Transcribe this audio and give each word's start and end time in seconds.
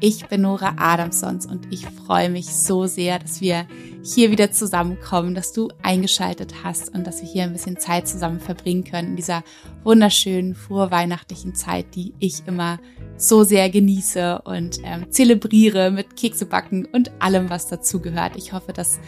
Ich 0.00 0.26
bin 0.26 0.42
Nora 0.42 0.74
Adamsons 0.76 1.44
und 1.44 1.72
ich 1.72 1.84
freue 1.84 2.30
mich 2.30 2.46
so 2.46 2.86
sehr, 2.86 3.18
dass 3.18 3.40
wir 3.40 3.66
hier 4.04 4.30
wieder 4.30 4.52
zusammenkommen, 4.52 5.34
dass 5.34 5.52
du 5.52 5.70
eingeschaltet 5.82 6.54
hast 6.62 6.94
und 6.94 7.04
dass 7.04 7.20
wir 7.20 7.28
hier 7.28 7.42
ein 7.42 7.52
bisschen 7.52 7.78
Zeit 7.78 8.06
zusammen 8.06 8.38
verbringen 8.38 8.84
können 8.84 9.08
in 9.08 9.16
dieser 9.16 9.42
wunderschönen 9.82 10.54
vorweihnachtlichen 10.54 11.56
Zeit, 11.56 11.96
die 11.96 12.14
ich 12.20 12.46
immer 12.46 12.78
so 13.16 13.42
sehr 13.42 13.70
genieße 13.70 14.42
und 14.42 14.78
ähm, 14.84 15.10
zelebriere 15.10 15.90
mit 15.90 16.14
Keksebacken 16.14 16.86
und 16.86 17.10
allem, 17.20 17.50
was 17.50 17.66
dazugehört. 17.66 18.36
Ich 18.36 18.52
hoffe, 18.52 18.72
dass 18.72 19.00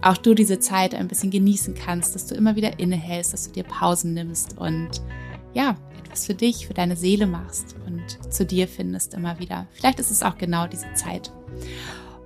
auch 0.00 0.16
du 0.16 0.32
diese 0.32 0.58
Zeit 0.58 0.94
ein 0.94 1.08
bisschen 1.08 1.30
genießen 1.30 1.74
kannst, 1.74 2.14
dass 2.14 2.26
du 2.26 2.34
immer 2.34 2.56
wieder 2.56 2.78
innehältst, 2.78 3.34
dass 3.34 3.48
du 3.48 3.52
dir 3.52 3.64
Pausen 3.64 4.14
nimmst 4.14 4.56
und 4.56 5.02
ja, 5.52 5.76
etwas 6.10 6.26
für 6.26 6.34
dich, 6.34 6.66
für 6.66 6.74
deine 6.74 6.96
Seele 6.96 7.26
machst 7.26 7.76
und 7.86 8.32
zu 8.32 8.44
dir 8.44 8.66
findest 8.66 9.14
immer 9.14 9.38
wieder. 9.38 9.66
Vielleicht 9.72 10.00
ist 10.00 10.10
es 10.10 10.22
auch 10.22 10.36
genau 10.36 10.66
diese 10.66 10.92
Zeit. 10.94 11.32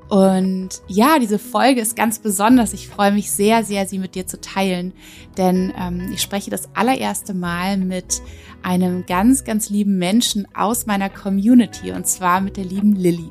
Und 0.08 0.68
ja, 0.86 1.18
diese 1.18 1.38
Folge 1.38 1.80
ist 1.80 1.96
ganz 1.96 2.18
besonders. 2.18 2.72
Ich 2.72 2.88
freue 2.88 3.12
mich 3.12 3.30
sehr, 3.30 3.64
sehr, 3.64 3.86
sie 3.86 3.98
mit 3.98 4.14
dir 4.14 4.26
zu 4.26 4.40
teilen, 4.40 4.92
denn 5.36 5.72
ähm, 5.78 6.10
ich 6.12 6.22
spreche 6.22 6.50
das 6.50 6.68
allererste 6.74 7.34
Mal 7.34 7.76
mit 7.76 8.22
einem 8.62 9.04
ganz, 9.06 9.44
ganz 9.44 9.70
lieben 9.70 9.98
Menschen 9.98 10.46
aus 10.54 10.86
meiner 10.86 11.10
Community 11.10 11.92
und 11.92 12.06
zwar 12.06 12.40
mit 12.40 12.56
der 12.56 12.64
lieben 12.64 12.94
Lilly. 12.94 13.30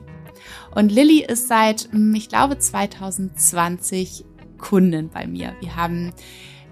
Und 0.76 0.92
Lilly 0.92 1.24
ist 1.24 1.48
seit, 1.48 1.90
hm, 1.92 2.14
ich 2.16 2.30
glaube, 2.30 2.58
2020 2.58 4.26
Kundin 4.58 5.10
bei 5.10 5.28
mir. 5.28 5.56
Wir 5.62 5.76
haben 5.76 6.14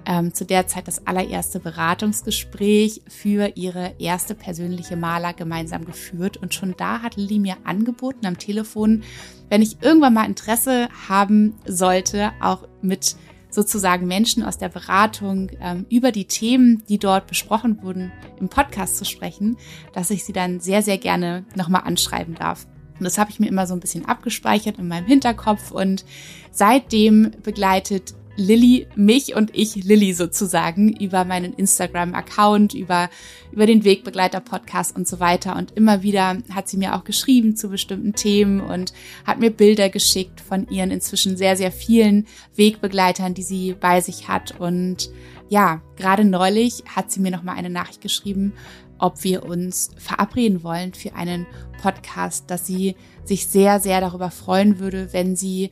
ähm, 0.05 0.33
zu 0.33 0.45
der 0.45 0.67
Zeit 0.67 0.87
das 0.87 1.05
allererste 1.07 1.59
Beratungsgespräch 1.59 3.01
für 3.07 3.53
ihre 3.55 3.93
erste 3.99 4.35
persönliche 4.35 4.95
Maler 4.95 5.33
gemeinsam 5.33 5.85
geführt. 5.85 6.37
Und 6.37 6.53
schon 6.53 6.75
da 6.77 7.01
hat 7.01 7.15
Lilly 7.15 7.39
mir 7.39 7.57
angeboten 7.63 8.25
am 8.25 8.37
Telefon, 8.37 9.03
wenn 9.49 9.61
ich 9.61 9.81
irgendwann 9.81 10.13
mal 10.13 10.25
Interesse 10.25 10.89
haben 11.07 11.55
sollte, 11.65 12.31
auch 12.41 12.67
mit 12.81 13.15
sozusagen 13.49 14.07
Menschen 14.07 14.43
aus 14.43 14.57
der 14.57 14.69
Beratung 14.69 15.51
ähm, 15.59 15.85
über 15.89 16.11
die 16.11 16.25
Themen, 16.25 16.83
die 16.87 16.97
dort 16.97 17.27
besprochen 17.27 17.83
wurden, 17.83 18.11
im 18.39 18.49
Podcast 18.49 18.97
zu 18.97 19.05
sprechen, 19.05 19.57
dass 19.93 20.09
ich 20.09 20.23
sie 20.23 20.33
dann 20.33 20.61
sehr, 20.61 20.81
sehr 20.81 20.97
gerne 20.97 21.45
nochmal 21.55 21.81
anschreiben 21.83 22.35
darf. 22.35 22.65
Und 22.97 23.05
das 23.05 23.17
habe 23.17 23.31
ich 23.31 23.39
mir 23.39 23.47
immer 23.47 23.67
so 23.67 23.73
ein 23.73 23.79
bisschen 23.79 24.05
abgespeichert 24.05 24.77
in 24.77 24.87
meinem 24.87 25.07
Hinterkopf 25.07 25.71
und 25.71 26.05
seitdem 26.51 27.31
begleitet 27.43 28.13
Lilly 28.35 28.87
mich 28.95 29.35
und 29.35 29.55
ich 29.55 29.75
Lilly 29.75 30.13
sozusagen 30.13 30.95
über 30.95 31.25
meinen 31.25 31.53
Instagram-Account, 31.53 32.73
über, 32.73 33.09
über 33.51 33.65
den 33.65 33.83
Wegbegleiter-Podcast 33.83 34.95
und 34.95 35.07
so 35.07 35.19
weiter. 35.19 35.55
Und 35.55 35.71
immer 35.75 36.01
wieder 36.01 36.37
hat 36.53 36.69
sie 36.69 36.77
mir 36.77 36.95
auch 36.95 37.03
geschrieben 37.03 37.55
zu 37.55 37.69
bestimmten 37.69 38.13
Themen 38.13 38.61
und 38.61 38.93
hat 39.25 39.39
mir 39.39 39.51
Bilder 39.51 39.89
geschickt 39.89 40.41
von 40.41 40.67
ihren 40.69 40.91
inzwischen 40.91 41.37
sehr, 41.37 41.57
sehr 41.57 41.71
vielen 41.71 42.25
Wegbegleitern, 42.55 43.33
die 43.33 43.43
sie 43.43 43.75
bei 43.79 44.01
sich 44.01 44.27
hat. 44.27 44.59
Und 44.59 45.09
ja, 45.49 45.81
gerade 45.97 46.23
neulich 46.23 46.83
hat 46.95 47.11
sie 47.11 47.19
mir 47.19 47.31
nochmal 47.31 47.57
eine 47.57 47.69
Nachricht 47.69 48.01
geschrieben, 48.01 48.53
ob 48.97 49.23
wir 49.23 49.43
uns 49.43 49.89
verabreden 49.97 50.63
wollen 50.63 50.93
für 50.93 51.15
einen 51.15 51.47
Podcast, 51.81 52.49
dass 52.49 52.67
sie 52.67 52.95
sich 53.25 53.47
sehr, 53.47 53.79
sehr 53.79 53.99
darüber 53.99 54.29
freuen 54.29 54.79
würde, 54.79 55.11
wenn 55.11 55.35
sie 55.35 55.71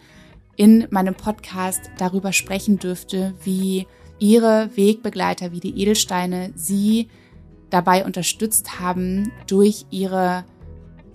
in 0.60 0.88
meinem 0.90 1.16
Podcast 1.16 1.90
darüber 1.98 2.34
sprechen 2.34 2.80
dürfte, 2.80 3.34
wie 3.46 3.88
ihre 4.20 4.70
Wegbegleiter, 4.76 5.54
wie 5.54 5.62
die 5.62 5.82
Edelsteine 5.82 6.52
sie 6.54 7.08
dabei 7.70 8.04
unterstützt 8.04 8.78
haben, 8.82 9.32
durch 9.48 9.86
ihre 9.90 10.44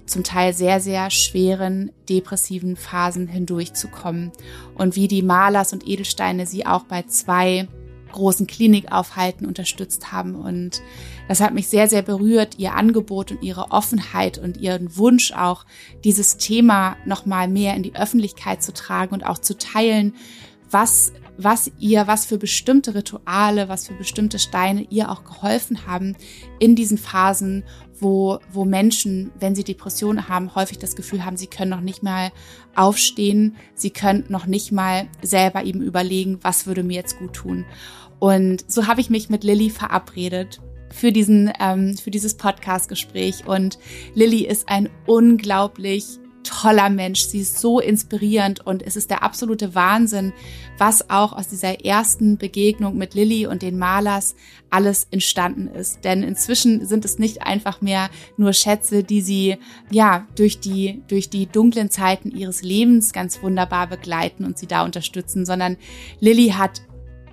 zum 0.06 0.24
Teil 0.24 0.54
sehr, 0.54 0.80
sehr 0.80 1.10
schweren 1.10 1.92
depressiven 2.08 2.74
Phasen 2.74 3.26
hindurchzukommen 3.26 4.32
und 4.76 4.96
wie 4.96 5.08
die 5.08 5.22
Malers 5.22 5.74
und 5.74 5.86
Edelsteine 5.86 6.46
sie 6.46 6.64
auch 6.64 6.84
bei 6.84 7.02
zwei 7.02 7.68
großen 8.12 8.46
Klinikaufhalten 8.46 9.46
unterstützt 9.46 10.10
haben. 10.10 10.36
Und 10.36 10.80
das 11.28 11.40
hat 11.40 11.54
mich 11.54 11.68
sehr, 11.68 11.88
sehr 11.88 12.02
berührt, 12.02 12.58
ihr 12.58 12.74
Angebot 12.74 13.32
und 13.32 13.42
ihre 13.42 13.70
Offenheit 13.70 14.38
und 14.38 14.56
ihren 14.58 14.96
Wunsch 14.96 15.32
auch, 15.32 15.64
dieses 16.04 16.36
Thema 16.36 16.96
nochmal 17.04 17.48
mehr 17.48 17.74
in 17.74 17.82
die 17.82 17.96
Öffentlichkeit 17.96 18.62
zu 18.62 18.72
tragen 18.72 19.14
und 19.14 19.24
auch 19.24 19.38
zu 19.38 19.56
teilen, 19.56 20.14
was 20.70 21.12
was 21.36 21.70
ihr, 21.78 22.06
was 22.06 22.26
für 22.26 22.38
bestimmte 22.38 22.94
Rituale, 22.94 23.68
was 23.68 23.88
für 23.88 23.94
bestimmte 23.94 24.38
Steine 24.38 24.86
ihr 24.90 25.10
auch 25.10 25.24
geholfen 25.24 25.86
haben 25.86 26.16
in 26.60 26.76
diesen 26.76 26.98
Phasen, 26.98 27.64
wo, 27.98 28.38
wo 28.52 28.64
Menschen, 28.64 29.32
wenn 29.40 29.54
sie 29.54 29.64
Depressionen 29.64 30.28
haben, 30.28 30.54
häufig 30.54 30.78
das 30.78 30.96
Gefühl 30.96 31.24
haben, 31.24 31.36
sie 31.36 31.46
können 31.46 31.70
noch 31.70 31.80
nicht 31.80 32.02
mal 32.02 32.30
aufstehen, 32.74 33.56
sie 33.74 33.90
können 33.90 34.24
noch 34.28 34.46
nicht 34.46 34.72
mal 34.72 35.08
selber 35.22 35.64
eben 35.64 35.82
überlegen, 35.82 36.38
was 36.42 36.66
würde 36.66 36.82
mir 36.82 36.94
jetzt 36.94 37.18
gut 37.18 37.32
tun. 37.32 37.64
Und 38.18 38.70
so 38.70 38.86
habe 38.86 39.00
ich 39.00 39.10
mich 39.10 39.28
mit 39.28 39.44
Lilly 39.44 39.70
verabredet 39.70 40.60
für 40.94 41.10
diesen, 41.10 41.52
ähm, 41.60 41.96
für 41.96 42.10
dieses 42.10 42.34
Podcast-Gespräch. 42.34 43.46
Und 43.46 43.78
Lilly 44.14 44.46
ist 44.46 44.68
ein 44.68 44.88
unglaublich 45.06 46.04
toller 46.44 46.88
Mensch. 46.88 47.22
Sie 47.22 47.40
ist 47.40 47.58
so 47.58 47.80
inspirierend 47.80 48.64
und 48.64 48.82
es 48.82 48.94
ist 48.96 49.10
der 49.10 49.22
absolute 49.22 49.74
Wahnsinn, 49.74 50.32
was 50.78 51.10
auch 51.10 51.32
aus 51.32 51.48
dieser 51.48 51.84
ersten 51.84 52.38
Begegnung 52.38 52.96
mit 52.96 53.14
Lilly 53.14 53.46
und 53.46 53.62
den 53.62 53.76
Malers 53.76 54.36
alles 54.70 55.08
entstanden 55.10 55.66
ist. 55.68 56.04
Denn 56.04 56.22
inzwischen 56.22 56.86
sind 56.86 57.04
es 57.04 57.18
nicht 57.18 57.42
einfach 57.42 57.80
mehr 57.80 58.08
nur 58.36 58.52
Schätze, 58.52 59.02
die 59.02 59.20
sie 59.20 59.56
ja 59.90 60.28
durch 60.36 60.60
die 60.60 61.02
durch 61.08 61.28
die 61.28 61.46
dunklen 61.46 61.90
Zeiten 61.90 62.30
ihres 62.30 62.62
Lebens 62.62 63.12
ganz 63.12 63.42
wunderbar 63.42 63.88
begleiten 63.88 64.44
und 64.44 64.58
sie 64.58 64.66
da 64.66 64.84
unterstützen, 64.84 65.46
sondern 65.46 65.76
Lilly 66.20 66.50
hat 66.50 66.82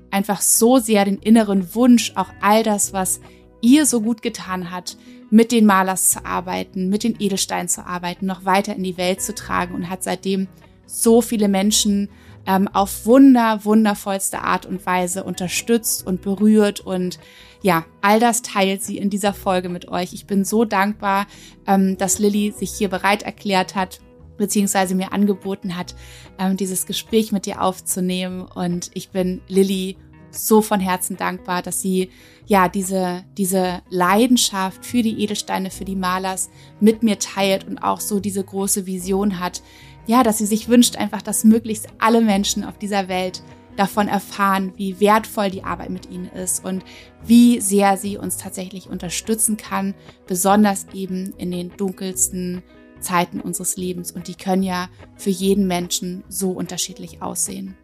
einfach 0.09 0.41
so 0.41 0.77
sehr 0.77 1.05
den 1.05 1.17
inneren 1.17 1.73
Wunsch, 1.75 2.13
auch 2.15 2.29
all 2.41 2.63
das, 2.63 2.93
was 2.93 3.21
ihr 3.61 3.85
so 3.85 4.01
gut 4.01 4.21
getan 4.21 4.71
hat, 4.71 4.97
mit 5.29 5.51
den 5.51 5.65
Malers 5.65 6.09
zu 6.09 6.25
arbeiten, 6.25 6.89
mit 6.89 7.03
den 7.03 7.15
Edelsteinen 7.19 7.69
zu 7.69 7.85
arbeiten, 7.85 8.25
noch 8.25 8.45
weiter 8.45 8.75
in 8.75 8.83
die 8.83 8.97
Welt 8.97 9.21
zu 9.21 9.33
tragen 9.33 9.73
und 9.73 9.89
hat 9.89 10.03
seitdem 10.03 10.47
so 10.85 11.21
viele 11.21 11.47
Menschen 11.47 12.09
ähm, 12.45 12.67
auf 12.67 13.05
wunder, 13.05 13.63
wundervollste 13.63 14.41
Art 14.41 14.65
und 14.65 14.85
Weise 14.85 15.23
unterstützt 15.23 16.05
und 16.05 16.21
berührt 16.21 16.79
und 16.81 17.19
ja, 17.61 17.85
all 18.01 18.19
das 18.19 18.41
teilt 18.41 18.83
sie 18.83 18.97
in 18.97 19.09
dieser 19.09 19.33
Folge 19.33 19.69
mit 19.69 19.87
euch. 19.87 20.13
Ich 20.13 20.25
bin 20.25 20.43
so 20.43 20.65
dankbar, 20.65 21.27
ähm, 21.67 21.97
dass 21.97 22.17
Lilly 22.17 22.51
sich 22.51 22.71
hier 22.71 22.89
bereit 22.89 23.21
erklärt 23.21 23.75
hat, 23.75 23.99
beziehungsweise 24.37 24.95
mir 24.95 25.13
angeboten 25.13 25.77
hat, 25.77 25.95
ähm, 26.39 26.57
dieses 26.57 26.87
Gespräch 26.87 27.31
mit 27.31 27.45
dir 27.45 27.61
aufzunehmen. 27.61 28.41
Und 28.41 28.89
ich 28.95 29.09
bin 29.09 29.41
Lilly 29.47 29.97
so 30.31 30.61
von 30.61 30.79
Herzen 30.79 31.17
dankbar, 31.17 31.61
dass 31.61 31.81
sie 31.81 32.09
ja 32.45 32.67
diese, 32.67 33.23
diese 33.37 33.81
Leidenschaft 33.89 34.85
für 34.85 35.01
die 35.01 35.21
Edelsteine, 35.23 35.71
für 35.71 35.85
die 35.85 35.95
Malers 35.95 36.49
mit 36.79 37.03
mir 37.03 37.19
teilt 37.19 37.67
und 37.67 37.77
auch 37.79 37.99
so 37.99 38.19
diese 38.19 38.43
große 38.43 38.85
Vision 38.85 39.39
hat. 39.39 39.61
Ja, 40.07 40.23
dass 40.23 40.39
sie 40.39 40.45
sich 40.45 40.67
wünscht 40.67 40.95
einfach, 40.95 41.21
dass 41.21 41.43
möglichst 41.43 41.87
alle 41.99 42.21
Menschen 42.21 42.63
auf 42.63 42.77
dieser 42.77 43.07
Welt 43.07 43.43
davon 43.75 44.07
erfahren, 44.07 44.73
wie 44.75 44.99
wertvoll 44.99 45.49
die 45.49 45.63
Arbeit 45.63 45.89
mit 45.89 46.09
ihnen 46.09 46.29
ist 46.29 46.63
und 46.65 46.83
wie 47.25 47.61
sehr 47.61 47.97
sie 47.97 48.17
uns 48.17 48.37
tatsächlich 48.37 48.89
unterstützen 48.89 49.57
kann, 49.57 49.93
besonders 50.27 50.87
eben 50.93 51.33
in 51.37 51.51
den 51.51 51.71
dunkelsten 51.77 52.63
Zeiten 52.99 53.39
unseres 53.39 53.77
Lebens. 53.77 54.11
Und 54.11 54.27
die 54.27 54.35
können 54.35 54.63
ja 54.63 54.89
für 55.15 55.29
jeden 55.29 55.67
Menschen 55.67 56.23
so 56.29 56.51
unterschiedlich 56.51 57.21
aussehen. 57.21 57.75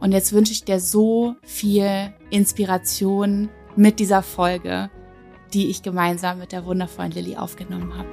Und 0.00 0.12
jetzt 0.12 0.32
wünsche 0.32 0.52
ich 0.52 0.64
dir 0.64 0.80
so 0.80 1.36
viel 1.42 2.12
Inspiration 2.30 3.50
mit 3.76 4.00
dieser 4.00 4.22
Folge, 4.22 4.90
die 5.52 5.68
ich 5.68 5.82
gemeinsam 5.82 6.38
mit 6.38 6.52
der 6.52 6.64
wundervollen 6.64 7.12
Lilly 7.12 7.36
aufgenommen 7.36 7.96
habe. 7.96 8.08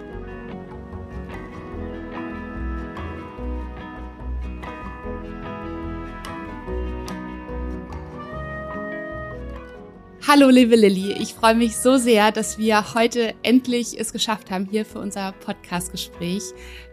Hallo 10.26 10.50
liebe 10.50 10.76
Lilly, 10.76 11.14
ich 11.14 11.34
freue 11.36 11.56
mich 11.56 11.78
so 11.78 11.98
sehr, 11.98 12.32
dass 12.32 12.58
wir 12.58 12.94
heute 12.96 13.34
endlich 13.44 13.98
es 13.98 14.12
geschafft 14.12 14.52
haben 14.52 14.68
hier 14.70 14.86
für 14.86 15.00
unser 15.00 15.32
Podcast-Gespräch. 15.32 16.44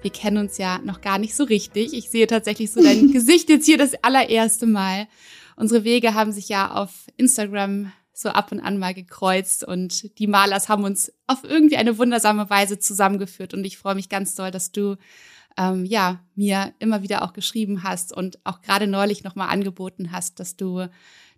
Wir 0.03 0.13
kennen 0.13 0.37
uns 0.37 0.59
ja 0.59 0.79
noch 0.85 1.01
gar 1.01 1.19
nicht 1.19 1.35
so 1.35 1.45
richtig. 1.45 1.95
Ich 1.95 2.11
sehe 2.11 2.27
tatsächlich 2.27 2.71
so 2.71 2.83
dein 2.83 3.11
Gesicht 3.13 3.49
jetzt 3.49 3.67
hier 3.67 3.79
das 3.79 3.95
allererste 4.03 4.67
Mal. 4.67 5.09
Unsere 5.57 5.83
Wege 5.83 6.15
haben 6.15 6.31
sich 6.31 6.49
ja 6.49 6.71
auf 6.71 6.91
Instagram 7.17 7.93
so 8.13 8.29
ab 8.29 8.53
und 8.53 8.61
an 8.61 8.79
mal 8.79 8.95
gekreuzt 8.95 9.65
und 9.65 10.19
die 10.19 10.29
Malers 10.29 10.69
haben 10.69 10.85
uns 10.85 11.13
auf 11.27 11.43
irgendwie 11.43 11.77
eine 11.77 11.99
wundersame 11.99 12.49
Weise 12.49 12.79
zusammengeführt 12.79 13.55
und 13.55 13.65
ich 13.65 13.79
freue 13.79 13.97
mich 13.97 14.09
ganz 14.09 14.37
doll, 14.37 14.53
dass 14.53 14.71
du 14.71 14.97
ähm, 15.57 15.85
ja, 15.85 16.21
mir 16.35 16.73
immer 16.79 17.03
wieder 17.03 17.23
auch 17.23 17.33
geschrieben 17.33 17.83
hast 17.83 18.17
und 18.17 18.39
auch 18.45 18.61
gerade 18.61 18.87
neulich 18.87 19.25
nochmal 19.25 19.51
angeboten 19.51 20.13
hast, 20.13 20.41
dass 20.41 20.57
du 20.57 20.89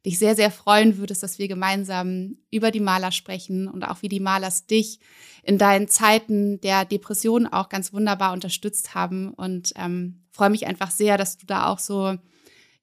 dich 0.07 0.19
sehr, 0.19 0.37
sehr 0.37 0.51
freuen 0.51 0.99
würdest, 0.99 1.23
dass 1.23 1.39
wir 1.39 1.49
gemeinsam 1.49 2.39
über 2.51 2.71
die 2.71 2.81
Maler 2.81 3.11
sprechen 3.11 3.67
und 3.69 3.83
auch 3.85 4.03
wie 4.03 4.09
die 4.09 4.21
Malers 4.21 4.67
dich 4.67 5.01
in 5.43 5.59
deinen 5.59 5.89
Zeiten 5.89 6.61
der 6.61 6.85
Depression 6.85 7.47
auch 7.47 7.69
ganz 7.69 7.93
wunderbar 7.93 8.33
unterstützt 8.33 8.95
haben. 8.95 9.35
Und 9.35 9.73
ähm, 9.77 10.23
freue 10.31 10.51
mich 10.51 10.67
einfach 10.67 10.91
sehr, 10.91 11.19
dass 11.19 11.37
du 11.37 11.47
da 11.47 11.67
auch 11.67 11.81
so, 11.81 12.17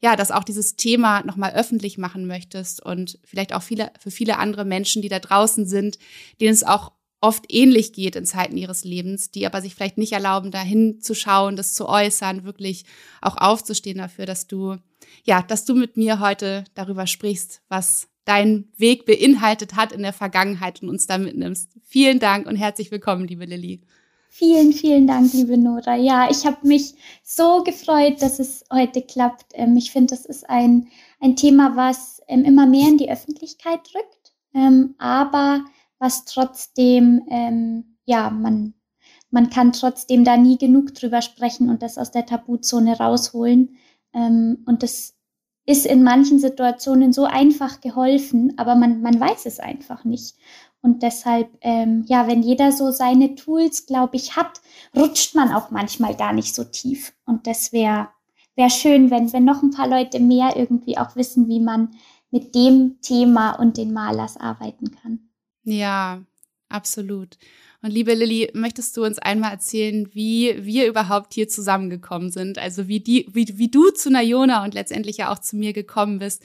ja, 0.02 0.18
dass 0.18 0.31
auch 0.31 0.44
dieses 0.44 0.75
Thema 0.75 1.24
nochmal 1.24 1.54
öffentlich 1.54 1.98
machen 1.98 2.28
möchtest 2.28 2.84
und 2.84 3.20
vielleicht 3.24 3.56
auch 3.56 3.64
viele, 3.64 3.92
für 4.00 4.12
viele 4.12 4.38
andere 4.38 4.66
Menschen, 4.66 5.02
die 5.02 5.10
da 5.10 5.20
draußen 5.20 5.66
sind, 5.66 5.98
denen 6.42 6.54
es 6.54 6.64
auch 6.64 6.92
oft 7.22 7.46
ähnlich 7.48 7.94
geht 7.94 8.18
in 8.18 8.25
Zeiten 8.25 8.58
ihres 8.58 8.84
Lebens, 8.84 9.31
die 9.31 9.46
aber 9.46 9.62
sich 9.62 9.75
vielleicht 9.75 9.98
nicht 9.98 10.12
erlauben, 10.12 10.52
dahin 10.52 11.00
zu 11.00 11.16
schauen, 11.16 11.56
das 11.56 11.74
zu 11.74 11.88
äußern, 11.88 12.44
wirklich 12.44 12.84
auch 13.22 13.38
aufzustehen 13.38 14.00
dafür, 14.00 14.25
dass 14.25 14.46
du, 14.46 14.75
ja, 15.24 15.42
dass 15.42 15.66
du 15.66 15.76
mit 15.76 15.98
mir 15.98 16.20
heute 16.20 16.64
darüber 16.74 17.08
sprichst, 17.08 17.62
was 17.70 18.08
dein 18.26 18.70
Weg 18.78 19.06
beinhaltet 19.06 19.76
hat 19.76 19.92
in 19.92 20.02
der 20.02 20.14
Vergangenheit 20.14 20.82
und 20.82 20.90
uns 20.90 21.08
da 21.08 21.18
mitnimmst. 21.18 21.70
Vielen 21.84 22.20
Dank 22.20 22.48
und 22.48 22.56
herzlich 22.56 22.92
willkommen, 22.92 23.28
liebe 23.28 23.46
Lilly. 23.46 23.82
Vielen, 24.30 24.74
vielen 24.74 25.06
Dank, 25.06 25.32
liebe 25.34 25.58
Nora. 25.60 25.96
Ja, 25.96 26.28
ich 26.32 26.46
habe 26.48 26.68
mich 26.68 26.96
so 27.22 27.62
gefreut, 27.64 28.22
dass 28.22 28.40
es 28.40 28.66
heute 28.72 29.04
klappt. 29.04 29.46
Ähm, 29.54 29.78
ich 29.78 29.92
finde, 29.92 30.16
das 30.16 30.26
ist 30.26 30.50
ein, 30.50 30.88
ein 31.20 31.36
Thema, 31.36 31.76
was 31.76 32.20
ähm, 32.28 32.44
immer 32.44 32.66
mehr 32.66 32.88
in 32.88 32.98
die 32.98 33.12
Öffentlichkeit 33.12 33.82
rückt, 33.94 34.34
ähm, 34.56 34.96
aber 34.98 35.64
was 36.00 36.26
trotzdem, 36.26 37.22
ja, 38.04 38.30
man, 38.30 38.74
man 39.30 39.50
kann 39.50 39.72
trotzdem 39.72 40.26
da 40.26 40.36
nie 40.36 40.58
genug 40.58 40.94
drüber 40.96 41.22
sprechen 41.22 41.70
und 41.70 41.82
das 41.82 41.98
aus 41.98 42.12
der 42.12 42.26
Tabuzone 42.26 42.98
rausholen. 42.98 43.78
Ähm, 44.13 44.63
und 44.65 44.83
das 44.83 45.15
ist 45.65 45.86
in 45.86 46.04
manchen 46.04 46.39
Situationen 46.39 47.13
so 47.13 47.25
einfach 47.25 47.81
geholfen, 47.81 48.54
aber 48.57 48.75
man, 48.75 49.01
man 49.01 49.19
weiß 49.19 49.45
es 49.45 49.60
einfach 49.60 50.04
nicht. 50.04 50.36
Und 50.81 51.01
deshalb, 51.01 51.50
ähm, 51.62 52.04
ja, 52.07 52.27
wenn 52.27 52.44
jeder 52.44 52.74
so 52.74 52.92
seine 52.92 53.36
Tools, 53.36 53.86
glaube 53.86 54.18
ich, 54.18 54.36
hat, 54.36 54.62
rutscht 54.95 55.33
man 55.33 55.54
auch 55.54 55.71
manchmal 55.71 56.15
gar 56.15 56.33
nicht 56.33 56.54
so 56.54 56.65
tief. 56.65 57.13
Und 57.25 57.48
das 57.48 57.71
wäre 57.71 58.10
wär 58.56 58.69
schön, 58.69 59.10
wenn, 59.10 59.31
wenn 59.31 59.45
noch 59.45 59.63
ein 59.63 59.71
paar 59.71 59.88
Leute 59.88 60.19
mehr 60.19 60.57
irgendwie 60.57 60.98
auch 60.98 61.15
wissen, 61.15 61.48
wie 61.48 61.62
man 61.62 61.95
mit 62.31 62.54
dem 62.54 63.00
Thema 63.01 63.54
und 63.54 63.77
den 63.77 63.94
Malers 63.94 64.36
arbeiten 64.36 64.92
kann. 64.92 65.30
Ja, 65.63 66.21
absolut. 66.68 67.38
Und 67.84 67.92
liebe 67.92 68.14
Lilly, 68.14 68.50
möchtest 68.54 68.96
du 68.96 69.04
uns 69.04 69.20
einmal 69.20 69.52
erzählen, 69.52 70.10
wie 70.14 70.56
wir 70.64 70.88
überhaupt 70.88 71.34
hier 71.34 71.50
zusammengekommen 71.50 72.32
sind? 72.32 72.58
Also 72.58 72.88
wie, 72.88 73.02
die, 73.02 73.28
wie, 73.34 73.58
wie 73.58 73.70
du 73.70 73.90
zu 73.90 74.10
Nayona 74.10 74.64
und 74.64 74.74
letztendlich 74.74 75.18
ja 75.18 75.34
auch 75.34 75.40
zu 75.40 75.58
mir 75.58 75.74
gekommen 75.74 76.20
bist. 76.20 76.44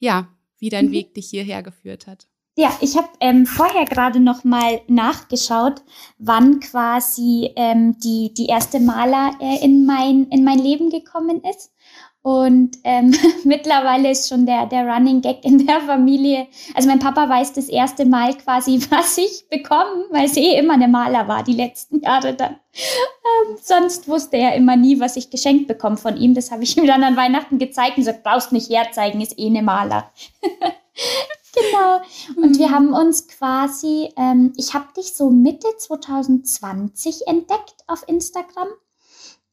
Ja, 0.00 0.28
wie 0.58 0.68
dein 0.68 0.88
mhm. 0.88 0.92
Weg 0.92 1.14
dich 1.14 1.30
hierher 1.30 1.62
geführt 1.62 2.06
hat. 2.06 2.28
Ja, 2.58 2.76
ich 2.82 2.94
habe 2.98 3.08
ähm, 3.20 3.46
vorher 3.46 3.86
gerade 3.86 4.20
noch 4.20 4.44
mal 4.44 4.82
nachgeschaut, 4.86 5.82
wann 6.18 6.60
quasi 6.60 7.52
ähm, 7.56 7.98
die, 7.98 8.34
die 8.34 8.46
erste 8.46 8.80
Maler 8.80 9.32
äh, 9.40 9.64
in, 9.64 9.86
mein, 9.86 10.26
in 10.26 10.44
mein 10.44 10.58
Leben 10.58 10.90
gekommen 10.90 11.40
ist. 11.42 11.72
Und 12.22 12.76
ähm, 12.84 13.14
mittlerweile 13.44 14.10
ist 14.10 14.28
schon 14.28 14.44
der, 14.44 14.66
der 14.66 14.86
Running 14.86 15.22
Gag 15.22 15.42
in 15.44 15.66
der 15.66 15.80
Familie. 15.80 16.48
Also 16.74 16.88
mein 16.88 16.98
Papa 16.98 17.28
weiß 17.28 17.54
das 17.54 17.68
erste 17.68 18.04
Mal 18.04 18.34
quasi, 18.36 18.80
was 18.90 19.16
ich 19.16 19.46
bekomme, 19.48 20.04
weil 20.10 20.26
es 20.26 20.36
eh 20.36 20.58
immer 20.58 20.74
eine 20.74 20.88
Maler 20.88 21.28
war, 21.28 21.42
die 21.42 21.54
letzten 21.54 22.00
Jahre 22.00 22.34
dann. 22.34 22.52
Ähm, 22.52 23.56
sonst 23.62 24.06
wusste 24.06 24.36
er 24.36 24.54
immer 24.54 24.76
nie, 24.76 25.00
was 25.00 25.16
ich 25.16 25.30
geschenkt 25.30 25.66
bekomme 25.66 25.96
von 25.96 26.16
ihm. 26.16 26.34
Das 26.34 26.50
habe 26.50 26.62
ich 26.62 26.76
ihm 26.76 26.86
dann 26.86 27.04
an 27.04 27.16
Weihnachten 27.16 27.58
gezeigt 27.58 27.96
und 27.96 28.04
gesagt, 28.04 28.22
brauchst 28.22 28.52
nicht 28.52 28.70
herzeigen, 28.70 29.20
ist 29.20 29.38
eh 29.38 29.46
eine 29.46 29.62
Maler. 29.62 30.10
genau. 30.42 32.00
Und 32.36 32.58
wir 32.58 32.68
mhm. 32.68 32.74
haben 32.74 32.92
uns 32.92 33.28
quasi, 33.28 34.12
ähm, 34.16 34.52
ich 34.56 34.74
habe 34.74 34.92
dich 34.94 35.14
so 35.14 35.30
Mitte 35.30 35.68
2020 35.78 37.26
entdeckt 37.26 37.76
auf 37.86 38.06
Instagram. 38.06 38.68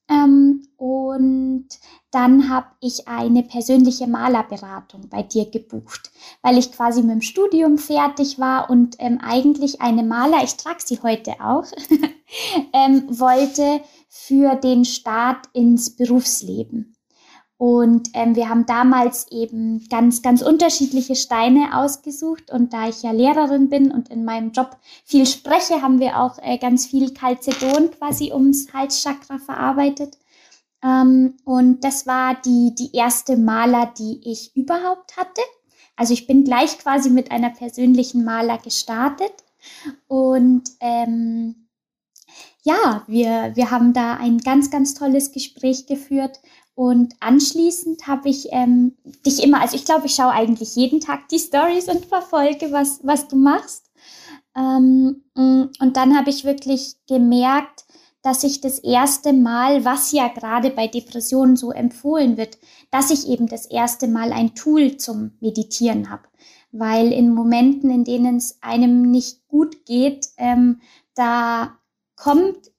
Ähm, 0.09 0.67
und 0.77 1.67
dann 2.17 2.49
habe 2.49 2.65
ich 2.79 3.07
eine 3.07 3.43
persönliche 3.43 4.07
Malerberatung 4.07 5.07
bei 5.07 5.21
dir 5.21 5.51
gebucht, 5.51 6.09
weil 6.41 6.57
ich 6.57 6.71
quasi 6.71 7.03
mit 7.03 7.11
dem 7.11 7.21
Studium 7.21 7.77
fertig 7.77 8.39
war 8.39 8.71
und 8.71 8.95
ähm, 8.97 9.19
eigentlich 9.21 9.81
eine 9.81 10.01
Maler, 10.01 10.43
ich 10.43 10.57
trage 10.57 10.79
sie 10.83 10.99
heute 11.03 11.33
auch, 11.39 11.65
ähm, 12.73 13.03
wollte 13.07 13.81
für 14.09 14.55
den 14.55 14.83
Start 14.83 15.45
ins 15.53 15.95
Berufsleben. 15.95 16.95
Und 17.59 18.09
ähm, 18.13 18.35
wir 18.35 18.49
haben 18.49 18.65
damals 18.65 19.31
eben 19.31 19.87
ganz, 19.87 20.23
ganz 20.23 20.41
unterschiedliche 20.41 21.15
Steine 21.15 21.77
ausgesucht. 21.77 22.51
Und 22.51 22.73
da 22.73 22.89
ich 22.89 23.03
ja 23.03 23.11
Lehrerin 23.11 23.69
bin 23.69 23.91
und 23.91 24.09
in 24.09 24.25
meinem 24.25 24.53
Job 24.53 24.77
viel 25.05 25.27
spreche, 25.27 25.83
haben 25.83 25.99
wir 25.99 26.19
auch 26.19 26.39
äh, 26.41 26.57
ganz 26.57 26.87
viel 26.87 27.13
Calcedon 27.13 27.91
quasi 27.91 28.31
ums 28.31 28.73
Halschakra 28.73 29.37
verarbeitet. 29.37 30.17
Ähm, 30.83 31.35
und 31.43 31.83
das 31.83 32.07
war 32.07 32.35
die, 32.41 32.73
die 32.75 32.95
erste 32.95 33.37
Maler, 33.37 33.93
die 33.97 34.21
ich 34.23 34.55
überhaupt 34.55 35.17
hatte. 35.17 35.41
Also 35.95 36.13
ich 36.13 36.27
bin 36.27 36.43
gleich 36.43 36.77
quasi 36.77 37.09
mit 37.09 37.31
einer 37.31 37.49
persönlichen 37.49 38.23
Maler 38.23 38.57
gestartet. 38.59 39.33
Und 40.07 40.63
ähm, 40.79 41.67
ja, 42.63 43.03
wir, 43.07 43.51
wir 43.55 43.71
haben 43.71 43.93
da 43.93 44.15
ein 44.15 44.39
ganz, 44.39 44.69
ganz 44.69 44.93
tolles 44.93 45.31
Gespräch 45.31 45.87
geführt 45.87 46.39
und 46.77 47.15
anschließend 47.21 48.05
habe 48.05 48.29
ich 48.29 48.49
ähm, 48.51 48.95
dich 49.25 49.43
immer, 49.43 49.61
also 49.61 49.75
ich 49.75 49.83
glaube, 49.83 50.05
ich 50.05 50.13
schaue 50.13 50.31
eigentlich 50.31 50.75
jeden 50.75 50.99
Tag 50.99 51.27
die 51.29 51.39
Stories 51.39 51.89
und 51.89 52.05
verfolge, 52.05 52.71
was, 52.71 52.99
was 53.01 53.27
du 53.27 53.35
machst. 53.35 53.89
Ähm, 54.55 55.23
und 55.33 55.97
dann 55.97 56.15
habe 56.15 56.29
ich 56.29 56.43
wirklich 56.43 56.97
gemerkt, 57.07 57.76
dass 58.21 58.43
ich 58.43 58.61
das 58.61 58.79
erste 58.79 59.33
Mal, 59.33 59.85
was 59.85 60.11
ja 60.11 60.27
gerade 60.27 60.69
bei 60.69 60.87
Depressionen 60.87 61.55
so 61.55 61.71
empfohlen 61.71 62.37
wird, 62.37 62.57
dass 62.91 63.11
ich 63.11 63.27
eben 63.27 63.47
das 63.47 63.65
erste 63.65 64.07
Mal 64.07 64.33
ein 64.33 64.55
Tool 64.55 64.97
zum 64.97 65.31
Meditieren 65.39 66.09
habe. 66.09 66.23
Weil 66.71 67.11
in 67.13 67.33
Momenten, 67.33 67.89
in 67.89 68.03
denen 68.03 68.37
es 68.37 68.57
einem 68.61 69.03
nicht 69.03 69.47
gut 69.47 69.85
geht, 69.85 70.27
ähm, 70.37 70.81
da 71.15 71.77
kommt 72.15 72.71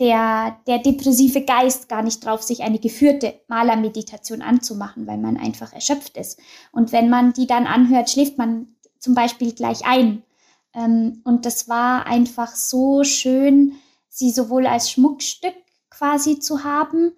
der, 0.00 0.56
der 0.66 0.78
depressive 0.78 1.42
Geist 1.42 1.88
gar 1.88 2.02
nicht 2.02 2.24
drauf, 2.24 2.42
sich 2.42 2.62
eine 2.62 2.78
geführte 2.78 3.34
Malermeditation 3.48 4.42
anzumachen, 4.42 5.06
weil 5.06 5.18
man 5.18 5.36
einfach 5.36 5.72
erschöpft 5.72 6.16
ist. 6.16 6.40
Und 6.72 6.92
wenn 6.92 7.08
man 7.08 7.32
die 7.32 7.46
dann 7.46 7.66
anhört, 7.66 8.10
schläft 8.10 8.38
man 8.38 8.68
zum 8.98 9.14
Beispiel 9.14 9.52
gleich 9.52 9.86
ein. 9.86 10.22
Ähm, 10.74 11.20
und 11.24 11.46
das 11.46 11.68
war 11.68 12.06
einfach 12.06 12.54
so 12.54 13.04
schön, 13.04 13.74
sie 14.14 14.30
sowohl 14.30 14.66
als 14.66 14.90
Schmuckstück 14.90 15.54
quasi 15.90 16.38
zu 16.38 16.62
haben, 16.62 17.12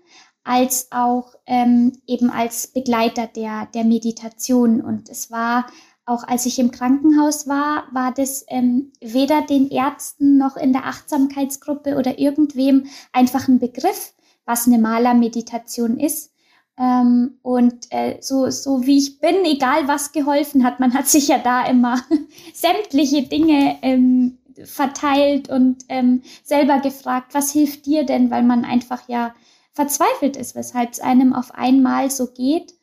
als 0.44 0.88
auch 0.92 1.34
ähm, 1.46 1.92
eben 2.06 2.30
als 2.30 2.68
Begleiter 2.68 3.26
der, 3.26 3.66
der 3.74 3.84
Meditation. 3.84 4.80
Und 4.80 5.10
es 5.10 5.30
war 5.30 5.66
auch 6.06 6.22
als 6.22 6.46
ich 6.46 6.58
im 6.58 6.70
Krankenhaus 6.70 7.48
war, 7.48 7.84
war 7.92 8.14
das 8.14 8.44
ähm, 8.48 8.92
weder 9.00 9.42
den 9.42 9.68
Ärzten 9.70 10.38
noch 10.38 10.56
in 10.56 10.72
der 10.72 10.86
Achtsamkeitsgruppe 10.86 11.96
oder 11.96 12.18
irgendwem 12.18 12.86
einfach 13.12 13.48
ein 13.48 13.58
Begriff, 13.58 14.14
was 14.44 14.66
eine 14.66 14.78
Malermeditation 14.78 15.98
ist. 15.98 16.32
Ähm, 16.78 17.38
und 17.42 17.88
äh, 17.90 18.18
so, 18.20 18.48
so 18.50 18.86
wie 18.86 18.98
ich 18.98 19.18
bin, 19.18 19.44
egal 19.44 19.88
was 19.88 20.12
geholfen 20.12 20.64
hat, 20.64 20.78
man 20.78 20.94
hat 20.94 21.08
sich 21.08 21.28
ja 21.28 21.38
da 21.38 21.66
immer 21.66 22.00
sämtliche 22.54 23.22
Dinge 23.22 23.78
ähm, 23.82 24.38
verteilt 24.64 25.48
und 25.48 25.84
ähm, 25.88 26.22
selber 26.44 26.80
gefragt, 26.80 27.34
was 27.34 27.52
hilft 27.52 27.86
dir 27.86 28.04
denn, 28.04 28.30
weil 28.30 28.42
man 28.42 28.64
einfach 28.64 29.08
ja 29.08 29.34
verzweifelt 29.72 30.36
ist, 30.36 30.54
weshalb 30.54 30.92
es 30.92 31.00
einem 31.00 31.32
auf 31.32 31.54
einmal 31.54 32.10
so 32.10 32.28
geht. 32.28 32.75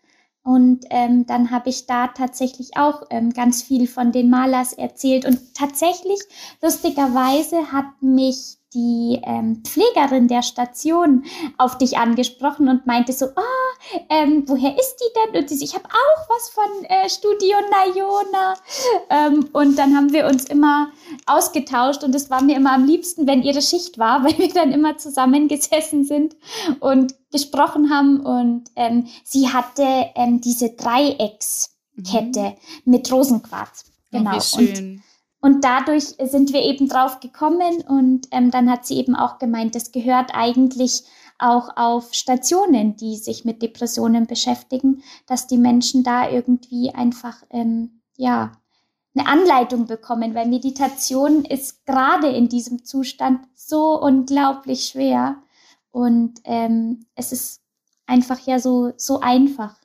Und 0.44 0.86
ähm, 0.89 1.25
dann 1.25 1.51
habe 1.51 1.70
ich 1.70 1.88
da 1.88 2.08
tatsächlich 2.08 2.72
auch 2.75 3.03
ähm, 3.10 3.32
ganz 3.32 3.63
viel 3.63 3.88
von 3.88 4.12
den 4.12 4.30
Malers 4.30 4.74
erzählt. 4.74 5.25
Und 5.25 5.56
tatsächlich, 5.56 6.20
lustigerweise, 6.62 7.72
hat 7.72 8.01
mich 8.01 8.58
die 8.74 9.20
ähm, 9.24 9.62
Pflegerin 9.63 10.27
der 10.27 10.42
Station 10.42 11.24
auf 11.58 11.77
dich 11.77 11.98
angesprochen 11.98 12.70
und 12.70 12.86
meinte 12.86 13.13
so, 13.13 13.25
oh, 13.25 13.98
ähm, 14.10 14.44
woher 14.48 14.77
ist 14.77 14.98
die 14.98 15.32
denn? 15.34 15.42
Und 15.42 15.50
sie, 15.50 15.63
ich 15.63 15.74
habe 15.75 15.86
auch 15.86 16.30
was 16.30 16.50
von 16.50 16.86
äh, 16.86 17.10
Studio 17.10 17.58
Nayona. 17.72 18.56
Ähm, 19.10 19.50
und 19.53 19.77
dann 19.77 19.96
haben 19.96 20.12
wir 20.12 20.25
uns 20.25 20.46
immer 20.46 20.89
ausgetauscht 21.25 22.03
und 22.03 22.15
es 22.15 22.30
war 22.30 22.42
mir 22.42 22.56
immer 22.56 22.74
am 22.74 22.86
liebsten, 22.86 23.27
wenn 23.27 23.44
ihre 23.44 23.62
Schicht 23.62 23.98
war, 23.98 24.24
weil 24.24 24.38
wir 24.38 24.53
dann 24.53 24.72
immer 24.72 24.98
zusammengesessen 24.98 26.06
sind 26.06 26.36
und 26.80 27.15
gesprochen 27.32 27.89
haben. 27.89 28.20
Und 28.22 28.65
ähm, 28.75 29.08
sie 29.24 29.50
hatte 29.50 29.86
ähm, 30.15 30.42
diese 30.42 30.72
Dreieckskette 30.72 31.70
mhm. 32.42 32.56
mit 32.86 33.12
Rosenquarz. 33.12 33.86
Genau. 34.12 34.32
Oh, 34.32 34.36
wie 34.36 34.42
schön. 34.42 34.68
Und 34.68 35.12
und 35.44 35.66
dadurch 35.66 36.16
sind 36.24 36.54
wir 36.54 36.62
eben 36.62 36.88
drauf 36.88 37.20
gekommen 37.20 37.84
und 37.86 38.30
ähm, 38.32 38.50
dann 38.50 38.72
hat 38.72 38.86
sie 38.86 38.98
eben 38.98 39.14
auch 39.14 39.40
gemeint, 39.40 39.76
das 39.76 39.92
gehört 39.92 40.32
eigentlich 40.34 41.04
auch 41.38 41.76
auf 41.76 42.14
Stationen, 42.14 42.96
die 42.96 43.18
sich 43.18 43.44
mit 43.44 43.62
Depressionen 43.62 44.26
beschäftigen, 44.26 45.04
dass 45.28 45.46
die 45.46 45.58
Menschen 45.58 46.06
da 46.06 46.30
irgendwie 46.30 46.92
einfach 46.92 47.44
ähm, 47.50 48.00
ja 48.16 48.54
eine 49.14 49.28
Anleitung 49.28 49.86
bekommen, 49.86 50.34
weil 50.34 50.48
Meditation 50.48 51.44
ist 51.44 51.86
gerade 51.86 52.30
in 52.30 52.48
diesem 52.48 52.86
Zustand 52.86 53.46
so 53.54 54.02
unglaublich 54.02 54.86
schwer 54.86 55.44
und 55.92 56.40
ähm, 56.46 57.06
es 57.16 57.34
ist 57.34 57.62
einfach 58.06 58.40
ja 58.40 58.60
so 58.60 58.94
so 58.96 59.20
einfach. 59.20 59.76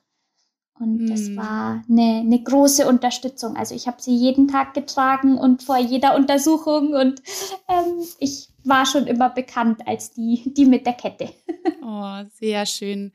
Und 0.79 0.99
hm. 0.99 1.09
das 1.09 1.35
war 1.35 1.83
eine, 1.89 2.21
eine 2.21 2.41
große 2.41 2.87
Unterstützung. 2.87 3.57
Also 3.57 3.75
ich 3.75 3.87
habe 3.87 4.01
sie 4.01 4.15
jeden 4.15 4.47
Tag 4.47 4.73
getragen 4.73 5.37
und 5.37 5.61
vor 5.61 5.77
jeder 5.77 6.15
Untersuchung 6.15 6.93
und 6.93 7.21
ähm, 7.67 8.05
ich 8.19 8.47
war 8.63 8.85
schon 8.85 9.05
immer 9.05 9.29
bekannt 9.29 9.81
als 9.85 10.11
die, 10.11 10.41
die 10.45 10.65
mit 10.65 10.85
der 10.85 10.93
Kette. 10.93 11.29
Oh, 11.91 12.23
sehr 12.39 12.67
schön. 12.67 13.11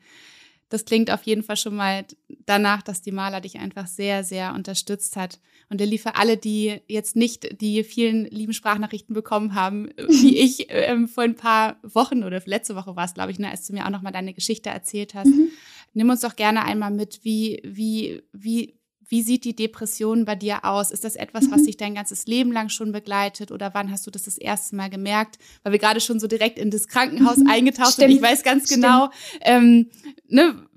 Das 0.67 0.83
klingt 0.83 1.09
auf 1.09 1.23
jeden 1.23 1.43
Fall 1.43 1.55
schon 1.55 1.77
mal 1.77 2.03
danach, 2.45 2.81
dass 2.81 3.01
die 3.01 3.13
Maler 3.13 3.39
dich 3.39 3.57
einfach 3.57 3.87
sehr, 3.87 4.25
sehr 4.25 4.53
unterstützt 4.53 5.15
hat. 5.15 5.39
Und 5.69 5.79
der 5.79 5.87
für 5.97 6.15
alle, 6.15 6.35
die 6.35 6.81
jetzt 6.89 7.15
nicht 7.15 7.61
die 7.61 7.85
vielen 7.85 8.25
lieben 8.25 8.51
Sprachnachrichten 8.51 9.15
bekommen 9.15 9.55
haben, 9.55 9.89
wie 10.09 10.37
ich 10.37 10.67
ähm, 10.69 11.07
vor 11.07 11.23
ein 11.23 11.35
paar 11.35 11.77
Wochen 11.83 12.25
oder 12.25 12.41
letzte 12.45 12.75
Woche 12.75 12.97
war 12.97 13.05
es, 13.05 13.13
glaube 13.13 13.31
ich, 13.31 13.39
ne, 13.39 13.49
als 13.49 13.65
du 13.65 13.73
mir 13.73 13.85
auch 13.85 13.91
nochmal 13.91 14.11
deine 14.11 14.33
Geschichte 14.33 14.69
erzählt 14.69 15.13
hast. 15.15 15.27
Mhm 15.27 15.51
Nimm 15.95 16.09
uns 16.09 16.21
doch 16.21 16.35
gerne 16.35 16.63
einmal 16.65 16.91
mit, 16.91 17.21
wie, 17.23 17.61
wie, 17.63 18.21
wie, 18.33 18.77
wie 19.07 19.21
sieht 19.21 19.45
die 19.45 19.55
Depression 19.55 20.25
bei 20.25 20.35
dir 20.35 20.65
aus? 20.65 20.91
Ist 20.91 21.05
das 21.05 21.15
etwas, 21.15 21.49
was 21.49 21.61
mhm. 21.61 21.65
dich 21.65 21.77
dein 21.77 21.95
ganzes 21.95 22.27
Leben 22.27 22.51
lang 22.51 22.67
schon 22.67 22.91
begleitet 22.91 23.51
oder 23.51 23.73
wann 23.73 23.89
hast 23.89 24.05
du 24.05 24.11
das 24.11 24.23
das 24.23 24.37
erste 24.37 24.75
Mal 24.75 24.89
gemerkt? 24.89 25.39
Weil 25.63 25.71
wir 25.71 25.79
gerade 25.79 26.01
schon 26.01 26.19
so 26.19 26.27
direkt 26.27 26.59
in 26.59 26.69
das 26.69 26.89
Krankenhaus 26.89 27.37
mhm. 27.37 27.49
eingetaucht 27.49 27.93
sind. 27.93 28.11
Ich 28.11 28.21
weiß 28.21 28.43
ganz 28.43 28.67
genau, 28.67 29.09
ähm, 29.41 29.89
ne, 30.27 30.67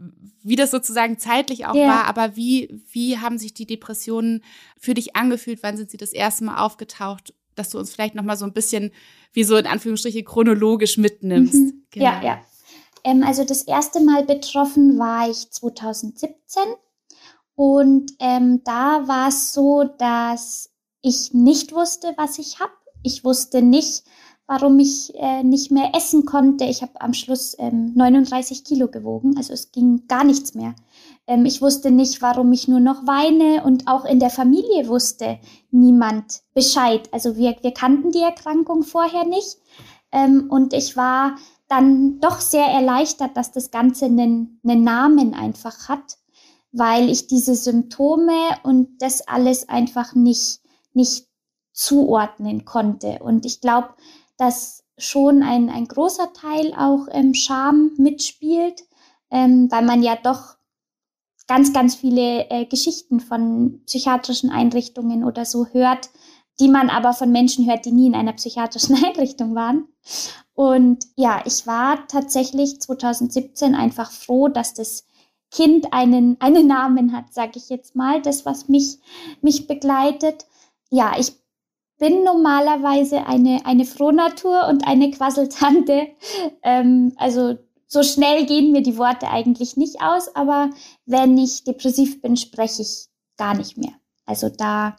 wie 0.45 0.57
das 0.57 0.71
sozusagen 0.71 1.19
zeitlich 1.19 1.67
auch 1.67 1.75
ja. 1.75 1.89
war, 1.89 2.05
aber 2.05 2.37
wie, 2.37 2.81
wie 2.93 3.19
haben 3.19 3.39
sich 3.39 3.55
die 3.55 3.67
Depressionen 3.67 4.45
für 4.79 4.95
dich 4.95 5.17
angefühlt? 5.17 5.65
Wann 5.65 5.77
sind 5.77 5.91
sie 5.91 5.97
das 5.97 6.13
erste 6.13 6.45
Mal 6.45 6.65
aufgetaucht? 6.65 7.35
Dass 7.57 7.71
du 7.71 7.79
uns 7.79 7.93
vielleicht 7.93 8.15
nochmal 8.15 8.37
so 8.37 8.45
ein 8.45 8.53
bisschen, 8.53 8.93
wie 9.33 9.43
so 9.43 9.57
in 9.57 9.67
Anführungsstrichen, 9.67 10.25
chronologisch 10.25 10.97
mitnimmst. 10.97 11.55
Mhm. 11.55 11.83
Genau. 11.91 12.07
Ja, 12.07 12.23
ja. 12.23 12.41
Ähm, 13.09 13.23
also 13.25 13.45
das 13.45 13.63
erste 13.63 14.01
Mal 14.01 14.25
betroffen 14.25 14.99
war 14.99 15.31
ich 15.31 15.51
2017 15.51 16.63
und 17.55 18.13
ähm, 18.21 18.61
da 18.65 19.09
war 19.09 19.29
es 19.29 19.55
so, 19.55 19.85
dass 19.85 20.71
ich 21.01 21.33
nicht 21.33 21.73
wusste, 21.73 22.13
was 22.17 22.39
ich 22.39 22.61
habe. 22.61 22.73
Ich 23.03 23.25
wusste 23.25 23.63
nicht, 23.63 24.05
warum 24.47 24.79
ich 24.79 25.15
äh, 25.15 25.43
nicht 25.43 25.71
mehr 25.71 25.93
essen 25.95 26.27
konnte. 26.27 26.65
Ich 26.65 26.83
habe 26.83 27.01
am 27.01 27.15
Schluss 27.15 27.57
ähm, 27.59 27.93
39 27.95 28.65
Kilo 28.65 28.89
gewogen, 28.89 29.37
also 29.39 29.55
es 29.55 29.73
ging 29.73 30.07
gar 30.07 30.25
nichts 30.25 30.55
mehr. 30.55 30.75
Ähm, 31.27 31.47
ich 31.47 31.63
wusste 31.63 31.91
nicht, 31.91 32.21
warum 32.21 32.53
ich 32.53 32.69
nur 32.69 32.81
noch 32.81 33.07
weine 33.07 33.65
und 33.65 33.89
auch 33.89 34.05
in 34.05 34.21
der 34.21 34.31
Familie 34.31 34.87
wusste 34.87 35.39
niemand 35.71 36.43
Bescheid. 36.53 37.09
Also 37.13 37.37
wir, 37.37 37.57
wir 37.63 37.73
kannten 37.73 38.13
die 38.13 38.23
Erkrankung 38.23 38.83
vorher 38.83 39.25
nicht 39.25 39.57
ähm, 40.13 40.49
und 40.51 40.75
ich 40.75 40.97
war 40.97 41.37
dann 41.69 42.19
doch 42.21 42.41
sehr 42.41 42.67
erleichtert, 42.67 43.37
dass 43.37 43.53
das 43.53 43.71
Ganze 43.71 44.07
einen, 44.07 44.61
einen 44.65 44.85
Namen 44.85 45.35
einfach 45.35 45.89
hat, 45.89 46.19
weil 46.73 47.09
ich 47.11 47.27
diese 47.27 47.55
Symptome 47.55 48.33
und 48.63 49.01
das 49.03 49.27
alles 49.27 49.69
einfach 49.69 50.15
nicht, 50.15 50.61
nicht 50.93 51.27
zuordnen 51.73 52.65
konnte. 52.65 53.21
Und 53.21 53.47
ich 53.47 53.61
glaube, 53.61 53.91
dass 54.37 54.85
schon 54.97 55.43
ein, 55.43 55.71
ein 55.71 55.87
großer 55.87 56.33
Teil 56.33 56.75
auch 56.75 57.07
ähm, 57.13 57.35
Scham 57.35 57.93
mitspielt, 57.99 58.83
ähm, 59.31 59.71
weil 59.71 59.85
man 59.85 60.03
ja 60.03 60.17
doch 60.17 60.57
ganz, 61.47 61.73
ganz 61.73 61.95
viele 61.95 62.51
äh, 62.51 62.67
Geschichten 62.67 63.21
von 63.21 63.83
psychiatrischen 63.87 64.51
Einrichtungen 64.51 65.25
oder 65.25 65.45
so 65.45 65.67
hört, 65.67 66.11
die 66.61 66.69
man 66.69 66.91
aber 66.91 67.13
von 67.13 67.31
Menschen 67.31 67.69
hört, 67.69 67.85
die 67.85 67.93
nie 67.93 68.07
in 68.07 68.15
einer 68.15 68.33
psychiatrischen 68.33 68.97
Einrichtung 69.05 69.55
waren. 69.55 69.89
Und 70.55 71.07
ja, 71.17 71.43
ich 71.45 71.67
war 71.67 72.07
tatsächlich 72.09 72.81
2017 72.81 73.75
einfach 73.75 74.11
froh, 74.11 74.49
dass 74.49 74.75
das 74.75 75.07
Kind 75.51 75.93
einen, 75.93 76.37
einen 76.41 76.67
Namen 76.67 77.17
hat, 77.17 77.33
sage 77.33 77.53
ich 77.57 77.69
jetzt 77.69 77.95
mal, 77.95 78.21
das, 78.23 78.45
was 78.45 78.69
mich, 78.69 78.99
mich 79.41 79.67
begleitet. 79.67 80.47
Ja, 80.91 81.13
ich 81.19 81.33
bin 81.99 82.25
normalerweise 82.25 83.27
eine, 83.27 83.67
eine 83.67 83.85
Frohnatur 83.85 84.67
und 84.69 84.87
eine 84.87 85.11
Quasseltante. 85.11 86.09
Ähm, 86.63 87.13
also 87.17 87.57
so 87.87 88.03
schnell 88.03 88.45
gehen 88.45 88.73
mir 88.73 88.83
die 88.83 88.99
Worte 88.99 89.29
eigentlich 89.29 89.77
nicht 89.77 90.03
aus, 90.03 90.35
aber 90.35 90.71
wenn 91.07 91.39
ich 91.39 91.65
depressiv 91.65 92.21
bin, 92.21 92.37
spreche 92.37 92.83
ich 92.83 93.07
gar 93.37 93.57
nicht 93.57 93.79
mehr. 93.79 93.93
Also 94.27 94.49
da 94.51 94.97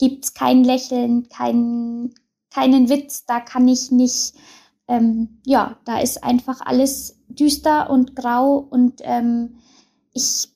gibt's 0.00 0.32
kein 0.32 0.64
Lächeln, 0.64 1.28
kein, 1.28 2.14
keinen 2.50 2.88
Witz, 2.88 3.26
da 3.26 3.38
kann 3.38 3.68
ich 3.68 3.90
nicht, 3.90 4.34
ähm, 4.88 5.40
ja, 5.44 5.76
da 5.84 6.00
ist 6.00 6.24
einfach 6.24 6.62
alles 6.62 7.20
düster 7.28 7.90
und 7.90 8.16
grau 8.16 8.56
und 8.56 9.02
ähm, 9.04 9.58
ich, 10.14 10.48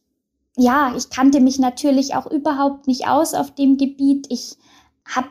ja, 0.57 0.95
ich 0.97 1.11
kannte 1.11 1.41
mich 1.41 1.59
natürlich 1.59 2.15
auch 2.15 2.27
überhaupt 2.27 2.87
nicht 2.87 3.07
aus 3.07 3.35
auf 3.35 3.55
dem 3.55 3.77
Gebiet. 3.77 4.27
Ich 4.31 4.57
habe 5.05 5.29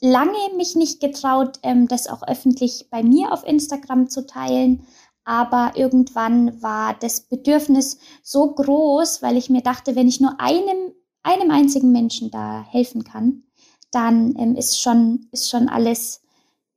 lange 0.00 0.38
mich 0.56 0.76
nicht 0.76 1.00
getraut, 1.00 1.58
ähm, 1.64 1.88
das 1.88 2.06
auch 2.06 2.22
öffentlich 2.22 2.86
bei 2.90 3.02
mir 3.02 3.32
auf 3.32 3.44
Instagram 3.44 4.08
zu 4.08 4.24
teilen. 4.24 4.86
Aber 5.24 5.72
irgendwann 5.74 6.62
war 6.62 6.94
das 6.94 7.22
Bedürfnis 7.22 7.98
so 8.22 8.54
groß, 8.54 9.20
weil 9.20 9.36
ich 9.36 9.50
mir 9.50 9.62
dachte, 9.62 9.96
wenn 9.96 10.08
ich 10.08 10.20
nur 10.20 10.40
einem, 10.40 10.92
einem 11.22 11.50
einzigen 11.50 11.92
Menschen 11.92 12.30
da 12.30 12.64
helfen 12.70 13.04
kann, 13.04 13.42
dann 13.90 14.34
ähm, 14.38 14.56
ist, 14.56 14.80
schon, 14.80 15.26
ist 15.32 15.48
schon 15.50 15.68
alles 15.68 16.22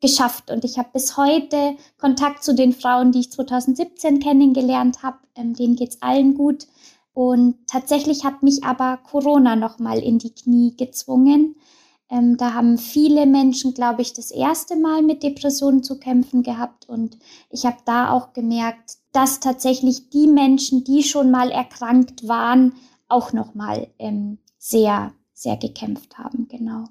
geschafft. 0.02 0.52
Und 0.52 0.66
ich 0.66 0.78
habe 0.78 0.90
bis 0.94 1.16
heute 1.18 1.76
Kontakt 1.98 2.44
zu 2.44 2.54
den 2.54 2.74
Frauen, 2.74 3.12
die 3.12 3.20
ich 3.20 3.32
2017 3.32 4.20
kennengelernt 4.20 5.04
habe. 5.04 5.20
Ähm, 5.36 5.54
denen 5.54 5.76
geht's 5.76 6.02
allen 6.02 6.34
gut. 6.34 6.68
Und 7.14 7.56
tatsächlich 7.68 8.24
hat 8.24 8.42
mich 8.44 8.64
aber 8.64 8.98
Corona 8.98 9.56
nochmal 9.56 10.00
in 10.00 10.18
die 10.18 10.34
Knie 10.34 10.76
gezwungen. 10.76 11.56
Ähm, 12.10 12.36
da 12.38 12.54
haben 12.54 12.78
viele 12.78 13.26
Menschen, 13.26 13.74
glaube 13.74 14.02
ich, 14.02 14.14
das 14.14 14.32
erste 14.32 14.76
Mal 14.76 15.02
mit 15.02 15.24
Depressionen 15.24 15.84
zu 15.84 16.00
kämpfen 16.00 16.44
gehabt. 16.44 16.90
Und 16.90 17.18
ich 17.50 17.66
habe 17.66 17.78
da 17.86 18.12
auch 18.12 18.34
gemerkt, 18.34 18.98
dass 19.14 19.40
tatsächlich 19.40 20.10
die 20.10 20.28
Menschen, 20.28 20.84
die 20.84 21.04
schon 21.04 21.32
mal 21.32 21.52
erkrankt 21.52 22.28
waren, 22.28 22.74
auch 23.08 23.34
nochmal 23.34 23.88
ähm, 24.00 24.40
sehr, 24.58 25.14
sehr 25.34 25.58
gekämpft 25.58 26.18
haben. 26.18 26.48
Genau. 26.50 26.86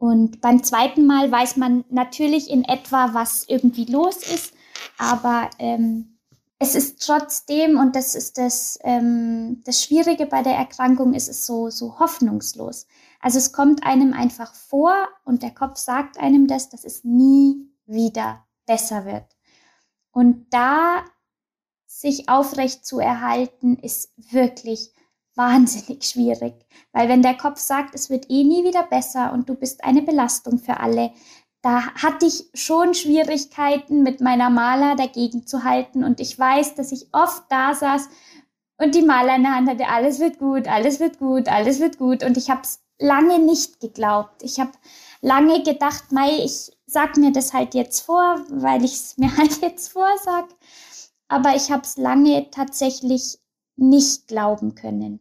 Und 0.00 0.40
beim 0.40 0.62
zweiten 0.62 1.04
Mal 1.04 1.30
weiß 1.30 1.58
man 1.58 1.84
natürlich 1.90 2.48
in 2.48 2.64
etwa, 2.64 3.12
was 3.12 3.44
irgendwie 3.46 3.84
los 3.84 4.16
ist, 4.16 4.54
aber 4.96 5.50
ähm, 5.58 6.16
es 6.58 6.74
ist 6.74 7.04
trotzdem, 7.04 7.78
und 7.78 7.94
das 7.94 8.14
ist 8.14 8.38
das, 8.38 8.78
ähm, 8.82 9.60
das 9.66 9.84
Schwierige 9.84 10.24
bei 10.24 10.42
der 10.42 10.54
Erkrankung, 10.54 11.12
ist 11.12 11.28
es 11.28 11.44
so, 11.44 11.68
so 11.68 11.98
hoffnungslos. 11.98 12.86
Also 13.20 13.36
es 13.36 13.52
kommt 13.52 13.84
einem 13.84 14.14
einfach 14.14 14.54
vor 14.54 14.94
und 15.26 15.42
der 15.42 15.50
Kopf 15.50 15.76
sagt 15.76 16.18
einem 16.18 16.46
das, 16.46 16.70
dass 16.70 16.84
es 16.84 17.04
nie 17.04 17.70
wieder 17.84 18.46
besser 18.64 19.04
wird. 19.04 19.36
Und 20.12 20.46
da 20.48 21.04
sich 21.86 22.30
aufrecht 22.30 22.86
zu 22.86 23.00
erhalten, 23.00 23.76
ist 23.76 24.14
wirklich 24.16 24.94
wahnsinnig 25.40 26.04
schwierig, 26.04 26.54
weil 26.92 27.08
wenn 27.08 27.22
der 27.22 27.36
Kopf 27.36 27.58
sagt, 27.58 27.94
es 27.94 28.10
wird 28.10 28.28
eh 28.28 28.44
nie 28.44 28.62
wieder 28.62 28.82
besser 28.82 29.32
und 29.32 29.48
du 29.48 29.54
bist 29.54 29.82
eine 29.82 30.02
Belastung 30.02 30.58
für 30.58 30.80
alle, 30.80 31.12
da 31.62 31.94
hatte 31.94 32.26
ich 32.26 32.50
schon 32.52 32.92
Schwierigkeiten 32.92 34.02
mit 34.02 34.20
meiner 34.20 34.50
Maler 34.50 34.96
dagegen 34.96 35.46
zu 35.46 35.64
halten 35.64 36.04
und 36.04 36.20
ich 36.20 36.38
weiß, 36.38 36.74
dass 36.74 36.92
ich 36.92 37.08
oft 37.12 37.44
da 37.48 37.74
saß 37.74 38.08
und 38.76 38.94
die 38.94 39.02
Maler 39.02 39.36
in 39.36 39.42
der 39.42 39.54
Hand 39.54 39.68
hatte, 39.70 39.88
alles 39.88 40.20
wird 40.20 40.38
gut, 40.38 40.68
alles 40.68 41.00
wird 41.00 41.18
gut, 41.18 41.48
alles 41.48 41.80
wird 41.80 41.96
gut 41.96 42.22
und 42.22 42.36
ich 42.36 42.50
habe 42.50 42.60
es 42.62 42.80
lange 42.98 43.38
nicht 43.38 43.80
geglaubt. 43.80 44.42
Ich 44.42 44.60
habe 44.60 44.72
lange 45.22 45.62
gedacht, 45.62 46.12
Mai, 46.12 46.44
ich 46.44 46.70
sag 46.84 47.16
mir 47.16 47.32
das 47.32 47.54
halt 47.54 47.74
jetzt 47.74 48.00
vor, 48.00 48.44
weil 48.50 48.84
ich 48.84 48.92
es 48.92 49.16
mir 49.16 49.34
halt 49.38 49.62
jetzt 49.62 49.88
vorsag, 49.88 50.48
aber 51.28 51.56
ich 51.56 51.70
habe 51.70 51.82
es 51.82 51.96
lange 51.96 52.50
tatsächlich 52.50 53.38
nicht 53.76 54.28
glauben 54.28 54.74
können. 54.74 55.20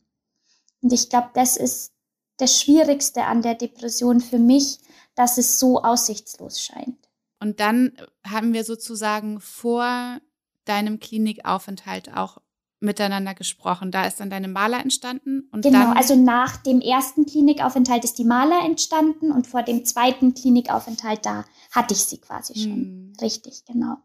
Und 0.81 0.93
ich 0.93 1.09
glaube, 1.09 1.29
das 1.33 1.57
ist 1.57 1.91
das 2.37 2.59
Schwierigste 2.59 3.25
an 3.25 3.41
der 3.41 3.55
Depression 3.55 4.21
für 4.21 4.39
mich, 4.39 4.79
dass 5.15 5.37
es 5.37 5.59
so 5.59 5.81
aussichtslos 5.83 6.61
scheint. 6.61 7.09
Und 7.41 7.59
dann 7.59 7.93
haben 8.25 8.53
wir 8.53 8.63
sozusagen 8.63 9.39
vor 9.39 10.19
deinem 10.65 10.99
Klinikaufenthalt 10.99 12.15
auch 12.15 12.37
miteinander 12.79 13.33
gesprochen. 13.33 13.91
Da 13.91 14.05
ist 14.05 14.19
dann 14.19 14.29
deine 14.29 14.47
Maler 14.47 14.79
entstanden. 14.79 15.49
Und 15.51 15.63
genau, 15.63 15.91
also 15.93 16.15
nach 16.15 16.57
dem 16.57 16.79
ersten 16.81 17.25
Klinikaufenthalt 17.25 18.03
ist 18.03 18.17
die 18.17 18.23
Maler 18.23 18.63
entstanden 18.63 19.31
und 19.31 19.47
vor 19.47 19.63
dem 19.63 19.85
zweiten 19.85 20.33
Klinikaufenthalt, 20.33 21.25
da 21.25 21.45
hatte 21.71 21.93
ich 21.93 22.03
sie 22.05 22.19
quasi 22.19 22.55
schon. 22.55 22.71
Hm. 22.71 23.13
Richtig, 23.21 23.65
genau. 23.65 23.97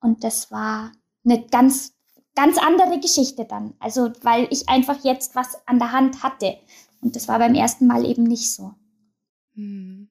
Und 0.00 0.24
das 0.24 0.50
war 0.50 0.92
eine 1.24 1.46
ganz, 1.46 1.92
ganz 2.40 2.56
andere 2.58 2.98
Geschichte 3.00 3.44
dann. 3.44 3.74
Also, 3.80 4.12
weil 4.22 4.46
ich 4.50 4.68
einfach 4.68 5.04
jetzt 5.04 5.34
was 5.34 5.56
an 5.66 5.78
der 5.78 5.92
Hand 5.92 6.22
hatte. 6.22 6.56
Und 7.02 7.14
das 7.16 7.28
war 7.28 7.38
beim 7.38 7.54
ersten 7.54 7.86
Mal 7.86 8.04
eben 8.04 8.24
nicht 8.24 8.50
so. 8.52 8.72
Hm. 9.54 10.08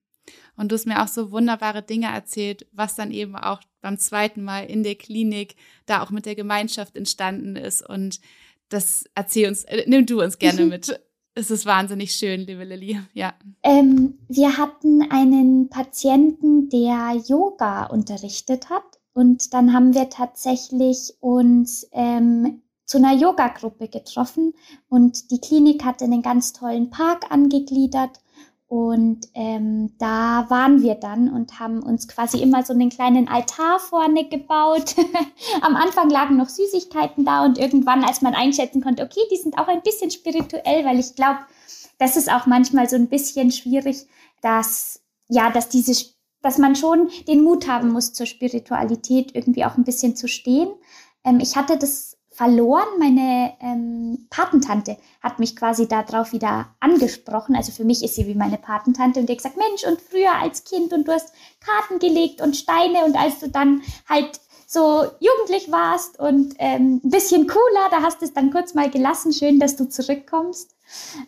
Und 0.56 0.72
du 0.72 0.76
hast 0.76 0.86
mir 0.86 1.02
auch 1.02 1.08
so 1.08 1.32
wunderbare 1.32 1.82
Dinge 1.82 2.08
erzählt, 2.08 2.68
was 2.72 2.96
dann 2.96 3.12
eben 3.12 3.36
auch 3.36 3.62
beim 3.82 3.98
zweiten 3.98 4.44
Mal 4.44 4.66
in 4.66 4.84
der 4.84 4.96
Klinik 4.96 5.56
da 5.86 6.04
auch 6.04 6.12
mit 6.12 6.26
der 6.26 6.36
Gemeinschaft 6.36 6.96
entstanden 6.96 7.56
ist. 7.56 7.88
Und 7.88 8.20
das 8.68 9.06
erzähl 9.16 9.48
uns, 9.48 9.64
äh, 9.64 9.86
nimm 9.88 10.06
du 10.06 10.22
uns 10.22 10.38
gerne 10.38 10.66
mit. 10.66 11.00
es 11.34 11.50
ist 11.50 11.66
wahnsinnig 11.66 12.12
schön, 12.12 12.42
liebe 12.42 12.64
Lilly. 12.64 13.00
Ja. 13.14 13.34
Ähm, 13.64 14.20
wir 14.28 14.58
hatten 14.58 15.10
einen 15.10 15.70
Patienten, 15.70 16.70
der 16.70 17.20
Yoga 17.26 17.86
unterrichtet 17.86 18.70
hat. 18.70 18.99
Und 19.20 19.54
dann 19.54 19.74
haben 19.74 19.94
wir 19.94 20.10
tatsächlich 20.10 21.14
uns 21.20 21.86
ähm, 21.92 22.62
zu 22.86 23.00
einer 23.00 23.14
Yoga-Gruppe 23.14 23.90
getroffen. 23.90 24.54
Und 24.88 25.32
die 25.32 25.42
Klinik 25.42 25.84
hatte 25.84 26.06
einen 26.06 26.22
ganz 26.22 26.54
tollen 26.54 26.90
Park 26.90 27.30
angegliedert. 27.30 28.22
Und 28.68 29.28
ähm, 29.34 29.94
da 29.98 30.46
waren 30.48 30.84
wir 30.84 30.96
dann 30.96 31.34
und 31.34 31.60
haben 31.60 31.84
uns 31.84 32.08
quasi 32.08 32.42
immer 32.42 32.64
so 32.64 32.72
einen 32.72 32.90
kleinen 32.90 33.28
Altar 33.28 33.80
vorne 33.80 34.30
gebaut. 34.30 34.96
Am 35.64 35.76
Anfang 35.76 36.10
lagen 36.10 36.38
noch 36.38 36.48
Süßigkeiten 36.48 37.26
da 37.26 37.44
und 37.44 37.58
irgendwann, 37.58 38.06
als 38.06 38.22
man 38.22 38.36
einschätzen 38.36 38.82
konnte, 38.82 39.04
okay, 39.04 39.20
die 39.30 39.36
sind 39.36 39.58
auch 39.58 39.68
ein 39.68 39.82
bisschen 39.82 40.12
spirituell, 40.12 40.86
weil 40.86 40.98
ich 40.98 41.16
glaube, 41.16 41.40
das 41.98 42.16
ist 42.16 42.32
auch 42.32 42.46
manchmal 42.46 42.88
so 42.88 42.96
ein 42.96 43.10
bisschen 43.10 43.52
schwierig, 43.52 44.08
dass 44.42 45.02
ja, 45.28 45.52
dass 45.52 45.68
diese, 45.68 45.94
dass 46.42 46.58
man 46.58 46.76
schon 46.76 47.10
den 47.28 47.44
Mut 47.44 47.68
haben 47.68 47.92
muss, 47.92 48.14
zur 48.14 48.26
Spiritualität 48.26 49.36
irgendwie 49.36 49.66
auch 49.66 49.78
ein 49.78 49.84
bisschen 49.84 50.16
zu 50.16 50.28
stehen. 50.28 50.70
Ähm, 51.24 51.40
ich 51.40 51.56
hatte 51.56 51.78
das 51.78 52.18
verloren. 52.40 52.88
Meine 53.00 53.54
ähm, 53.60 54.28
Patentante 54.30 54.98
hat 55.22 55.40
mich 55.40 55.58
quasi 55.58 55.90
darauf 55.90 56.32
wieder 56.32 56.74
angesprochen. 56.80 57.54
Also 57.54 57.74
für 57.74 57.84
mich 57.84 58.02
ist 58.02 58.16
sie 58.16 58.28
wie 58.28 58.34
meine 58.34 58.58
Patentante 58.58 59.20
und 59.20 59.28
die 59.28 59.34
hat 59.34 59.40
gesagt, 59.40 59.58
Mensch, 59.58 59.84
und 59.86 60.00
früher 60.02 60.34
als 60.42 60.64
Kind 60.64 60.94
und 60.94 61.06
du 61.06 61.12
hast 61.12 61.34
Karten 61.60 62.00
gelegt 62.00 62.42
und 62.42 62.56
Steine 62.56 63.04
und 63.04 63.18
als 63.18 63.40
du 63.40 63.50
dann 63.50 63.82
halt 64.08 64.40
so 64.66 65.04
jugendlich 65.20 65.70
warst 65.70 66.18
und 66.20 66.54
ähm, 66.60 67.02
ein 67.04 67.10
bisschen 67.10 67.46
cooler, 67.48 67.90
da 67.92 68.04
hast 68.04 68.22
du 68.22 68.26
es 68.26 68.34
dann 68.34 68.52
kurz 68.52 68.74
mal 68.74 68.90
gelassen. 68.90 69.34
Schön, 69.34 69.60
dass 69.60 69.76
du 69.76 69.90
zurückkommst. 69.90 70.76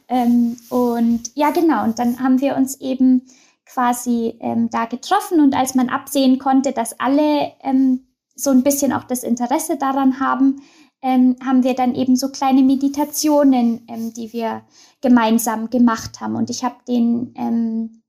Ähm, 0.07 0.57
und 0.69 1.23
ja, 1.33 1.49
genau. 1.49 1.83
Und 1.83 1.99
dann 1.99 2.19
haben 2.21 2.39
wir 2.39 2.55
uns 2.55 2.79
eben 2.79 3.23
quasi 3.71 4.37
ähm, 4.39 4.69
da 4.69 4.85
getroffen 4.85 5.39
und 5.39 5.55
als 5.55 5.75
man 5.75 5.89
absehen 5.89 6.39
konnte, 6.39 6.71
dass 6.73 6.99
alle 6.99 7.53
ähm, 7.61 8.07
so 8.35 8.49
ein 8.49 8.63
bisschen 8.63 8.91
auch 8.91 9.03
das 9.03 9.23
Interesse 9.23 9.77
daran 9.77 10.19
haben, 10.19 10.61
ähm, 11.01 11.35
haben 11.43 11.63
wir 11.63 11.73
dann 11.73 11.95
eben 11.95 12.15
so 12.15 12.29
kleine 12.29 12.63
Meditationen, 12.63 13.85
ähm, 13.87 14.13
die 14.13 14.33
wir 14.33 14.63
gemeinsam 15.01 15.69
gemacht 15.69 16.19
haben. 16.19 16.35
Und 16.35 16.49
ich 16.49 16.63
habe 16.63 16.75
den 16.87 17.33
ähm, 17.35 18.01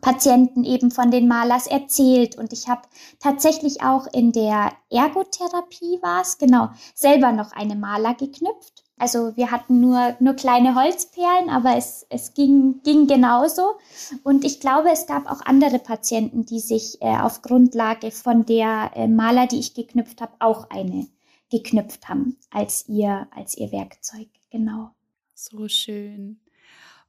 Patienten 0.00 0.64
eben 0.64 0.90
von 0.90 1.10
den 1.10 1.28
Malers 1.28 1.66
erzählt 1.66 2.36
und 2.36 2.52
ich 2.52 2.68
habe 2.68 2.82
tatsächlich 3.20 3.82
auch 3.82 4.06
in 4.12 4.32
der 4.32 4.72
Ergotherapie 4.90 5.98
war 6.02 6.20
es, 6.20 6.36
genau, 6.36 6.68
selber 6.94 7.32
noch 7.32 7.52
eine 7.52 7.76
Maler 7.76 8.14
geknüpft. 8.14 8.73
Also 8.96 9.36
wir 9.36 9.50
hatten 9.50 9.80
nur, 9.80 10.16
nur 10.20 10.34
kleine 10.34 10.76
Holzperlen, 10.76 11.50
aber 11.50 11.76
es, 11.76 12.06
es 12.10 12.32
ging, 12.34 12.80
ging 12.84 13.08
genauso. 13.08 13.74
Und 14.22 14.44
ich 14.44 14.60
glaube, 14.60 14.90
es 14.92 15.06
gab 15.06 15.30
auch 15.30 15.40
andere 15.44 15.80
Patienten, 15.80 16.44
die 16.44 16.60
sich 16.60 17.02
äh, 17.02 17.16
auf 17.18 17.42
Grundlage 17.42 18.12
von 18.12 18.46
der 18.46 18.92
äh, 18.94 19.08
Maler, 19.08 19.48
die 19.48 19.58
ich 19.58 19.74
geknüpft 19.74 20.20
habe, 20.20 20.34
auch 20.38 20.70
eine 20.70 21.08
geknüpft 21.50 22.08
haben 22.08 22.36
als 22.50 22.88
ihr, 22.88 23.26
als 23.34 23.56
ihr 23.56 23.72
Werkzeug. 23.72 24.28
Genau. 24.50 24.90
So 25.34 25.68
schön. 25.68 26.40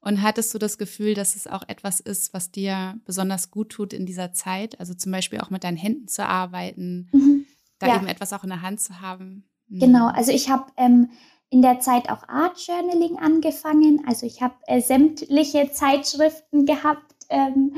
Und 0.01 0.21
hattest 0.21 0.53
du 0.53 0.59
das 0.59 0.77
Gefühl, 0.77 1.15
dass 1.15 1.35
es 1.35 1.47
auch 1.47 1.63
etwas 1.67 1.99
ist, 1.99 2.33
was 2.33 2.51
dir 2.51 2.99
besonders 3.05 3.49
gut 3.49 3.69
tut 3.69 3.93
in 3.93 4.05
dieser 4.05 4.33
Zeit? 4.33 4.79
Also 4.79 4.93
zum 4.93 5.11
Beispiel 5.11 5.39
auch 5.39 5.49
mit 5.49 5.63
deinen 5.63 5.77
Händen 5.77 6.07
zu 6.07 6.25
arbeiten, 6.25 7.09
mhm. 7.11 7.45
da 7.79 7.87
ja. 7.87 7.95
eben 7.95 8.07
etwas 8.07 8.33
auch 8.33 8.43
in 8.43 8.49
der 8.49 8.61
Hand 8.61 8.81
zu 8.81 9.01
haben? 9.01 9.45
Mhm. 9.67 9.79
Genau, 9.79 10.07
also 10.07 10.31
ich 10.31 10.49
habe 10.49 10.65
ähm, 10.77 11.09
in 11.49 11.61
der 11.61 11.79
Zeit 11.79 12.09
auch 12.09 12.27
Art 12.27 12.59
Journaling 12.59 13.17
angefangen. 13.17 14.03
Also 14.07 14.25
ich 14.25 14.41
habe 14.41 14.55
äh, 14.67 14.81
sämtliche 14.81 15.71
Zeitschriften 15.71 16.65
gehabt, 16.65 17.13
ähm, 17.29 17.75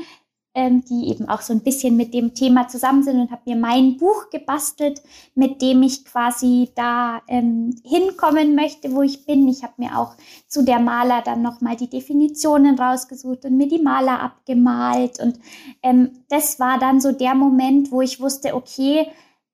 ähm, 0.58 0.84
die 0.84 1.08
eben 1.10 1.28
auch 1.28 1.42
so 1.42 1.52
ein 1.52 1.60
bisschen 1.60 1.96
mit 1.96 2.12
dem 2.12 2.34
Thema 2.34 2.66
zusammen 2.66 3.04
sind 3.04 3.20
und 3.20 3.30
habe 3.30 3.42
mir 3.46 3.56
mein 3.56 3.96
Buch 3.96 4.30
gebastelt, 4.30 5.00
mit 5.36 5.62
dem 5.62 5.82
ich 5.84 6.04
quasi 6.04 6.70
da 6.74 7.22
ähm, 7.28 7.76
hinkommen 7.84 8.56
möchte, 8.56 8.92
wo 8.92 9.02
ich 9.02 9.24
bin. 9.24 9.46
Ich 9.46 9.62
habe 9.62 9.74
mir 9.76 9.96
auch 9.96 10.16
zu 10.48 10.64
der 10.64 10.80
Maler 10.80 11.22
dann 11.22 11.42
nochmal 11.42 11.76
die 11.76 11.88
Definitionen 11.88 12.76
rausgesucht 12.76 13.44
und 13.44 13.56
mir 13.56 13.68
die 13.68 13.80
Maler 13.80 14.20
abgemalt. 14.20 15.20
Und 15.20 15.38
ähm, 15.82 16.24
das 16.28 16.58
war 16.58 16.78
dann 16.80 17.00
so 17.00 17.12
der 17.12 17.36
Moment, 17.36 17.92
wo 17.92 18.00
ich 18.00 18.20
wusste, 18.20 18.56
okay, 18.56 19.06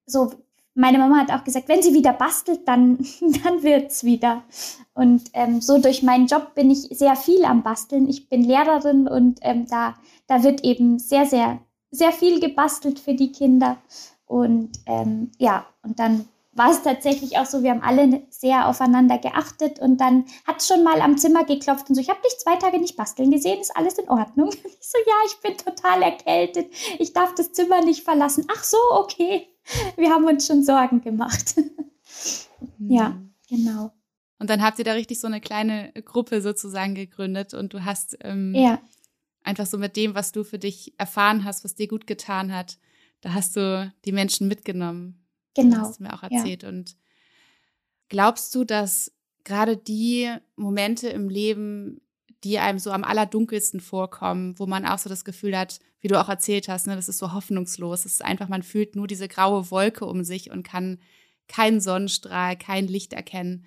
so 0.07 0.33
meine 0.75 0.99
Mama 0.99 1.19
hat 1.19 1.31
auch 1.31 1.45
gesagt, 1.45 1.69
wenn 1.69 1.83
sie 1.83 1.95
wieder 1.95 2.13
bastelt, 2.13 2.67
dann, 2.67 2.99
dann 3.45 3.63
wird's 3.63 4.05
wieder. 4.05 4.43
Und 4.93 5.23
ähm, 5.33 5.61
so 5.61 5.79
durch 5.79 6.03
meinen 6.03 6.27
Job 6.27 6.55
bin 6.55 6.71
ich 6.71 6.83
sehr 6.91 7.17
viel 7.17 7.45
am 7.45 7.63
Basteln. 7.63 8.09
Ich 8.09 8.29
bin 8.29 8.43
Lehrerin 8.43 9.09
und 9.09 9.39
ähm, 9.43 9.67
da, 9.69 9.95
da 10.27 10.43
wird 10.43 10.65
eben 10.65 10.99
sehr, 10.99 11.27
sehr, 11.27 11.61
sehr 11.91 12.13
viel 12.13 12.41
gebastelt 12.41 12.99
für 12.99 13.15
die 13.15 13.33
Kinder. 13.33 13.79
Und 14.27 14.73
ähm, 14.87 15.31
ja, 15.39 15.67
und 15.83 15.99
dann 15.99 16.29
war 16.53 16.71
es 16.71 16.83
tatsächlich 16.83 17.37
auch 17.37 17.47
so, 17.47 17.63
wir 17.63 17.71
haben 17.71 17.83
alle 17.83 18.23
sehr 18.31 18.69
aufeinander 18.69 19.19
geachtet 19.19 19.81
und 19.81 20.01
dann 20.01 20.25
hat 20.47 20.61
es 20.61 20.69
schon 20.69 20.85
mal 20.85 21.01
am 21.01 21.19
Zimmer 21.19 21.45
geklopft 21.45 21.89
und 21.89 21.97
so, 21.97 22.01
ich 22.01 22.09
habe 22.09 22.21
dich 22.25 22.39
zwei 22.39 22.55
Tage 22.57 22.79
nicht 22.79 22.97
basteln 22.97 23.33
gesehen, 23.33 23.61
ist 23.61 23.77
alles 23.77 23.99
in 23.99 24.09
Ordnung? 24.09 24.51
Ich 24.65 24.91
so, 24.91 24.99
ja, 25.05 25.15
ich 25.27 25.41
bin 25.41 25.57
total 25.57 26.03
erkältet, 26.03 26.71
ich 27.01 27.13
darf 27.13 27.35
das 27.35 27.53
Zimmer 27.53 27.85
nicht 27.85 28.05
verlassen. 28.05 28.47
Ach 28.49 28.63
so, 28.63 28.77
okay 28.93 29.49
wir 29.97 30.11
haben 30.11 30.25
uns 30.25 30.47
schon 30.47 30.63
Sorgen 30.63 31.01
gemacht. 31.01 31.55
ja, 32.79 33.11
mhm. 33.11 33.35
genau. 33.49 33.93
Und 34.39 34.51
dann 34.51 34.63
habt 34.63 34.79
ihr 34.79 34.85
da 34.85 34.93
richtig 34.93 35.21
so 35.21 35.27
eine 35.27 35.41
kleine 35.41 35.93
Gruppe 36.05 36.43
sozusagen 36.43 36.95
gegründet 36.95 37.55
und 37.55 37.73
du 37.73 37.85
hast 37.85 38.17
ähm, 38.21 38.55
ja. 38.55 38.81
einfach 39.43 39.67
so 39.67 39.79
mit 39.79 39.97
dem, 39.97 40.15
was 40.15 40.33
du 40.33 40.45
für 40.45 40.59
dich 40.59 40.95
erfahren 40.99 41.45
hast, 41.45 41.65
was 41.65 41.75
dir 41.75 41.89
gut 41.89 42.07
getan 42.07 42.53
hat, 42.55 42.79
da 43.21 43.33
hast 43.33 43.57
du 43.57 43.93
die 44.05 44.13
Menschen 44.13 44.49
mitgenommen. 44.49 45.25
Genau. 45.55 45.77
Das 45.77 45.89
hast 45.89 46.01
du 46.01 46.03
mir 46.03 46.13
auch 46.13 46.23
erzählt. 46.23 46.63
Ja. 46.63 46.69
Und 46.69 46.97
glaubst 48.09 48.55
du, 48.55 48.65
dass 48.65 49.13
gerade 49.45 49.77
die 49.77 50.31
Momente 50.57 51.09
im 51.09 51.29
Leben, 51.29 52.01
die 52.45 52.59
einem 52.59 52.79
so 52.79 52.91
am 52.91 53.05
allerdunkelsten 53.05 53.81
vorkommen, 53.81 54.59
wo 54.59 54.67
man 54.67 54.87
auch 54.87 54.99
so 54.99 55.09
das 55.09 55.25
Gefühl 55.25 55.57
hat, 55.57 55.81
wie 56.01 56.09
du 56.09 56.21
auch 56.21 56.29
erzählt 56.29 56.69
hast, 56.69 56.87
ne, 56.87 56.95
das 56.95 57.09
ist 57.09 57.19
so 57.19 57.33
hoffnungslos. 57.33 58.05
Es 58.05 58.13
ist 58.13 58.25
einfach, 58.25 58.49
man 58.49 58.63
fühlt 58.63 58.95
nur 58.95 59.07
diese 59.07 59.29
graue 59.29 59.71
Wolke 59.71 60.05
um 60.05 60.23
sich 60.23 60.51
und 60.51 60.63
kann 60.63 60.99
keinen 61.49 61.81
Sonnenstrahl, 61.81 62.57
kein 62.57 62.87
Licht 62.87 63.13
erkennen. 63.13 63.65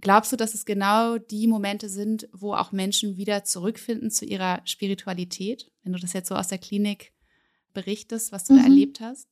Glaubst 0.00 0.32
du, 0.32 0.36
dass 0.36 0.54
es 0.54 0.64
genau 0.64 1.18
die 1.18 1.46
Momente 1.46 1.88
sind, 1.88 2.28
wo 2.32 2.54
auch 2.54 2.72
Menschen 2.72 3.16
wieder 3.16 3.44
zurückfinden 3.44 4.10
zu 4.10 4.24
ihrer 4.24 4.60
Spiritualität? 4.64 5.70
Wenn 5.82 5.92
du 5.92 5.98
das 5.98 6.12
jetzt 6.12 6.28
so 6.28 6.34
aus 6.34 6.48
der 6.48 6.58
Klinik 6.58 7.12
berichtest, 7.72 8.32
was 8.32 8.44
du 8.44 8.54
mhm. 8.54 8.58
da 8.58 8.64
erlebt 8.64 9.00
hast? 9.00 9.28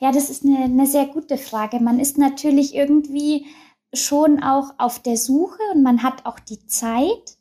Ja, 0.00 0.12
das 0.12 0.30
ist 0.30 0.44
eine, 0.44 0.64
eine 0.64 0.86
sehr 0.86 1.06
gute 1.06 1.36
Frage. 1.36 1.80
Man 1.80 2.00
ist 2.00 2.18
natürlich 2.18 2.74
irgendwie 2.74 3.46
schon 3.92 4.42
auch 4.42 4.74
auf 4.78 5.02
der 5.02 5.16
Suche 5.16 5.58
und 5.74 5.82
man 5.82 6.02
hat 6.02 6.24
auch 6.24 6.38
die 6.38 6.64
Zeit. 6.66 7.35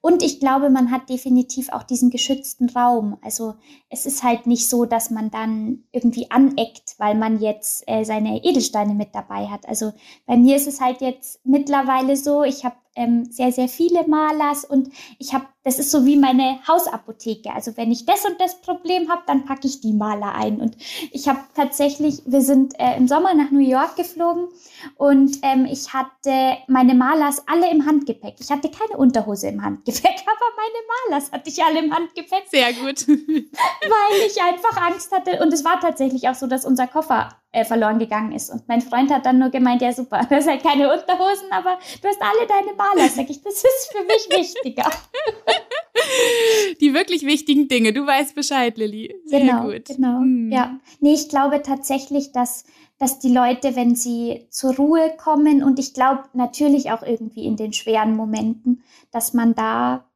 Und 0.00 0.22
ich 0.22 0.40
glaube, 0.40 0.70
man 0.70 0.90
hat 0.90 1.08
definitiv 1.08 1.70
auch 1.70 1.82
diesen 1.82 2.10
geschützten 2.10 2.68
Raum. 2.70 3.18
Also 3.22 3.54
es 3.88 4.06
ist 4.06 4.22
halt 4.22 4.46
nicht 4.46 4.68
so, 4.68 4.84
dass 4.84 5.10
man 5.10 5.30
dann 5.30 5.84
irgendwie 5.92 6.30
aneckt, 6.30 6.94
weil 6.98 7.14
man 7.14 7.40
jetzt 7.40 7.84
äh, 7.86 8.04
seine 8.04 8.44
Edelsteine 8.44 8.94
mit 8.94 9.14
dabei 9.14 9.48
hat. 9.48 9.68
Also 9.68 9.92
bei 10.26 10.36
mir 10.36 10.56
ist 10.56 10.66
es 10.66 10.80
halt 10.80 11.00
jetzt 11.00 11.40
mittlerweile 11.44 12.16
so, 12.16 12.42
ich 12.42 12.64
habe 12.64 12.76
ähm, 12.96 13.26
sehr, 13.30 13.52
sehr 13.52 13.68
viele 13.68 14.06
Malers 14.08 14.64
und 14.64 14.90
ich 15.18 15.32
habe, 15.34 15.46
das 15.62 15.78
ist 15.78 15.90
so 15.90 16.04
wie 16.04 16.16
meine 16.16 16.58
Hausapotheke. 16.66 17.52
Also 17.52 17.76
wenn 17.76 17.92
ich 17.92 18.06
das 18.06 18.24
und 18.24 18.40
das 18.40 18.60
Problem 18.60 19.10
habe, 19.10 19.22
dann 19.26 19.44
packe 19.44 19.66
ich 19.66 19.80
die 19.80 19.92
Maler 19.92 20.34
ein. 20.34 20.60
Und 20.60 20.76
ich 21.12 21.28
habe 21.28 21.40
tatsächlich, 21.54 22.22
wir 22.26 22.40
sind 22.40 22.78
äh, 22.80 22.96
im 22.96 23.06
Sommer 23.06 23.34
nach 23.34 23.50
New 23.50 23.58
York 23.60 23.96
geflogen 23.96 24.48
und 24.96 25.38
ähm, 25.42 25.66
ich 25.70 25.92
hatte 25.92 26.56
meine 26.66 26.94
Malers 26.94 27.42
alle 27.46 27.70
im 27.70 27.86
Handgepäck. 27.86 28.36
Ich 28.40 28.50
hatte 28.50 28.70
keine 28.70 28.98
Unterhose 28.98 29.48
im 29.48 29.62
Handgepäck, 29.62 30.04
aber 30.04 30.46
meine 30.56 31.18
Malers 31.18 31.32
hatte 31.32 31.50
ich 31.50 31.62
alle 31.62 31.80
im 31.80 31.94
Handgepäck. 31.94 32.44
Sehr 32.50 32.72
gut. 32.72 33.06
weil 33.08 34.26
ich 34.26 34.40
einfach 34.42 34.80
Angst 34.82 35.12
hatte. 35.12 35.42
Und 35.42 35.52
es 35.52 35.64
war 35.64 35.80
tatsächlich 35.80 36.28
auch 36.28 36.34
so, 36.34 36.46
dass 36.46 36.64
unser 36.64 36.86
Koffer 36.86 37.28
äh, 37.56 37.64
verloren 37.64 37.98
gegangen 37.98 38.32
ist. 38.32 38.50
Und 38.50 38.68
mein 38.68 38.82
Freund 38.82 39.10
hat 39.10 39.24
dann 39.24 39.38
nur 39.38 39.48
gemeint, 39.48 39.80
ja 39.80 39.90
super, 39.92 40.20
du 40.28 40.36
hast 40.36 40.46
halt 40.46 40.62
keine 40.62 40.92
Unterhosen, 40.92 41.50
aber 41.50 41.78
du 42.02 42.08
hast 42.08 42.20
alle 42.20 42.46
deine 42.46 42.76
Maler. 42.76 43.08
Sag 43.08 43.30
ich, 43.30 43.40
das 43.42 43.54
ist 43.54 43.92
für 43.92 44.04
mich 44.04 44.28
wichtiger. 44.38 44.90
Die 46.80 46.92
wirklich 46.92 47.24
wichtigen 47.24 47.68
Dinge. 47.68 47.94
Du 47.94 48.06
weißt 48.06 48.34
Bescheid, 48.34 48.76
Lilly. 48.76 49.14
Sehr 49.24 49.40
genau, 49.40 49.64
gut. 49.64 49.86
Genau, 49.86 50.20
hm. 50.20 50.52
ja. 50.52 50.78
Nee, 51.00 51.14
ich 51.14 51.30
glaube 51.30 51.62
tatsächlich, 51.62 52.32
dass 52.32 52.64
dass 52.98 53.18
die 53.18 53.32
Leute, 53.32 53.76
wenn 53.76 53.94
sie 53.94 54.46
zur 54.48 54.74
Ruhe 54.74 55.12
kommen 55.18 55.62
und 55.62 55.78
ich 55.78 55.92
glaube 55.92 56.24
natürlich 56.32 56.92
auch 56.92 57.02
irgendwie 57.02 57.44
in 57.44 57.56
den 57.56 57.74
schweren 57.74 58.16
Momenten, 58.16 58.84
dass 59.10 59.34
man 59.34 59.54
da, 59.54 60.08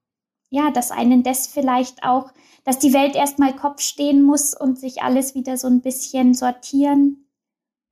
ja, 0.49 0.71
dass 0.71 0.91
einen 0.91 1.23
das 1.23 1.47
vielleicht 1.47 2.05
auch, 2.05 2.33
dass 2.65 2.79
die 2.79 2.95
Welt 2.95 3.17
erstmal 3.17 3.55
Kopf 3.55 3.83
stehen 3.83 4.23
muss 4.23 4.55
und 4.55 4.79
sich 4.79 5.03
alles 5.03 5.35
wieder 5.35 5.59
so 5.59 5.67
ein 5.67 5.83
bisschen 5.83 6.33
sortieren. 6.33 7.27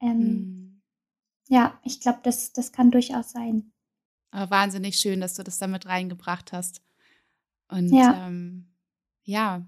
Ähm, 0.01 0.19
mhm. 0.19 0.83
Ja, 1.49 1.79
ich 1.83 2.01
glaube, 2.01 2.21
das, 2.23 2.53
das 2.53 2.73
kann 2.73 2.91
durchaus 2.91 3.31
sein. 3.31 3.73
Aber 4.31 4.51
wahnsinnig 4.51 4.97
schön, 4.97 5.21
dass 5.21 5.35
du 5.35 5.43
das 5.43 5.59
damit 5.59 5.87
reingebracht 5.87 6.53
hast. 6.53 6.83
Und 7.69 7.89
ja, 7.91 8.27
ähm, 8.27 8.67
ja 9.25 9.67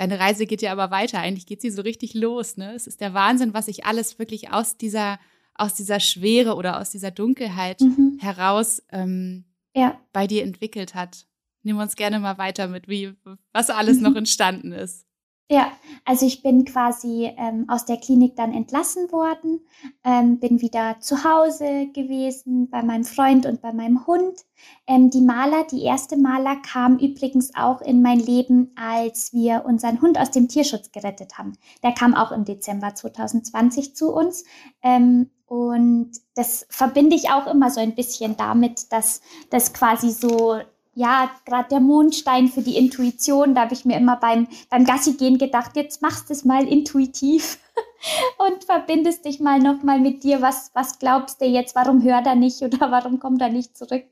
Deine 0.00 0.18
Reise 0.18 0.46
geht 0.46 0.62
ja 0.62 0.72
aber 0.72 0.90
weiter. 0.90 1.18
Eigentlich 1.18 1.44
geht 1.44 1.60
sie 1.60 1.68
so 1.68 1.82
richtig 1.82 2.14
los. 2.14 2.56
Ne? 2.56 2.72
Es 2.74 2.86
ist 2.86 3.02
der 3.02 3.12
Wahnsinn, 3.12 3.52
was 3.52 3.66
sich 3.66 3.84
alles 3.84 4.18
wirklich 4.18 4.50
aus 4.50 4.78
dieser, 4.78 5.18
aus 5.54 5.74
dieser 5.74 6.00
Schwere 6.00 6.54
oder 6.54 6.80
aus 6.80 6.88
dieser 6.88 7.10
Dunkelheit 7.10 7.82
mhm. 7.82 8.16
heraus 8.18 8.82
ähm, 8.92 9.44
ja. 9.74 10.00
bei 10.14 10.26
dir 10.26 10.42
entwickelt 10.42 10.94
hat. 10.94 11.26
Nehmen 11.62 11.78
wir 11.78 11.82
uns 11.82 11.96
gerne 11.96 12.18
mal 12.18 12.38
weiter 12.38 12.66
mit, 12.66 12.88
wie, 12.88 13.12
was 13.52 13.68
alles 13.68 14.00
noch 14.00 14.14
entstanden 14.16 14.72
ist. 14.72 15.06
Ja, 15.52 15.72
also 16.04 16.26
ich 16.26 16.44
bin 16.44 16.64
quasi 16.64 17.28
ähm, 17.36 17.64
aus 17.68 17.84
der 17.84 17.96
Klinik 17.96 18.36
dann 18.36 18.54
entlassen 18.54 19.10
worden, 19.10 19.60
ähm, 20.04 20.38
bin 20.38 20.60
wieder 20.60 21.00
zu 21.00 21.24
Hause 21.24 21.88
gewesen 21.92 22.70
bei 22.70 22.84
meinem 22.84 23.02
Freund 23.02 23.46
und 23.46 23.60
bei 23.60 23.72
meinem 23.72 24.06
Hund. 24.06 24.44
Ähm, 24.86 25.10
die 25.10 25.20
Maler, 25.20 25.64
die 25.64 25.82
erste 25.82 26.16
Maler 26.16 26.54
kam 26.54 26.98
übrigens 26.98 27.52
auch 27.56 27.80
in 27.80 28.00
mein 28.00 28.20
Leben, 28.20 28.70
als 28.76 29.32
wir 29.32 29.64
unseren 29.66 30.00
Hund 30.00 30.20
aus 30.20 30.30
dem 30.30 30.46
Tierschutz 30.46 30.92
gerettet 30.92 31.36
haben. 31.36 31.54
Der 31.82 31.94
kam 31.94 32.14
auch 32.14 32.30
im 32.30 32.44
Dezember 32.44 32.94
2020 32.94 33.96
zu 33.96 34.14
uns. 34.14 34.44
Ähm, 34.84 35.30
und 35.46 36.12
das 36.36 36.64
verbinde 36.70 37.16
ich 37.16 37.30
auch 37.30 37.48
immer 37.48 37.72
so 37.72 37.80
ein 37.80 37.96
bisschen 37.96 38.36
damit, 38.36 38.92
dass 38.92 39.20
das 39.50 39.72
quasi 39.72 40.12
so 40.12 40.60
ja, 40.94 41.30
gerade 41.46 41.68
der 41.68 41.80
Mondstein 41.80 42.48
für 42.48 42.62
die 42.62 42.76
Intuition, 42.76 43.54
da 43.54 43.62
habe 43.62 43.74
ich 43.74 43.84
mir 43.84 43.96
immer 43.96 44.16
beim, 44.16 44.48
beim 44.68 44.84
Gassi 44.84 45.14
gehen 45.14 45.38
gedacht, 45.38 45.76
jetzt 45.76 46.02
machst 46.02 46.28
du 46.28 46.32
es 46.32 46.44
mal 46.44 46.66
intuitiv 46.66 47.58
und 48.38 48.64
verbindest 48.64 49.24
dich 49.24 49.38
mal 49.38 49.60
nochmal 49.60 50.00
mit 50.00 50.24
dir. 50.24 50.42
Was, 50.42 50.70
was 50.74 50.98
glaubst 50.98 51.40
du 51.40 51.46
jetzt? 51.46 51.76
Warum 51.76 52.02
hört 52.02 52.26
er 52.26 52.34
nicht 52.34 52.60
oder 52.62 52.78
warum 52.90 53.20
kommt 53.20 53.40
er 53.40 53.50
nicht 53.50 53.76
zurück? 53.76 54.04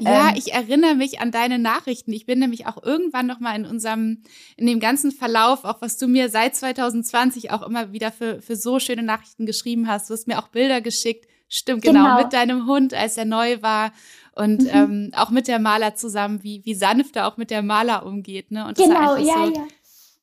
Ja, 0.00 0.30
ähm, 0.30 0.34
ich 0.36 0.52
erinnere 0.52 0.94
mich 0.94 1.20
an 1.20 1.32
deine 1.32 1.58
Nachrichten. 1.58 2.12
Ich 2.12 2.26
bin 2.26 2.38
nämlich 2.38 2.66
auch 2.66 2.82
irgendwann 2.82 3.26
nochmal 3.26 3.56
in 3.56 3.66
unserem, 3.66 4.22
in 4.56 4.66
dem 4.66 4.80
ganzen 4.80 5.12
Verlauf, 5.12 5.64
auch 5.64 5.80
was 5.80 5.98
du 5.98 6.06
mir 6.06 6.28
seit 6.28 6.54
2020 6.54 7.50
auch 7.50 7.62
immer 7.62 7.92
wieder 7.92 8.12
für, 8.12 8.40
für 8.42 8.56
so 8.56 8.78
schöne 8.78 9.02
Nachrichten 9.02 9.46
geschrieben 9.46 9.88
hast. 9.88 10.08
Du 10.08 10.14
hast 10.14 10.26
mir 10.26 10.38
auch 10.38 10.48
Bilder 10.48 10.80
geschickt. 10.80 11.26
Stimmt, 11.52 11.82
genau, 11.82 12.04
genau. 12.04 12.22
mit 12.22 12.32
deinem 12.32 12.66
Hund, 12.66 12.94
als 12.94 13.16
er 13.16 13.24
neu 13.24 13.60
war 13.60 13.92
und 14.40 14.62
mhm. 14.62 14.70
ähm, 14.72 15.10
auch 15.14 15.28
mit 15.28 15.48
der 15.48 15.58
Maler 15.58 15.96
zusammen, 15.96 16.42
wie, 16.42 16.64
wie 16.64 16.74
sanft 16.74 17.16
er 17.16 17.28
auch 17.28 17.36
mit 17.36 17.50
der 17.50 17.60
Maler 17.60 18.06
umgeht. 18.06 18.50
Ne? 18.50 18.66
Und 18.66 18.78
genau, 18.78 19.16
ja, 19.16 19.46
so, 19.46 19.52
ja. 19.52 19.66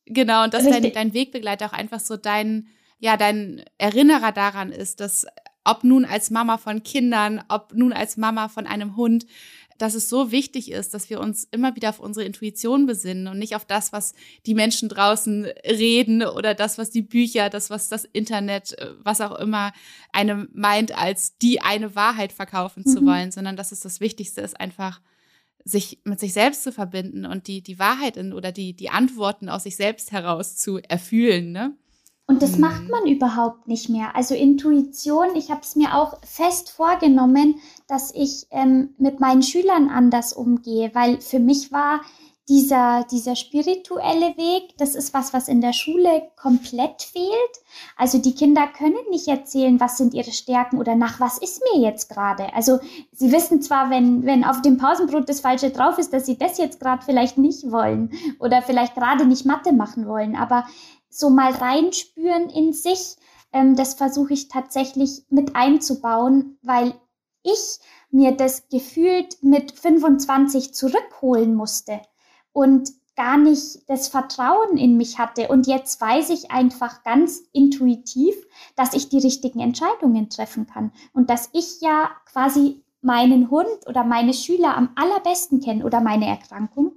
Genau, 0.08 0.44
und 0.44 0.56
dass 0.56 0.64
dein, 0.64 0.92
dein 0.92 1.14
Wegbegleiter 1.14 1.68
auch 1.68 1.74
einfach 1.74 2.00
so 2.00 2.18
dein, 2.18 2.68
ja, 2.98 3.16
dein 3.16 3.64
Erinnerer 3.78 4.32
daran 4.32 4.72
ist, 4.72 5.02
dass 5.02 5.28
ob 5.64 5.84
nun 5.84 6.04
als 6.04 6.32
Mama 6.32 6.58
von 6.58 6.82
Kindern, 6.82 7.44
ob 7.48 7.74
nun 7.76 7.94
als 7.94 8.18
Mama 8.18 8.48
von 8.48 8.66
einem 8.66 8.96
Hund, 8.96 9.28
dass 9.78 9.94
es 9.94 10.10
so 10.10 10.32
wichtig 10.32 10.72
ist, 10.72 10.94
dass 10.94 11.10
wir 11.10 11.20
uns 11.20 11.48
immer 11.52 11.76
wieder 11.76 11.90
auf 11.90 12.00
unsere 12.00 12.26
Intuition 12.26 12.86
besinnen 12.86 13.28
und 13.28 13.40
nicht 13.40 13.56
auf 13.56 13.66
das, 13.66 13.94
was 13.94 14.14
die 14.46 14.54
Menschen 14.54 14.90
draußen 14.90 15.46
reden 15.66 16.24
oder 16.24 16.54
das, 16.54 16.78
was 16.78 16.90
die 16.90 17.02
Bücher, 17.02 17.50
das, 17.50 17.70
was 17.70 17.90
das 17.90 18.06
Internet, 18.06 18.78
äh, 18.80 18.94
was 19.04 19.22
auch 19.22 19.38
immer 19.40 19.74
einem 20.12 20.50
meint, 20.54 20.98
als 20.98 21.38
die 21.38 21.62
eine 21.62 21.96
Wahrheit 21.96 22.32
verkaufen 22.34 22.84
mhm. 22.86 22.92
zu 22.92 23.06
wollen, 23.06 23.32
sondern 23.32 23.56
dass 23.56 23.72
es 23.72 23.82
das 23.82 24.00
Wichtigste 24.00 24.42
ist, 24.42 24.60
einfach 24.60 25.02
sich 25.64 26.00
mit 26.04 26.20
sich 26.20 26.34
selbst 26.34 26.64
zu 26.64 26.72
verbinden 26.72 27.26
und 27.26 27.48
die, 27.48 27.62
die 27.62 27.78
Wahrheiten 27.78 28.34
oder 28.34 28.52
die, 28.52 28.74
die 28.74 28.90
Antworten 28.90 29.50
aus 29.50 29.64
sich 29.64 29.76
selbst 29.76 30.12
heraus 30.12 30.56
zu 30.56 30.80
erfühlen, 30.80 31.52
ne? 31.52 31.76
Und 32.28 32.42
das 32.42 32.56
mhm. 32.56 32.62
macht 32.62 32.90
man 32.90 33.08
überhaupt 33.08 33.68
nicht 33.68 33.90
mehr. 33.90 34.16
Also 34.16 34.36
Intuition, 34.36 35.36
ich 35.36 35.50
habe 35.50 35.62
es 35.62 35.76
mir 35.76 35.96
auch 35.96 36.18
fest 36.24 36.70
vorgenommen, 36.70 37.56
dass 37.88 38.14
ich 38.14 38.48
ähm, 38.52 38.94
mit 38.98 39.22
meinen 39.22 39.42
Schülern 39.42 39.90
anders 39.90 40.34
umgehe, 40.34 40.94
weil 40.94 41.22
für 41.22 41.40
mich 41.40 41.72
war 41.72 42.02
dieser, 42.50 43.06
dieser 43.12 43.36
spirituelle 43.36 44.38
Weg, 44.38 44.78
das 44.78 44.96
ist 44.96 45.14
was, 45.14 45.34
was 45.34 45.50
in 45.50 45.60
der 45.60 45.74
Schule 45.74 46.22
komplett 46.38 47.02
fehlt. 47.02 47.28
Also 47.98 48.20
die 48.20 48.36
Kinder 48.36 48.68
können 48.68 48.96
nicht 49.10 49.28
erzählen, 49.28 49.82
was 49.82 49.98
sind 49.98 50.14
ihre 50.14 50.32
Stärken 50.32 50.78
oder 50.78 50.96
nach 50.96 51.20
was 51.20 51.38
ist 51.40 51.62
mir 51.74 51.82
jetzt 51.82 52.10
gerade. 52.10 52.54
Also 52.54 52.80
sie 53.12 53.34
wissen 53.34 53.62
zwar, 53.62 53.90
wenn, 53.90 54.26
wenn 54.26 54.46
auf 54.46 54.62
dem 54.62 54.78
Pausenbrot 54.78 55.28
das 55.28 55.42
Falsche 55.42 55.72
drauf 55.72 55.98
ist, 55.98 56.14
dass 56.14 56.26
sie 56.26 56.38
das 56.38 56.58
jetzt 56.58 56.80
gerade 56.80 57.04
vielleicht 57.04 57.38
nicht 57.38 57.70
wollen 57.70 58.12
oder 58.40 58.62
vielleicht 58.62 58.96
gerade 58.96 59.26
nicht 59.26 59.46
Mathe 59.46 59.74
machen 59.74 60.08
wollen, 60.08 60.38
aber 60.38 60.66
so 61.18 61.30
mal 61.30 61.52
reinspüren 61.52 62.50
in 62.50 62.74
sich, 62.74 63.16
ähm, 63.52 63.76
das 63.76 63.96
versuche 63.96 64.34
ich 64.34 64.50
tatsächlich 64.50 65.24
mit 65.30 65.56
einzubauen, 65.56 66.58
weil 66.62 66.94
ich 67.44 67.80
mir 68.12 68.34
das 68.34 68.70
gefühlt 68.70 69.42
mit 69.42 69.72
25 69.72 70.74
zurückholen 70.74 71.56
musste 71.56 72.02
und 72.54 72.90
gar 73.16 73.38
nicht 73.38 73.90
das 73.90 74.10
Vertrauen 74.10 74.78
in 74.78 74.96
mich 74.96 75.18
hatte. 75.18 75.48
Und 75.48 75.66
jetzt 75.66 76.00
weiß 76.00 76.30
ich 76.30 76.52
einfach 76.52 77.04
ganz 77.04 77.42
intuitiv, 77.52 78.36
dass 78.76 78.94
ich 78.94 79.10
die 79.10 79.18
richtigen 79.18 79.60
Entscheidungen 79.60 80.30
treffen 80.30 80.68
kann 80.68 80.92
und 81.14 81.32
dass 81.32 81.50
ich 81.54 81.82
ja 81.82 82.12
quasi 82.32 82.84
meinen 83.02 83.50
Hund 83.50 83.88
oder 83.88 84.04
meine 84.04 84.34
Schüler 84.34 84.78
am 84.78 84.90
allerbesten 84.96 85.62
kenne 85.62 85.84
oder 85.84 86.00
meine 86.00 86.28
Erkrankung 86.28 86.94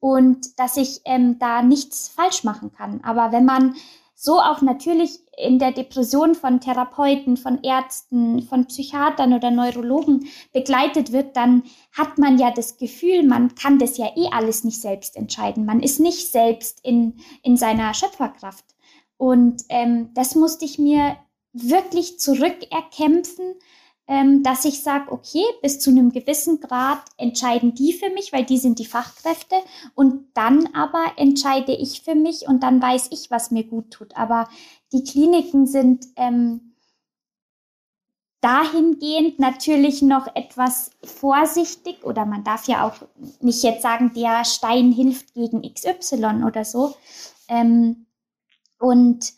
und 0.00 0.58
dass 0.58 0.76
ich 0.76 1.00
ähm, 1.04 1.38
da 1.38 1.62
nichts 1.62 2.08
falsch 2.08 2.44
machen 2.44 2.72
kann. 2.72 3.00
Aber 3.02 3.32
wenn 3.32 3.44
man 3.44 3.74
so 4.18 4.40
auch 4.40 4.62
natürlich 4.62 5.20
in 5.36 5.58
der 5.58 5.72
Depression 5.72 6.34
von 6.34 6.60
Therapeuten, 6.60 7.36
von 7.36 7.62
Ärzten, 7.62 8.42
von 8.42 8.66
Psychiatern 8.66 9.34
oder 9.34 9.50
Neurologen 9.50 10.28
begleitet 10.54 11.12
wird, 11.12 11.36
dann 11.36 11.64
hat 11.92 12.16
man 12.16 12.38
ja 12.38 12.50
das 12.50 12.78
Gefühl, 12.78 13.22
man 13.22 13.54
kann 13.54 13.78
das 13.78 13.98
ja 13.98 14.06
eh 14.16 14.28
alles 14.32 14.64
nicht 14.64 14.80
selbst 14.80 15.16
entscheiden. 15.16 15.66
Man 15.66 15.80
ist 15.80 16.00
nicht 16.00 16.32
selbst 16.32 16.80
in, 16.82 17.18
in 17.42 17.58
seiner 17.58 17.92
Schöpferkraft. 17.92 18.64
Und 19.18 19.62
ähm, 19.68 20.10
das 20.14 20.34
musste 20.34 20.64
ich 20.64 20.78
mir 20.78 21.16
wirklich 21.52 22.18
zurückerkämpfen 22.18 23.54
ähm, 24.08 24.42
dass 24.42 24.64
ich 24.64 24.82
sage, 24.82 25.10
okay, 25.10 25.44
bis 25.62 25.80
zu 25.80 25.90
einem 25.90 26.12
gewissen 26.12 26.60
Grad 26.60 27.02
entscheiden 27.16 27.74
die 27.74 27.92
für 27.92 28.10
mich, 28.10 28.32
weil 28.32 28.44
die 28.44 28.58
sind 28.58 28.78
die 28.78 28.84
Fachkräfte 28.84 29.56
und 29.94 30.26
dann 30.34 30.68
aber 30.74 31.04
entscheide 31.16 31.72
ich 31.72 32.02
für 32.02 32.14
mich 32.14 32.46
und 32.46 32.62
dann 32.62 32.80
weiß 32.80 33.08
ich, 33.10 33.30
was 33.30 33.50
mir 33.50 33.64
gut 33.64 33.90
tut. 33.90 34.16
Aber 34.16 34.48
die 34.92 35.02
Kliniken 35.02 35.66
sind 35.66 36.06
ähm, 36.16 36.76
dahingehend 38.40 39.40
natürlich 39.40 40.02
noch 40.02 40.28
etwas 40.36 40.92
vorsichtig 41.02 42.04
oder 42.04 42.26
man 42.26 42.44
darf 42.44 42.68
ja 42.68 42.86
auch 42.86 42.94
nicht 43.40 43.64
jetzt 43.64 43.82
sagen, 43.82 44.12
der 44.14 44.44
Stein 44.44 44.92
hilft 44.92 45.34
gegen 45.34 45.62
XY 45.62 46.44
oder 46.46 46.64
so. 46.64 46.94
Ähm, 47.48 48.06
und 48.78 49.32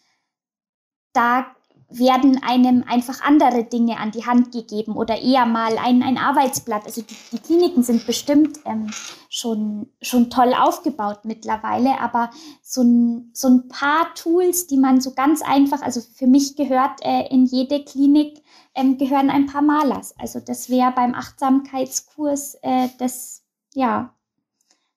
da 1.15 1.47
werden 1.91 2.43
einem 2.43 2.85
einfach 2.87 3.23
andere 3.23 3.65
Dinge 3.65 3.99
an 3.99 4.11
die 4.11 4.27
Hand 4.27 4.53
gegeben 4.53 4.95
oder 4.95 5.21
eher 5.21 5.47
mal 5.47 5.79
ein, 5.79 6.03
ein 6.03 6.19
Arbeitsblatt. 6.19 6.85
Also 6.85 7.01
die, 7.01 7.17
die 7.33 7.39
Kliniken 7.39 7.83
sind 7.83 8.07
bestimmt 8.07 8.59
ähm, 8.67 8.91
schon, 9.31 9.91
schon 10.03 10.29
toll 10.29 10.53
aufgebaut 10.53 11.21
mittlerweile, 11.25 11.99
aber 11.99 12.31
so 12.63 12.83
ein, 12.83 13.31
so 13.33 13.49
ein 13.49 13.69
paar 13.69 14.15
Tools, 14.15 14.67
die 14.67 14.77
man 14.77 15.01
so 15.01 15.15
ganz 15.15 15.41
einfach, 15.41 15.81
also 15.81 16.01
für 16.01 16.27
mich 16.27 16.57
gehört 16.57 17.03
äh, 17.03 17.27
in 17.31 17.47
jede 17.47 17.83
Klinik, 17.83 18.43
ähm, 18.75 18.99
gehören 18.99 19.31
ein 19.31 19.47
paar 19.47 19.63
Malers. 19.63 20.15
Also 20.19 20.41
das 20.41 20.69
wäre 20.69 20.93
beim 20.93 21.15
Achtsamkeitskurs 21.15 22.57
äh, 22.63 22.89
das, 22.99 23.45
ja, 23.75 24.15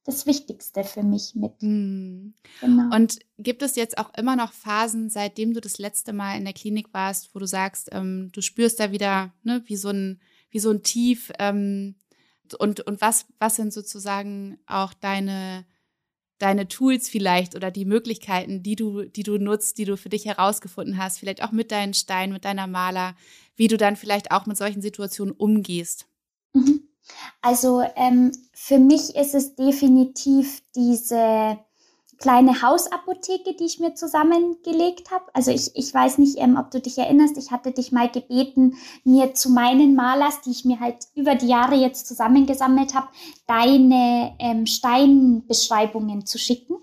das 0.04 0.26
Wichtigste 0.26 0.84
für 0.84 1.04
mich 1.04 1.36
mit. 1.36 1.54
Hm. 1.62 2.34
Genau. 2.60 2.96
Und 2.96 3.20
gibt 3.38 3.62
es 3.62 3.76
jetzt 3.76 3.98
auch 3.98 4.14
immer 4.16 4.36
noch 4.36 4.52
Phasen, 4.52 5.10
seitdem 5.10 5.54
du 5.54 5.62
das 5.62 5.78
letzte 5.78 6.12
Mal 6.14 6.38
in 6.38 6.46
der 6.46 6.54
Klinik 6.54 6.94
warst, 6.94 7.34
wo 7.36 7.40
du 7.40 7.46
sagst, 7.46 7.90
ähm, 7.92 8.30
du 8.32 8.42
spürst 8.42 8.80
da 8.80 8.92
wieder, 8.92 9.34
ne, 9.44 9.62
wie 9.66 9.76
so 9.76 9.90
ein, 9.90 10.20
wie 10.50 10.60
so 10.60 10.72
ein 10.72 10.84
Tief, 10.84 11.32
ähm, 11.40 11.96
und, 12.60 12.82
und 12.82 13.02
was, 13.02 13.28
was 13.40 13.56
sind 13.56 13.72
sozusagen 13.74 14.58
auch 14.66 14.94
deine, 14.94 15.66
deine 16.38 16.68
Tools 16.68 17.08
vielleicht 17.08 17.56
oder 17.56 17.72
die 17.72 17.86
Möglichkeiten, 17.86 18.64
die 18.64 18.76
du, 18.76 19.04
die 19.04 19.24
du 19.24 19.38
nutzt, 19.38 19.78
die 19.78 19.86
du 19.86 19.96
für 19.98 20.10
dich 20.10 20.26
herausgefunden 20.26 20.98
hast, 20.98 21.20
vielleicht 21.20 21.44
auch 21.44 21.52
mit 21.52 21.72
deinen 21.72 21.94
Steinen, 21.94 22.34
mit 22.34 22.46
deiner 22.46 22.68
Maler, 22.68 23.16
wie 23.56 23.68
du 23.68 23.78
dann 23.78 23.96
vielleicht 23.96 24.32
auch 24.32 24.46
mit 24.46 24.58
solchen 24.58 24.82
Situationen 24.82 25.34
umgehst. 25.34 26.08
Mhm. 26.54 26.88
Also 27.42 27.84
ähm, 27.96 28.32
für 28.54 28.80
mich 28.80 29.16
ist 29.16 29.36
es 29.36 29.56
definitiv 29.56 30.62
diese 30.76 31.58
kleine 32.22 32.62
Hausapotheke, 32.62 33.56
die 33.56 33.66
ich 33.66 33.80
mir 33.80 33.96
zusammengelegt 33.96 35.12
habe. 35.12 35.26
Also 35.34 35.52
ich, 35.52 35.76
ich 35.76 35.94
weiß 35.94 36.20
nicht, 36.20 36.38
ähm, 36.38 36.56
ob 36.58 36.72
du 36.72 36.80
dich 36.80 36.98
erinnerst, 36.98 37.38
ich 37.38 37.52
hatte 37.52 37.72
dich 37.72 37.92
mal 37.92 38.10
gebeten, 38.10 38.76
mir 39.04 39.34
zu 39.34 39.50
meinen 39.50 39.96
Malers, 39.96 40.42
die 40.42 40.52
ich 40.52 40.64
mir 40.64 40.80
halt 40.80 41.08
über 41.16 41.36
die 41.36 41.48
Jahre 41.48 41.76
jetzt 41.76 42.08
zusammengesammelt 42.08 42.94
habe, 42.94 43.08
deine 43.48 44.36
ähm, 44.40 44.68
Steinbeschreibungen 44.68 46.26
zu 46.26 46.38
schicken, 46.38 46.76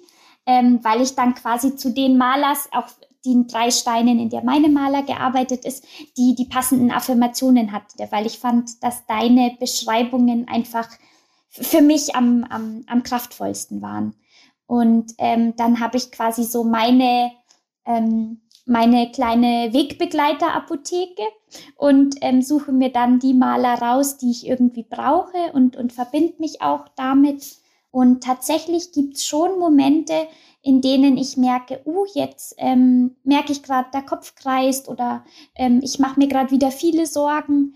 ähm, 0.44 0.81
weil 0.83 1.00
ich 1.00 1.14
dann 1.14 1.35
quasi 1.35 1.76
zu 1.76 1.92
den 1.92 2.18
Malers, 2.18 2.68
auch 2.72 2.88
den 3.35 3.47
drei 3.47 3.71
Steinen, 3.71 4.19
in 4.19 4.31
der 4.31 4.43
meine 4.43 4.69
Maler 4.69 5.03
gearbeitet 5.03 5.64
ist, 5.64 5.85
die 6.17 6.35
die 6.35 6.47
passenden 6.47 6.91
Affirmationen 6.91 7.73
hatte, 7.73 8.09
weil 8.11 8.27
ich 8.27 8.38
fand, 8.38 8.83
dass 8.83 9.07
deine 9.07 9.57
Beschreibungen 9.59 10.49
einfach 10.49 10.88
für 11.51 11.81
mich 11.81 12.14
am, 12.14 12.45
am, 12.45 12.85
am 12.87 13.03
kraftvollsten 13.03 13.83
waren. 13.83 14.14
Und 14.67 15.14
ähm, 15.19 15.55
dann 15.57 15.81
habe 15.81 15.97
ich 15.97 16.11
quasi 16.11 16.45
so 16.45 16.62
meine, 16.62 17.33
ähm, 17.87 18.43
meine 18.67 19.11
kleine 19.11 19.73
Wegbegleiter-Apotheke 19.73 21.23
und 21.77 22.17
ähm, 22.21 22.43
suche 22.43 22.73
mir 22.73 22.91
dann 22.91 23.19
die 23.19 23.33
Maler 23.33 23.81
raus, 23.81 24.19
die 24.19 24.31
ich 24.31 24.47
irgendwie 24.47 24.83
brauche 24.83 25.53
und, 25.55 25.77
und 25.77 25.93
verbinde 25.93 26.35
mich 26.38 26.61
auch 26.61 26.85
damit. 26.97 27.57
Und 27.91 28.23
tatsächlich 28.23 28.93
gibt's 28.93 29.27
schon 29.27 29.59
Momente, 29.59 30.14
in 30.62 30.81
denen 30.81 31.16
ich 31.16 31.37
merke, 31.37 31.81
uh, 31.87 32.05
jetzt 32.14 32.55
ähm, 32.59 33.16
merke 33.25 33.53
ich 33.53 33.62
gerade, 33.62 33.90
der 33.92 34.03
Kopf 34.03 34.35
kreist 34.35 34.88
oder 34.88 35.25
ähm, 35.55 35.81
ich 35.83 35.99
mache 35.99 36.18
mir 36.18 36.29
gerade 36.29 36.51
wieder 36.51 36.71
viele 36.71 37.07
Sorgen 37.07 37.75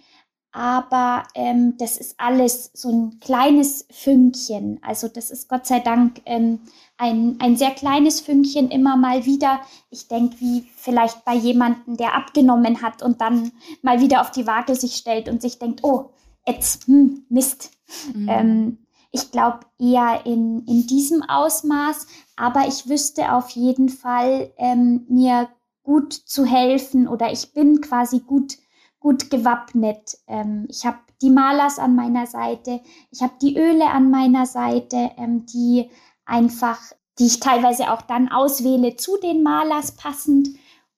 aber 0.53 1.23
ähm, 1.35 1.79
das 1.79 1.97
ist 1.97 2.21
alles 2.21 2.71
so 2.75 2.91
ein 2.91 3.21
kleines 3.21 3.87
Fünkchen. 3.91 4.79
Also 4.83 5.09
das 5.09 5.31
ist 5.31 5.49
Gott 5.49 5.67
sei 5.67 5.81
Dank 5.81 6.21
ähm, 6.27 6.61
ein, 6.99 7.37
ein 7.41 7.57
sehr 7.57 7.71
kleines 7.71 8.21
Fünkchen 8.21 8.71
immer 8.71 8.99
mal 8.99 9.25
wieder. 9.25 9.61
Ich 9.89 10.09
denke, 10.09 10.39
wie 10.41 10.69
vielleicht 10.77 11.25
bei 11.25 11.35
jemandem, 11.35 11.97
der 11.97 12.15
abgenommen 12.15 12.83
hat 12.83 13.03
und 13.03 13.23
dann 13.23 13.53
mal 13.81 14.01
wieder 14.01 14.21
auf 14.21 14.31
die 14.31 14.47
Waage 14.47 14.75
sich 14.75 14.97
stellt 14.97 15.31
und 15.31 15.41
sich 15.41 15.59
denkt, 15.59 15.83
oh, 15.85 16.11
jetzt, 16.47 16.87
hm, 16.87 17.25
Mist. 17.31 17.71
Mhm. 18.15 18.29
Ähm, 18.29 18.79
ich 19.11 19.31
glaube 19.31 19.61
eher 19.79 20.27
in, 20.27 20.67
in 20.67 20.87
diesem 20.87 21.23
Ausmaß, 21.23 22.07
aber 22.37 22.67
ich 22.67 22.89
wüsste 22.89 23.33
auf 23.33 23.51
jeden 23.51 23.89
Fall, 23.89 24.53
ähm, 24.57 25.07
mir 25.09 25.49
gut 25.83 26.13
zu 26.13 26.45
helfen 26.45 27.09
oder 27.09 27.33
ich 27.33 27.53
bin 27.53 27.81
quasi 27.81 28.21
gut 28.21 28.59
gut 29.03 29.31
gewappnet. 29.31 30.17
Ähm, 30.29 30.67
ich 30.71 30.87
habe 30.87 30.99
die 31.21 31.31
Malers 31.31 31.79
an 31.79 31.95
meiner 31.95 32.27
Seite, 32.27 32.81
ich 33.11 33.21
habe 33.21 33.35
die 33.43 33.57
Öle 33.59 33.91
an 33.91 34.11
meiner 34.11 34.47
Seite, 34.47 35.11
ähm, 35.19 35.45
die 35.47 35.91
einfach, 36.25 36.79
die 37.19 37.27
ich 37.27 37.41
teilweise 37.41 37.93
auch 37.93 38.03
dann 38.03 38.29
auswähle 38.29 38.97
zu 38.97 39.19
den 39.19 39.43
Malers 39.43 39.93
passend. 39.97 40.49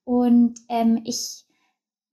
Und 0.03 0.59
ähm, 0.69 1.01
ich, 1.03 1.45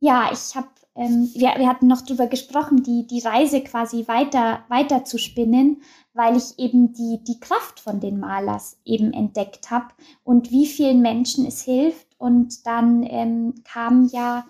ja, 0.00 0.30
ich 0.32 0.56
habe, 0.56 0.68
ähm, 0.94 1.30
wir, 1.34 1.54
wir 1.58 1.68
hatten 1.68 1.86
noch 1.86 2.02
drüber 2.02 2.26
gesprochen, 2.26 2.82
die, 2.82 3.06
die 3.06 3.20
Reise 3.20 3.62
quasi 3.62 4.08
weiter, 4.08 4.64
weiter 4.68 5.04
zu 5.04 5.18
spinnen, 5.18 5.82
weil 6.14 6.36
ich 6.36 6.58
eben 6.58 6.92
die, 6.92 7.22
die 7.24 7.40
Kraft 7.40 7.80
von 7.80 8.00
den 8.00 8.20
Malers 8.20 8.78
eben 8.84 9.12
entdeckt 9.12 9.70
habe 9.70 9.88
und 10.24 10.50
wie 10.50 10.66
vielen 10.66 11.00
Menschen 11.00 11.46
es 11.46 11.62
hilft. 11.62 12.06
Und 12.18 12.66
dann 12.66 13.02
ähm, 13.04 13.54
kam 13.64 14.08
ja 14.12 14.44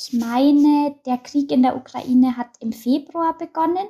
ich 0.00 0.12
meine, 0.12 0.94
der 1.06 1.18
Krieg 1.18 1.50
in 1.50 1.62
der 1.62 1.76
Ukraine 1.76 2.36
hat 2.36 2.50
im 2.60 2.72
Februar 2.72 3.36
begonnen. 3.36 3.88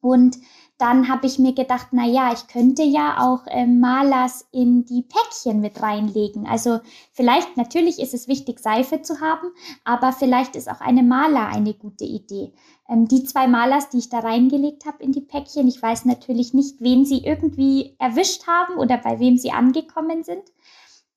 Und 0.00 0.38
dann 0.82 1.08
habe 1.08 1.26
ich 1.26 1.38
mir 1.38 1.54
gedacht, 1.54 1.88
na 1.92 2.04
ja, 2.04 2.32
ich 2.32 2.48
könnte 2.48 2.82
ja 2.82 3.18
auch 3.20 3.46
äh, 3.46 3.66
Malers 3.66 4.48
in 4.50 4.84
die 4.84 5.02
Päckchen 5.02 5.60
mit 5.60 5.80
reinlegen. 5.80 6.44
Also 6.44 6.80
vielleicht, 7.12 7.56
natürlich 7.56 8.00
ist 8.00 8.14
es 8.14 8.26
wichtig, 8.26 8.58
Seife 8.58 9.00
zu 9.00 9.20
haben, 9.20 9.52
aber 9.84 10.12
vielleicht 10.12 10.56
ist 10.56 10.68
auch 10.68 10.80
eine 10.80 11.04
Maler 11.04 11.46
eine 11.46 11.74
gute 11.74 12.04
Idee. 12.04 12.52
Ähm, 12.88 13.06
die 13.06 13.22
zwei 13.22 13.46
Malers, 13.46 13.90
die 13.90 13.98
ich 13.98 14.08
da 14.08 14.18
reingelegt 14.18 14.84
habe 14.84 15.04
in 15.04 15.12
die 15.12 15.20
Päckchen, 15.20 15.68
ich 15.68 15.80
weiß 15.80 16.04
natürlich 16.04 16.52
nicht, 16.52 16.80
wen 16.80 17.04
sie 17.04 17.18
irgendwie 17.18 17.94
erwischt 18.00 18.48
haben 18.48 18.76
oder 18.76 18.98
bei 18.98 19.20
wem 19.20 19.38
sie 19.38 19.52
angekommen 19.52 20.24
sind. 20.24 20.42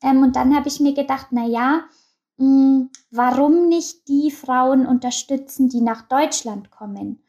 Ähm, 0.04 0.21
und 0.21 0.36
dann 0.36 0.56
habe 0.56 0.67
ich 0.67 0.80
mir 0.80 0.93
gedacht, 0.93 1.30
na 1.32 1.47
ja, 1.47 1.86
hm, 2.38 2.91
warum 3.10 3.67
nicht 3.67 4.08
die 4.08 4.30
Frauen 4.30 4.86
unterstützen, 4.86 5.69
die 5.69 5.82
nach 5.82 6.04
Deutschland 6.04 6.69
kommen. 6.69 7.24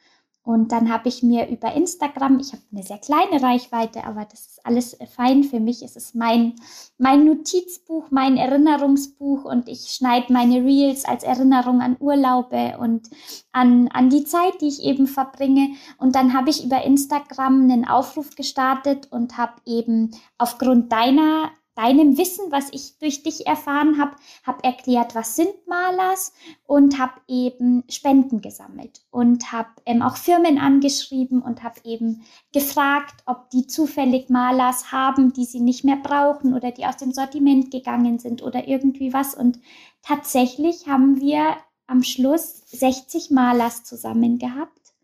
Und 0.47 0.71
dann 0.71 0.93
habe 0.93 1.09
ich 1.09 1.25
mir 1.25 1.49
über 1.49 1.75
Instagram, 1.75 2.39
ich 2.39 2.53
habe 2.53 2.63
eine 2.71 2.85
sehr 2.85 2.99
kleine 2.99 3.43
Reichweite, 3.43 4.05
aber 4.05 4.25
das 4.31 4.47
ist 4.47 4.65
alles 4.65 4.97
fein 5.17 5.43
für 5.43 5.59
mich. 5.59 5.83
Es 5.83 5.97
ist 5.97 6.15
mein, 6.15 6.55
mein 6.99 7.25
Notizbuch, 7.25 8.13
mein 8.13 8.37
Erinnerungsbuch 8.37 9.45
und 9.45 9.69
ich 9.69 9.89
schneide 9.89 10.33
meine 10.33 10.65
Reels 10.65 11.05
als 11.05 11.25
Erinnerung 11.25 11.81
an 11.81 11.97
Urlaube 11.99 12.79
und 12.79 13.11
an, 13.51 13.89
an 13.89 14.09
die 14.09 14.23
Zeit, 14.23 14.61
die 14.61 14.69
ich 14.69 14.85
eben 14.85 15.09
verbringe. 15.09 15.71
Und 15.99 16.15
dann 16.15 16.33
habe 16.33 16.51
ich 16.51 16.65
über 16.65 16.85
Instagram 16.85 17.63
einen 17.63 17.85
Aufruf 17.85 18.37
gestartet 18.37 19.09
und 19.11 19.37
habe 19.39 19.55
eben 19.65 20.13
aufgrund 20.39 20.93
deiner 20.93 21.51
deinem 21.77 22.17
Wissen, 22.17 22.51
was 22.51 22.69
ich 22.73 22.99
durch 22.99 23.23
dich 23.23 23.47
erfahren 23.47 23.99
habe, 23.99 24.17
habe 24.45 24.65
erklärt, 24.65 25.15
was 25.15 25.37
sind 25.37 25.55
Malers 25.67 26.33
und 26.67 26.99
habe 26.99 27.21
eben 27.29 27.85
Spenden 27.89 28.41
gesammelt 28.41 29.03
und 29.11 29.53
habe 29.53 29.69
ähm, 29.85 30.03
auch 30.03 30.17
Firmen 30.17 30.59
angeschrieben 30.59 31.43
und 31.43 31.63
habe 31.63 31.79
eben 31.85 32.23
gefragt, 32.53 33.23
ob 33.27 33.51
die 33.51 33.67
zufällig 33.67 34.31
Malers 34.31 34.91
haben, 34.91 35.35
die 35.35 35.45
sie 35.45 35.61
nicht 35.61 35.85
mehr 35.85 35.97
brauchen 35.97 36.55
oder 36.55 36.73
die 36.73 36.87
aus 36.87 36.97
dem 36.97 37.13
Sortiment 37.13 37.71
gegangen 37.71 38.19
sind 38.19 38.43
oder 38.43 38.67
irgendwie 38.67 39.13
was. 39.13 39.35
Und 39.35 39.61
tatsächlich 40.03 40.89
haben 40.89 41.21
wir 41.21 41.57
am 41.87 42.03
Schluss 42.03 42.63
60 42.67 43.31
Malers 43.31 43.85
zusammen 43.85 44.39
gehabt. 44.39 44.95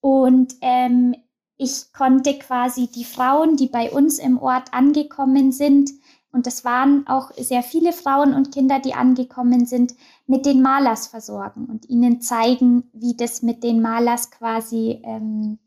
Und 0.00 0.54
ähm, 0.60 1.14
ich 1.58 1.92
konnte 1.92 2.38
quasi 2.38 2.86
die 2.86 3.04
Frauen, 3.04 3.56
die 3.56 3.66
bei 3.66 3.90
uns 3.90 4.18
im 4.18 4.38
Ort 4.38 4.72
angekommen 4.72 5.52
sind, 5.52 5.90
und 6.30 6.46
das 6.46 6.64
waren 6.64 7.06
auch 7.06 7.32
sehr 7.36 7.62
viele 7.62 7.92
Frauen 7.92 8.34
und 8.34 8.52
Kinder, 8.52 8.80
die 8.80 8.94
angekommen 8.94 9.64
sind, 9.64 9.94
mit 10.26 10.44
den 10.44 10.60
Malers 10.60 11.06
versorgen 11.06 11.64
und 11.64 11.88
ihnen 11.88 12.20
zeigen, 12.20 12.84
wie 12.92 13.16
das 13.16 13.42
mit 13.42 13.64
den 13.64 13.80
Malers 13.80 14.30
quasi 14.30 15.00
ähm, 15.04 15.58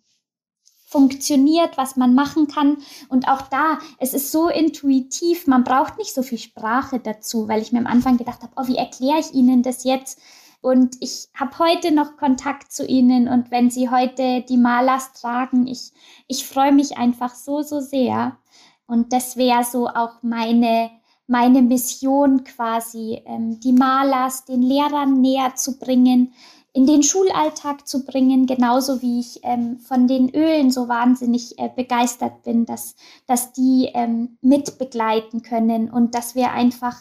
funktioniert, 0.86 1.78
was 1.78 1.96
man 1.96 2.14
machen 2.14 2.48
kann. 2.48 2.78
Und 3.10 3.28
auch 3.28 3.42
da, 3.44 3.80
es 3.98 4.14
ist 4.14 4.32
so 4.32 4.50
intuitiv, 4.50 5.48
man 5.48 5.64
braucht 5.64 5.98
nicht 5.98 6.14
so 6.14 6.22
viel 6.22 6.38
Sprache 6.38 7.00
dazu, 7.00 7.48
weil 7.48 7.62
ich 7.62 7.72
mir 7.72 7.80
am 7.80 7.88
Anfang 7.88 8.18
gedacht 8.18 8.44
habe, 8.44 8.54
oh, 8.58 8.68
wie 8.68 8.76
erkläre 8.76 9.20
ich 9.20 9.34
Ihnen 9.34 9.64
das 9.64 9.84
jetzt? 9.84 10.20
Und 10.62 10.98
ich 11.00 11.30
habe 11.34 11.58
heute 11.58 11.92
noch 11.92 12.18
Kontakt 12.18 12.72
zu 12.72 12.86
ihnen 12.86 13.28
und 13.28 13.50
wenn 13.50 13.72
sie 13.72 13.90
heute 13.90 14.42
die 14.48 14.58
Malers 14.58 15.12
tragen, 15.14 15.66
ich, 15.66 15.92
ich 16.28 16.46
freue 16.46 16.72
mich 16.72 16.98
einfach 16.98 17.34
so, 17.34 17.64
so 17.64 17.80
sehr. 17.80 18.38
Und 18.86 19.12
das 19.12 19.38
wäre 19.38 19.64
so 19.64 19.88
auch 19.88 20.22
meine, 20.22 20.92
meine 21.26 21.64
Mission 21.64 22.44
quasi, 22.44 23.22
ähm, 23.26 23.60
die 23.60 23.74
Malers 23.74 24.46
den 24.46 24.62
Lehrern 24.62 25.20
näher 25.20 25.56
zu 25.56 25.80
bringen, 25.80 26.34
in 26.74 26.86
den 26.86 27.02
Schulalltag 27.04 27.88
zu 27.88 28.06
bringen, 28.06 28.46
genauso 28.46 29.02
wie 29.02 29.20
ich 29.20 29.40
ähm, 29.44 29.80
von 29.80 30.08
den 30.08 30.30
Ölen 30.30 30.72
so 30.72 30.88
wahnsinnig 30.88 31.58
äh, 31.58 31.70
begeistert 31.76 32.44
bin, 32.44 32.66
dass, 32.66 32.96
dass 33.26 33.52
die 33.52 33.90
ähm, 33.94 34.38
mitbegleiten 34.42 35.42
können 35.42 35.90
und 35.90 36.16
dass 36.16 36.36
wir 36.36 36.52
einfach 36.52 36.98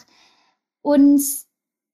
uns 0.81 1.47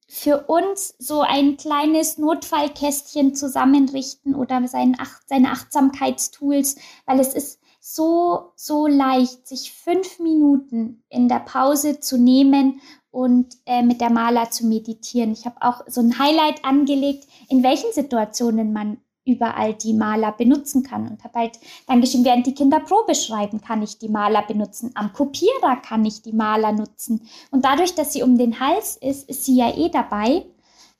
für 0.07 0.45
uns 0.47 0.95
so 0.99 1.21
ein 1.21 1.57
kleines 1.57 2.17
Notfallkästchen 2.17 3.35
zusammenrichten 3.35 4.35
oder 4.35 4.65
sein 4.67 4.95
Ach 4.99 5.19
seine 5.25 5.51
Achtsamkeitstools, 5.51 6.77
weil 7.05 7.19
es 7.19 7.33
ist 7.33 7.59
so, 7.79 8.51
so 8.55 8.87
leicht, 8.87 9.47
sich 9.47 9.71
fünf 9.71 10.19
Minuten 10.19 11.03
in 11.09 11.27
der 11.27 11.39
Pause 11.39 11.99
zu 11.99 12.17
nehmen 12.17 12.81
und 13.11 13.55
äh, 13.65 13.81
mit 13.81 14.01
der 14.01 14.09
Maler 14.09 14.49
zu 14.51 14.65
meditieren. 14.65 15.31
Ich 15.31 15.45
habe 15.45 15.61
auch 15.61 15.81
so 15.87 16.01
ein 16.01 16.19
Highlight 16.19 16.63
angelegt, 16.65 17.27
in 17.49 17.63
welchen 17.63 17.91
Situationen 17.93 18.73
man 18.73 18.97
überall 19.27 19.73
die 19.73 19.93
Maler 19.93 20.31
benutzen 20.31 20.83
kann. 20.83 21.07
Und 21.07 21.23
habe 21.23 21.39
halt 21.39 21.59
dann 21.85 22.01
geschrieben, 22.01 22.25
während 22.25 22.47
die 22.47 22.55
Kinder 22.55 22.79
Probe 22.79 23.13
schreiben, 23.13 23.61
kann 23.61 23.83
ich 23.83 23.99
die 23.99 24.09
Maler 24.09 24.41
benutzen. 24.41 24.91
Am 24.95 25.13
Kopierer 25.13 25.75
kann 25.85 26.05
ich 26.05 26.21
die 26.21 26.33
Maler 26.33 26.71
nutzen. 26.71 27.27
Und 27.51 27.65
dadurch, 27.65 27.93
dass 27.93 28.13
sie 28.13 28.23
um 28.23 28.37
den 28.37 28.59
Hals 28.59 28.97
ist, 28.97 29.29
ist 29.29 29.45
sie 29.45 29.57
ja 29.57 29.75
eh 29.75 29.89
dabei 29.89 30.45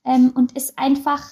ähm, 0.03 0.31
und 0.35 0.51
ist 0.51 0.77
einfach, 0.77 1.23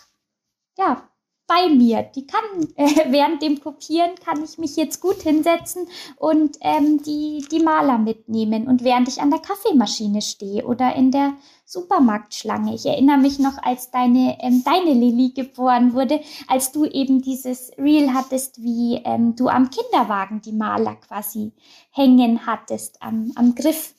ja, 0.77 1.10
bei 1.47 1.69
mir. 1.69 2.03
Die 2.03 2.25
kann 2.25 2.43
äh, 2.75 3.12
während 3.12 3.41
dem 3.41 3.60
Kopieren 3.60 4.15
kann 4.23 4.43
ich 4.43 4.58
mich 4.58 4.75
jetzt 4.75 5.01
gut 5.01 5.21
hinsetzen 5.21 5.88
und 6.17 6.58
ähm, 6.62 7.01
die, 7.03 7.45
die 7.51 7.60
Maler 7.60 7.97
mitnehmen. 7.97 8.67
Und 8.67 8.84
während 8.84 9.08
ich 9.08 9.21
an 9.21 9.31
der 9.31 9.39
Kaffeemaschine 9.39 10.21
stehe 10.21 10.65
oder 10.65 10.95
in 10.95 11.12
der 11.12 11.34
Supermarktschlange. 11.65 12.75
Ich 12.75 12.86
erinnere 12.86 13.17
mich 13.17 13.39
noch, 13.39 13.58
als 13.62 13.89
deine, 13.89 14.38
ähm, 14.41 14.63
deine 14.63 14.93
Lilly 14.93 15.31
geboren 15.31 15.93
wurde, 15.93 16.21
als 16.47 16.71
du 16.71 16.86
eben 16.86 17.21
dieses 17.21 17.71
Reel 17.77 18.13
hattest, 18.13 18.62
wie 18.62 19.01
ähm, 19.03 19.36
du 19.36 19.47
am 19.47 19.71
Kinderwagen 19.71 20.41
die 20.41 20.51
Maler 20.51 20.95
quasi 20.95 21.53
hängen 21.91 22.45
hattest 22.45 23.01
am, 23.01 23.31
am 23.36 23.55
Griff. 23.55 23.95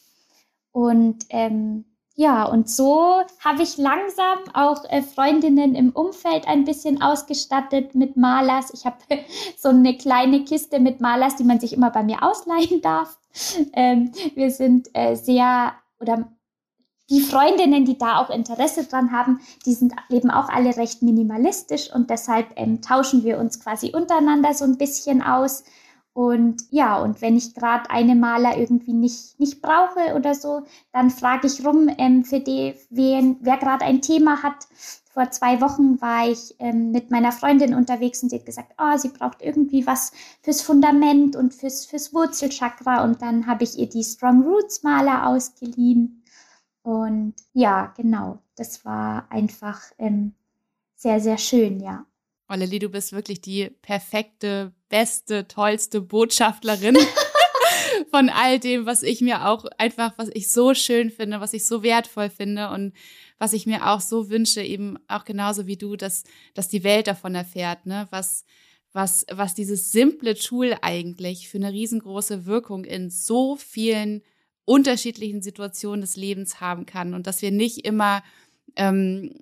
Und 0.70 1.24
ähm, 1.30 1.84
ja, 2.18 2.44
und 2.44 2.70
so 2.70 3.20
habe 3.44 3.62
ich 3.62 3.76
langsam 3.76 4.38
auch 4.54 4.84
äh, 4.88 5.02
Freundinnen 5.02 5.74
im 5.74 5.90
Umfeld 5.90 6.48
ein 6.48 6.64
bisschen 6.64 7.02
ausgestattet 7.02 7.94
mit 7.94 8.16
Malers. 8.16 8.72
Ich 8.72 8.86
habe 8.86 8.96
so 9.58 9.68
eine 9.68 9.94
kleine 9.98 10.42
Kiste 10.44 10.80
mit 10.80 11.02
Malers, 11.02 11.36
die 11.36 11.44
man 11.44 11.60
sich 11.60 11.74
immer 11.74 11.90
bei 11.90 12.02
mir 12.02 12.22
ausleihen 12.22 12.80
darf. 12.80 13.18
Ähm, 13.74 14.12
wir 14.34 14.50
sind 14.50 14.88
äh, 14.94 15.14
sehr, 15.14 15.74
oder 16.00 16.26
die 17.10 17.20
Freundinnen, 17.20 17.84
die 17.84 17.98
da 17.98 18.16
auch 18.18 18.30
Interesse 18.30 18.84
dran 18.84 19.12
haben, 19.12 19.40
die 19.66 19.74
sind 19.74 19.92
eben 20.08 20.30
auch 20.30 20.48
alle 20.48 20.74
recht 20.74 21.02
minimalistisch 21.02 21.92
und 21.94 22.08
deshalb 22.08 22.46
ähm, 22.56 22.80
tauschen 22.80 23.24
wir 23.24 23.38
uns 23.38 23.60
quasi 23.60 23.92
untereinander 23.94 24.54
so 24.54 24.64
ein 24.64 24.78
bisschen 24.78 25.22
aus. 25.22 25.64
Und 26.16 26.62
ja, 26.70 26.98
und 26.98 27.20
wenn 27.20 27.36
ich 27.36 27.52
gerade 27.52 27.90
eine 27.90 28.14
Maler 28.14 28.56
irgendwie 28.56 28.94
nicht, 28.94 29.38
nicht 29.38 29.60
brauche 29.60 30.14
oder 30.14 30.34
so, 30.34 30.62
dann 30.90 31.10
frage 31.10 31.46
ich 31.46 31.62
rum 31.62 31.90
ähm, 31.98 32.24
für 32.24 32.40
die, 32.40 32.74
wen, 32.88 33.36
wer 33.42 33.58
gerade 33.58 33.84
ein 33.84 34.00
Thema 34.00 34.42
hat. 34.42 34.66
Vor 35.12 35.30
zwei 35.30 35.60
Wochen 35.60 36.00
war 36.00 36.26
ich 36.26 36.54
ähm, 36.58 36.90
mit 36.90 37.10
meiner 37.10 37.32
Freundin 37.32 37.74
unterwegs 37.74 38.22
und 38.22 38.30
sie 38.30 38.38
hat 38.38 38.46
gesagt, 38.46 38.72
oh, 38.78 38.96
sie 38.96 39.10
braucht 39.10 39.42
irgendwie 39.42 39.86
was 39.86 40.12
fürs 40.40 40.62
Fundament 40.62 41.36
und 41.36 41.52
fürs, 41.52 41.84
fürs 41.84 42.14
Wurzelchakra. 42.14 43.04
Und 43.04 43.20
dann 43.20 43.46
habe 43.46 43.64
ich 43.64 43.78
ihr 43.78 43.86
die 43.86 44.02
Strong 44.02 44.42
Roots 44.42 44.84
Maler 44.84 45.26
ausgeliehen. 45.26 46.22
Und 46.82 47.34
ja, 47.52 47.92
genau, 47.94 48.38
das 48.54 48.86
war 48.86 49.30
einfach 49.30 49.82
ähm, 49.98 50.32
sehr, 50.94 51.20
sehr 51.20 51.36
schön, 51.36 51.78
ja. 51.78 52.06
Oh, 52.48 52.54
Lilly, 52.54 52.78
du 52.78 52.88
bist 52.88 53.12
wirklich 53.12 53.40
die 53.40 53.70
perfekte, 53.82 54.72
beste, 54.88 55.48
tollste 55.48 56.00
Botschafterin 56.00 56.96
von 58.10 58.28
all 58.28 58.60
dem, 58.60 58.86
was 58.86 59.02
ich 59.02 59.20
mir 59.20 59.48
auch 59.48 59.64
einfach, 59.78 60.12
was 60.16 60.30
ich 60.32 60.48
so 60.48 60.72
schön 60.74 61.10
finde, 61.10 61.40
was 61.40 61.54
ich 61.54 61.66
so 61.66 61.82
wertvoll 61.82 62.30
finde 62.30 62.70
und 62.70 62.92
was 63.38 63.52
ich 63.52 63.66
mir 63.66 63.88
auch 63.88 64.00
so 64.00 64.30
wünsche, 64.30 64.62
eben 64.62 64.96
auch 65.08 65.24
genauso 65.24 65.66
wie 65.66 65.76
du, 65.76 65.96
dass, 65.96 66.22
dass 66.54 66.68
die 66.68 66.84
Welt 66.84 67.08
davon 67.08 67.34
erfährt, 67.34 67.84
ne? 67.84 68.06
Was, 68.10 68.44
was, 68.92 69.26
was 69.30 69.54
dieses 69.54 69.90
simple 69.92 70.36
Tool 70.36 70.76
eigentlich 70.80 71.48
für 71.48 71.58
eine 71.58 71.72
riesengroße 71.72 72.46
Wirkung 72.46 72.84
in 72.84 73.10
so 73.10 73.56
vielen 73.56 74.22
unterschiedlichen 74.64 75.42
Situationen 75.42 76.00
des 76.00 76.16
Lebens 76.16 76.60
haben 76.60 76.86
kann 76.86 77.12
und 77.12 77.26
dass 77.26 77.42
wir 77.42 77.50
nicht 77.50 77.84
immer 77.84 78.22
ähm, 78.76 79.34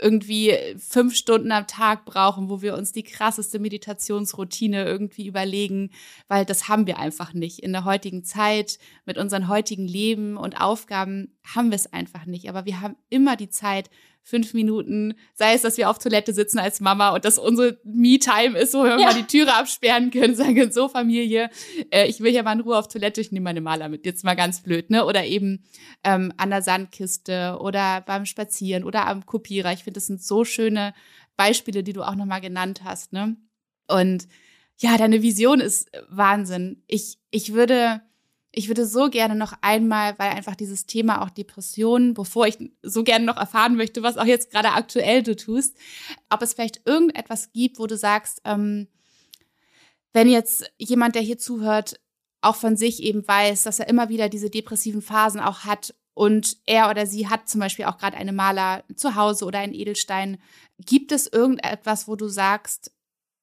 irgendwie 0.00 0.56
fünf 0.78 1.14
Stunden 1.14 1.52
am 1.52 1.66
Tag 1.66 2.04
brauchen, 2.04 2.48
wo 2.48 2.62
wir 2.62 2.74
uns 2.74 2.92
die 2.92 3.02
krasseste 3.02 3.58
Meditationsroutine 3.58 4.84
irgendwie 4.84 5.26
überlegen, 5.26 5.90
weil 6.28 6.44
das 6.44 6.68
haben 6.68 6.86
wir 6.86 6.98
einfach 6.98 7.34
nicht. 7.34 7.58
In 7.60 7.72
der 7.72 7.84
heutigen 7.84 8.24
Zeit, 8.24 8.78
mit 9.04 9.18
unseren 9.18 9.48
heutigen 9.48 9.86
Leben 9.86 10.36
und 10.36 10.60
Aufgaben 10.60 11.36
haben 11.54 11.70
wir 11.70 11.76
es 11.76 11.92
einfach 11.92 12.26
nicht. 12.26 12.48
Aber 12.48 12.64
wir 12.64 12.80
haben 12.80 12.96
immer 13.10 13.36
die 13.36 13.50
Zeit, 13.50 13.90
fünf 14.22 14.54
Minuten, 14.54 15.14
sei 15.34 15.54
es, 15.54 15.62
dass 15.62 15.76
wir 15.76 15.90
auf 15.90 15.98
Toilette 15.98 16.32
sitzen 16.32 16.58
als 16.58 16.80
Mama 16.80 17.10
und 17.10 17.24
dass 17.24 17.38
unsere 17.38 17.78
Me-Time 17.84 18.56
ist, 18.58 18.74
wo 18.74 18.84
wir 18.84 18.98
ja. 18.98 19.06
mal 19.06 19.14
die 19.14 19.26
Türe 19.26 19.54
absperren 19.54 20.10
können, 20.10 20.34
sagen, 20.36 20.70
so 20.72 20.88
Familie, 20.88 21.50
äh, 21.90 22.06
ich 22.06 22.20
will 22.20 22.30
hier 22.30 22.42
mal 22.42 22.52
in 22.52 22.60
Ruhe 22.60 22.78
auf 22.78 22.88
Toilette, 22.88 23.20
ich 23.20 23.32
nehme 23.32 23.44
meine 23.44 23.60
Maler 23.60 23.88
mit, 23.88 24.06
jetzt 24.06 24.24
mal 24.24 24.34
ganz 24.34 24.62
blöd, 24.62 24.90
ne? 24.90 25.04
Oder 25.04 25.24
eben 25.24 25.64
ähm, 26.04 26.32
an 26.36 26.50
der 26.50 26.62
Sandkiste 26.62 27.58
oder 27.60 28.00
beim 28.02 28.24
Spazieren 28.26 28.84
oder 28.84 29.06
am 29.06 29.26
Kopierer. 29.26 29.72
Ich 29.72 29.84
finde, 29.84 29.98
das 29.98 30.06
sind 30.06 30.22
so 30.22 30.44
schöne 30.44 30.94
Beispiele, 31.36 31.82
die 31.82 31.92
du 31.92 32.02
auch 32.02 32.14
nochmal 32.14 32.40
genannt 32.40 32.82
hast, 32.84 33.12
ne? 33.12 33.36
Und 33.88 34.28
ja, 34.78 34.96
deine 34.96 35.22
Vision 35.22 35.60
ist 35.60 35.90
Wahnsinn. 36.08 36.82
Ich, 36.86 37.18
ich 37.30 37.52
würde, 37.52 38.02
ich 38.52 38.68
würde 38.68 38.86
so 38.86 39.08
gerne 39.08 39.34
noch 39.34 39.54
einmal, 39.62 40.18
weil 40.18 40.30
einfach 40.30 40.54
dieses 40.54 40.84
Thema 40.84 41.22
auch 41.22 41.30
Depressionen, 41.30 42.12
bevor 42.12 42.46
ich 42.46 42.58
so 42.82 43.02
gerne 43.02 43.24
noch 43.24 43.38
erfahren 43.38 43.76
möchte, 43.76 44.02
was 44.02 44.18
auch 44.18 44.26
jetzt 44.26 44.50
gerade 44.50 44.72
aktuell 44.72 45.22
du 45.22 45.34
tust, 45.34 45.76
ob 46.28 46.42
es 46.42 46.52
vielleicht 46.52 46.86
irgendetwas 46.86 47.52
gibt, 47.52 47.78
wo 47.78 47.86
du 47.86 47.96
sagst, 47.96 48.42
ähm, 48.44 48.88
wenn 50.12 50.28
jetzt 50.28 50.70
jemand, 50.76 51.14
der 51.14 51.22
hier 51.22 51.38
zuhört, 51.38 51.98
auch 52.42 52.56
von 52.56 52.76
sich 52.76 53.02
eben 53.02 53.26
weiß, 53.26 53.62
dass 53.62 53.78
er 53.78 53.88
immer 53.88 54.10
wieder 54.10 54.28
diese 54.28 54.50
depressiven 54.50 55.00
Phasen 55.00 55.40
auch 55.40 55.60
hat 55.60 55.94
und 56.12 56.58
er 56.66 56.90
oder 56.90 57.06
sie 57.06 57.28
hat 57.28 57.48
zum 57.48 57.60
Beispiel 57.60 57.86
auch 57.86 57.96
gerade 57.96 58.18
eine 58.18 58.32
Maler 58.32 58.84
zu 58.96 59.14
Hause 59.14 59.46
oder 59.46 59.60
einen 59.60 59.74
Edelstein, 59.74 60.38
gibt 60.78 61.12
es 61.12 61.26
irgendetwas, 61.26 62.06
wo 62.06 62.16
du 62.16 62.28
sagst, 62.28 62.92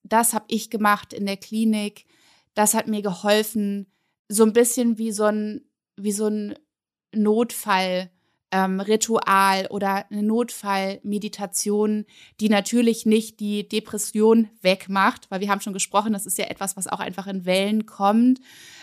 das 0.04 0.34
habe 0.34 0.44
ich 0.48 0.70
gemacht 0.70 1.12
in 1.12 1.26
der 1.26 1.36
Klinik, 1.36 2.06
das 2.54 2.74
hat 2.74 2.86
mir 2.86 3.02
geholfen, 3.02 3.90
so 4.30 4.44
ein 4.44 4.52
bisschen 4.52 4.96
wie 4.96 5.12
so 5.12 5.24
ein, 5.24 5.62
wie 5.96 6.12
so 6.12 6.28
ein 6.28 6.54
Notfall. 7.14 8.10
Ähm, 8.52 8.80
Ritual 8.80 9.68
oder 9.70 10.10
eine 10.10 10.24
Notfallmeditation, 10.24 12.04
die 12.40 12.48
natürlich 12.48 13.06
nicht 13.06 13.38
die 13.38 13.68
Depression 13.68 14.48
wegmacht, 14.60 15.30
weil 15.30 15.40
wir 15.40 15.48
haben 15.48 15.60
schon 15.60 15.72
gesprochen, 15.72 16.12
das 16.12 16.26
ist 16.26 16.36
ja 16.36 16.46
etwas, 16.46 16.76
was 16.76 16.88
auch 16.88 16.98
einfach 16.98 17.28
in 17.28 17.44
Wellen 17.44 17.86
kommt, 17.86 18.40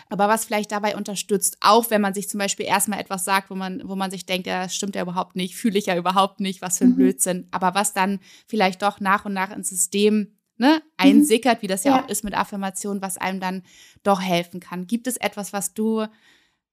aber 0.08 0.26
was 0.26 0.46
vielleicht 0.46 0.72
dabei 0.72 0.96
unterstützt, 0.96 1.58
auch 1.60 1.90
wenn 1.90 2.00
man 2.00 2.14
sich 2.14 2.30
zum 2.30 2.38
Beispiel 2.38 2.64
erstmal 2.64 2.98
etwas 2.98 3.26
sagt, 3.26 3.50
wo 3.50 3.54
man, 3.54 3.82
wo 3.84 3.94
man 3.94 4.10
sich 4.10 4.24
denkt, 4.24 4.46
ja, 4.46 4.62
das 4.62 4.74
stimmt 4.74 4.94
ja 4.94 5.02
überhaupt 5.02 5.36
nicht, 5.36 5.54
fühle 5.54 5.78
ich 5.78 5.84
ja 5.84 5.98
überhaupt 5.98 6.40
nicht, 6.40 6.62
was 6.62 6.78
für 6.78 6.84
ein 6.84 6.92
mhm. 6.92 6.96
Blödsinn, 6.96 7.46
aber 7.50 7.74
was 7.74 7.92
dann 7.92 8.20
vielleicht 8.46 8.80
doch 8.80 9.00
nach 9.00 9.26
und 9.26 9.34
nach 9.34 9.54
ins 9.54 9.68
System 9.68 10.37
ne, 10.58 10.74
mhm. 10.76 10.82
einsickert, 10.96 11.62
wie 11.62 11.66
das 11.66 11.84
ja, 11.84 11.96
ja, 11.96 12.02
auch 12.04 12.08
ist 12.08 12.24
mit 12.24 12.36
Affirmation, 12.36 13.00
was 13.00 13.16
einem 13.16 13.40
dann 13.40 13.62
doch 14.02 14.20
helfen 14.20 14.60
kann. 14.60 14.86
Gibt 14.86 15.06
es 15.06 15.16
etwas, 15.16 15.52
was 15.52 15.74
du, 15.74 16.06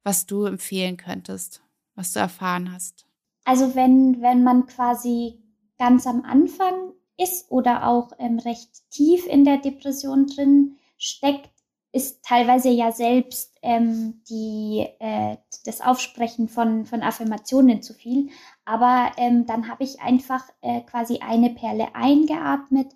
was 0.03 0.25
du 0.25 0.45
empfehlen 0.45 0.97
könntest, 0.97 1.61
was 1.95 2.11
du 2.13 2.19
erfahren 2.19 2.71
hast? 2.73 3.05
Also 3.45 3.75
wenn, 3.75 4.21
wenn 4.21 4.43
man 4.43 4.65
quasi 4.65 5.39
ganz 5.77 6.07
am 6.07 6.23
Anfang 6.23 6.93
ist 7.17 7.49
oder 7.51 7.87
auch 7.87 8.11
ähm, 8.19 8.39
recht 8.39 8.89
tief 8.89 9.25
in 9.27 9.45
der 9.45 9.57
Depression 9.57 10.27
drin 10.27 10.77
steckt, 10.97 11.49
ist 11.91 12.25
teilweise 12.25 12.69
ja 12.69 12.91
selbst 12.91 13.55
ähm, 13.61 14.21
die, 14.29 14.85
äh, 14.99 15.37
das 15.63 15.79
Aufsprechen 15.79 16.49
von, 16.49 16.85
von 16.85 17.01
Affirmationen 17.01 17.81
zu 17.81 17.93
viel. 17.93 18.31
Aber 18.65 19.11
ähm, 19.15 19.45
dann 19.45 19.69
habe 19.69 19.85
ich 19.85 20.01
einfach 20.01 20.43
äh, 20.61 20.81
quasi 20.81 21.19
eine 21.19 21.51
Perle 21.51 21.95
eingeatmet 21.95 22.93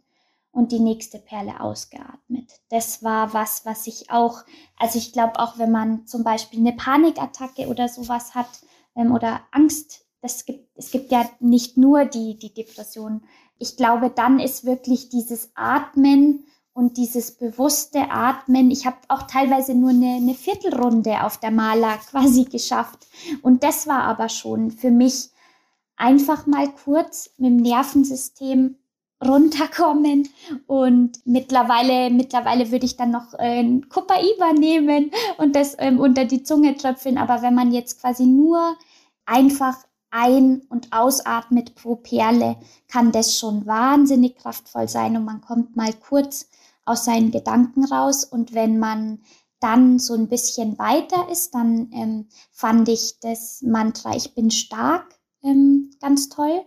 und 0.59 0.73
die 0.73 0.79
nächste 0.79 1.19
Perle 1.19 1.61
ausgeatmet. 1.61 2.51
Das 2.69 3.01
war 3.01 3.33
was, 3.33 3.65
was 3.65 3.87
ich 3.87 4.11
auch, 4.11 4.43
also 4.77 4.97
ich 4.97 5.13
glaube 5.13 5.39
auch, 5.39 5.57
wenn 5.57 5.71
man 5.71 6.05
zum 6.05 6.23
Beispiel 6.25 6.59
eine 6.59 6.73
Panikattacke 6.73 7.67
oder 7.67 7.87
sowas 7.87 8.35
hat 8.35 8.49
ähm, 8.95 9.13
oder 9.13 9.39
Angst, 9.51 10.05
das 10.21 10.45
gibt, 10.45 10.69
es 10.75 10.91
gibt 10.91 11.11
ja 11.13 11.29
nicht 11.39 11.77
nur 11.77 12.03
die, 12.03 12.37
die 12.37 12.53
Depression. 12.53 13.23
Ich 13.57 13.77
glaube, 13.77 14.09
dann 14.09 14.39
ist 14.39 14.65
wirklich 14.65 15.07
dieses 15.07 15.51
Atmen 15.55 16.43
und 16.73 16.97
dieses 16.97 17.31
bewusste 17.31 18.11
Atmen. 18.11 18.69
Ich 18.69 18.85
habe 18.85 18.97
auch 19.07 19.23
teilweise 19.23 19.75
nur 19.75 19.91
eine, 19.91 20.17
eine 20.17 20.33
Viertelrunde 20.33 21.23
auf 21.23 21.37
der 21.37 21.51
Maler 21.51 21.97
quasi 22.09 22.43
geschafft. 22.43 23.07
Und 23.41 23.63
das 23.63 23.87
war 23.87 24.03
aber 24.03 24.27
schon 24.27 24.71
für 24.71 24.91
mich 24.91 25.29
einfach 25.95 26.45
mal 26.47 26.67
kurz 26.83 27.29
mit 27.37 27.51
dem 27.51 27.57
Nervensystem 27.57 28.75
runterkommen. 29.25 30.29
Und 30.67 31.19
mittlerweile 31.25 32.09
mittlerweile 32.09 32.71
würde 32.71 32.85
ich 32.85 32.97
dann 32.97 33.11
noch 33.11 33.33
äh, 33.33 33.59
ein 33.59 33.89
Copaiba 33.89 34.53
nehmen 34.53 35.11
und 35.37 35.55
das 35.55 35.75
ähm, 35.79 35.99
unter 35.99 36.25
die 36.25 36.43
Zunge 36.43 36.75
tröpfeln. 36.75 37.17
Aber 37.17 37.41
wenn 37.41 37.55
man 37.55 37.71
jetzt 37.71 37.99
quasi 38.01 38.25
nur 38.25 38.75
einfach 39.25 39.75
ein- 40.11 40.61
und 40.69 40.91
ausatmet 40.91 41.75
pro 41.75 41.95
Perle, 41.95 42.57
kann 42.87 43.11
das 43.11 43.37
schon 43.37 43.65
wahnsinnig 43.65 44.37
kraftvoll 44.37 44.87
sein. 44.87 45.15
Und 45.17 45.25
man 45.25 45.41
kommt 45.41 45.75
mal 45.75 45.93
kurz 45.93 46.49
aus 46.85 47.05
seinen 47.05 47.31
Gedanken 47.31 47.85
raus. 47.85 48.23
Und 48.23 48.53
wenn 48.53 48.79
man 48.79 49.19
dann 49.59 49.99
so 49.99 50.13
ein 50.13 50.29
bisschen 50.29 50.79
weiter 50.79 51.29
ist, 51.29 51.53
dann 51.53 51.91
ähm, 51.93 52.27
fand 52.51 52.87
ich 52.89 53.19
das 53.19 53.61
Mantra 53.61 54.15
Ich 54.15 54.33
bin 54.33 54.51
stark 54.51 55.19
ähm, 55.43 55.91
ganz 56.01 56.29
toll. 56.29 56.65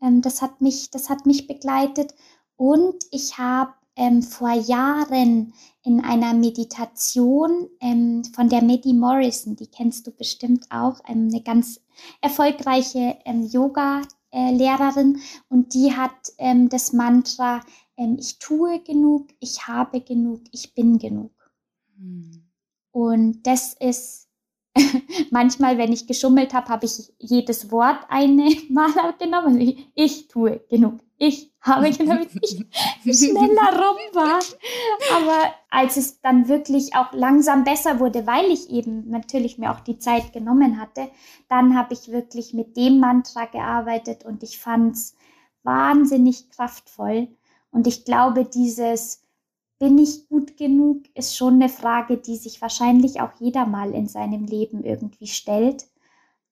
Ähm, 0.00 0.22
das, 0.22 0.42
hat 0.42 0.60
mich, 0.60 0.90
das 0.90 1.08
hat 1.08 1.26
mich 1.26 1.46
begleitet. 1.46 2.14
Und 2.56 3.04
ich 3.10 3.38
habe 3.38 3.72
ähm, 3.96 4.22
vor 4.22 4.52
Jahren 4.52 5.52
in 5.82 6.04
einer 6.04 6.34
Meditation 6.34 7.68
ähm, 7.80 8.24
von 8.34 8.48
der 8.48 8.62
Medi 8.62 8.92
Morrison, 8.92 9.56
die 9.56 9.68
kennst 9.68 10.06
du 10.06 10.10
bestimmt 10.10 10.66
auch, 10.70 11.00
ähm, 11.08 11.28
eine 11.32 11.42
ganz 11.42 11.80
erfolgreiche 12.20 13.16
ähm, 13.24 13.46
Yoga-Lehrerin. 13.46 15.20
und 15.48 15.72
die 15.74 15.96
hat 15.96 16.32
ähm, 16.38 16.68
das 16.68 16.92
Mantra 16.92 17.62
ähm, 17.96 18.16
ich 18.18 18.38
tue 18.38 18.80
genug, 18.80 19.28
ich 19.40 19.66
habe 19.66 20.00
genug, 20.00 20.42
ich 20.52 20.74
bin 20.74 20.98
genug. 20.98 21.32
Mhm. 21.96 22.44
Und 22.92 23.42
das 23.46 23.74
ist 23.74 24.25
manchmal, 25.30 25.78
wenn 25.78 25.92
ich 25.92 26.06
geschummelt 26.06 26.54
habe, 26.54 26.68
habe 26.68 26.86
ich 26.86 27.12
jedes 27.18 27.70
Wort 27.70 27.98
eine 28.08 28.48
Mal 28.68 29.14
genommen. 29.18 29.58
Also 29.58 29.74
ich, 29.94 30.28
tue 30.28 30.60
genug, 30.68 31.00
ich 31.18 31.52
habe 31.60 31.90
damit 31.90 32.30
ich 32.42 32.64
schneller 33.18 33.72
rum 33.72 33.98
war. 34.12 34.40
Aber 35.16 35.54
als 35.70 35.96
es 35.96 36.20
dann 36.20 36.48
wirklich 36.48 36.94
auch 36.94 37.12
langsam 37.12 37.64
besser 37.64 38.00
wurde, 38.00 38.26
weil 38.26 38.46
ich 38.50 38.70
eben 38.70 39.08
natürlich 39.08 39.58
mir 39.58 39.72
auch 39.72 39.80
die 39.80 39.98
Zeit 39.98 40.32
genommen 40.32 40.80
hatte, 40.80 41.08
dann 41.48 41.76
habe 41.76 41.94
ich 41.94 42.12
wirklich 42.12 42.52
mit 42.54 42.76
dem 42.76 43.00
Mantra 43.00 43.46
gearbeitet 43.46 44.24
und 44.24 44.42
ich 44.42 44.58
fand 44.58 44.94
es 44.94 45.14
wahnsinnig 45.62 46.50
kraftvoll. 46.50 47.28
Und 47.70 47.86
ich 47.86 48.04
glaube, 48.04 48.44
dieses 48.44 49.25
bin 49.78 49.98
ich 49.98 50.28
gut 50.28 50.56
genug 50.56 51.04
ist 51.14 51.36
schon 51.36 51.54
eine 51.54 51.68
Frage, 51.68 52.16
die 52.16 52.36
sich 52.36 52.62
wahrscheinlich 52.62 53.20
auch 53.20 53.32
jeder 53.38 53.66
mal 53.66 53.92
in 53.92 54.08
seinem 54.08 54.46
Leben 54.46 54.84
irgendwie 54.84 55.26
stellt. 55.26 55.86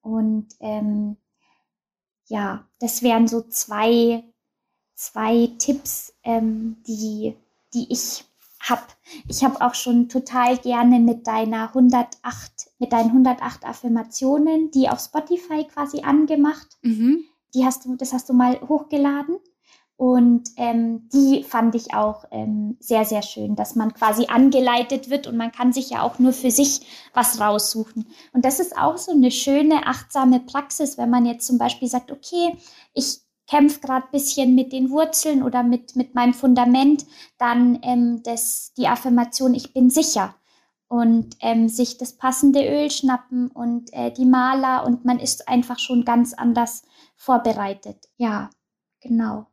Und 0.03 0.49
ähm, 0.61 1.17
ja, 2.27 2.67
das 2.81 3.03
wären 3.03 3.27
so 3.29 3.43
zwei 3.43 4.25
zwei 4.95 5.51
Tipps, 5.59 6.15
ähm, 6.23 6.77
die, 6.87 7.37
die 7.75 7.93
ich 7.93 8.25
habe. 8.61 8.83
Ich 9.29 9.45
habe 9.45 9.61
auch 9.61 9.75
schon 9.75 10.09
total 10.09 10.57
gerne 10.59 10.99
mit 10.99 11.27
deiner 11.27 11.69
108, 11.69 12.71
mit 12.79 12.93
deinen 12.93 13.09
108 13.09 13.65
Affirmationen, 13.65 14.71
die 14.71 14.89
auf 14.89 15.01
Spotify 15.01 15.65
quasi 15.65 16.01
angemacht. 16.01 16.79
Mhm. 16.83 17.25
Die 17.55 17.65
hast 17.65 17.85
du, 17.85 17.97
das 17.97 18.13
hast 18.13 18.29
du 18.29 18.33
mal 18.33 18.61
hochgeladen. 18.63 19.39
Und 19.97 20.51
ähm, 20.57 21.09
die 21.13 21.45
fand 21.45 21.77
ich 21.77 21.95
auch 21.95 22.25
ähm, 22.33 22.77
sehr, 22.81 23.05
sehr 23.05 23.23
schön, 23.23 23.55
dass 23.55 23.77
man 23.77 23.95
quasi 23.95 24.27
angeleitet 24.27 25.09
wird 25.09 25.29
und 25.29 25.37
man 25.37 25.53
kann 25.53 25.73
sich 25.73 25.91
ja 25.91 26.03
auch 26.03 26.19
nur 26.19 26.33
für 26.33 26.51
sich 26.51 26.81
was 27.13 27.41
raussuchen. 27.41 28.07
Und 28.33 28.45
das 28.45 28.59
ist 28.59 28.77
auch 28.77 28.97
so 28.97 29.13
eine 29.13 29.31
schöne, 29.31 29.87
achtsame 29.87 30.41
Praxis, 30.41 30.99
wenn 30.99 31.11
man 31.11 31.27
jetzt 31.27 31.47
zum 31.47 31.59
Beispiel 31.59 31.87
sagt, 31.87 32.11
okay, 32.11 32.57
ich 32.93 33.21
kämpfe 33.47 33.81
gerade 33.81 34.07
ein 34.07 34.11
bisschen 34.11 34.55
mit 34.57 34.73
den 34.73 34.91
Wurzeln 34.91 35.45
oder 35.45 35.63
mit, 35.63 35.95
mit 35.95 36.15
meinem 36.15 36.35
Fundament, 36.35 37.07
dann 37.39 37.79
ähm, 37.83 38.23
das, 38.25 38.73
die 38.77 38.89
Affirmation, 38.89 39.55
ich 39.55 39.73
bin 39.73 39.91
sicher. 39.91 40.35
Und 40.89 41.37
ähm, 41.41 41.69
sich 41.69 41.99
das 41.99 42.17
passende 42.17 42.61
Öl 42.61 42.91
schnappen 42.91 43.49
und 43.49 43.93
äh, 43.93 44.13
die 44.13 44.27
Maler 44.27 44.85
und 44.85 45.05
man 45.05 45.19
ist 45.19 45.49
einfach 45.49 45.79
schon 45.79 46.05
ganz 46.05 46.35
anders 46.35 46.83
vorbereitet. 47.17 48.09
Ja, 48.17 48.51
genau. 49.01 49.47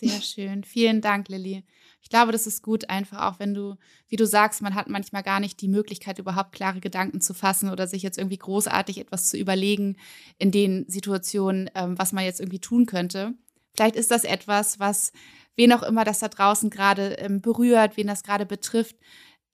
Sehr 0.00 0.20
schön. 0.20 0.64
Vielen 0.64 1.00
Dank, 1.00 1.28
Lilly. 1.28 1.64
Ich 2.02 2.08
glaube, 2.08 2.32
das 2.32 2.46
ist 2.46 2.62
gut, 2.62 2.88
einfach 2.88 3.30
auch 3.30 3.38
wenn 3.38 3.54
du, 3.54 3.76
wie 4.08 4.16
du 4.16 4.26
sagst, 4.26 4.62
man 4.62 4.74
hat 4.74 4.88
manchmal 4.88 5.22
gar 5.22 5.40
nicht 5.40 5.60
die 5.60 5.68
Möglichkeit, 5.68 6.18
überhaupt 6.18 6.52
klare 6.52 6.80
Gedanken 6.80 7.20
zu 7.20 7.34
fassen 7.34 7.70
oder 7.70 7.86
sich 7.86 8.02
jetzt 8.02 8.18
irgendwie 8.18 8.38
großartig 8.38 8.98
etwas 8.98 9.28
zu 9.28 9.36
überlegen 9.36 9.96
in 10.38 10.50
den 10.50 10.88
Situationen, 10.88 11.70
ähm, 11.74 11.98
was 11.98 12.12
man 12.12 12.24
jetzt 12.24 12.40
irgendwie 12.40 12.60
tun 12.60 12.86
könnte. 12.86 13.34
Vielleicht 13.74 13.96
ist 13.96 14.10
das 14.10 14.24
etwas, 14.24 14.78
was 14.78 15.12
wen 15.56 15.72
auch 15.72 15.82
immer 15.82 16.04
das 16.04 16.20
da 16.20 16.28
draußen 16.28 16.70
gerade 16.70 17.14
ähm, 17.18 17.40
berührt, 17.40 17.96
wen 17.96 18.06
das 18.06 18.22
gerade 18.22 18.46
betrifft, 18.46 18.96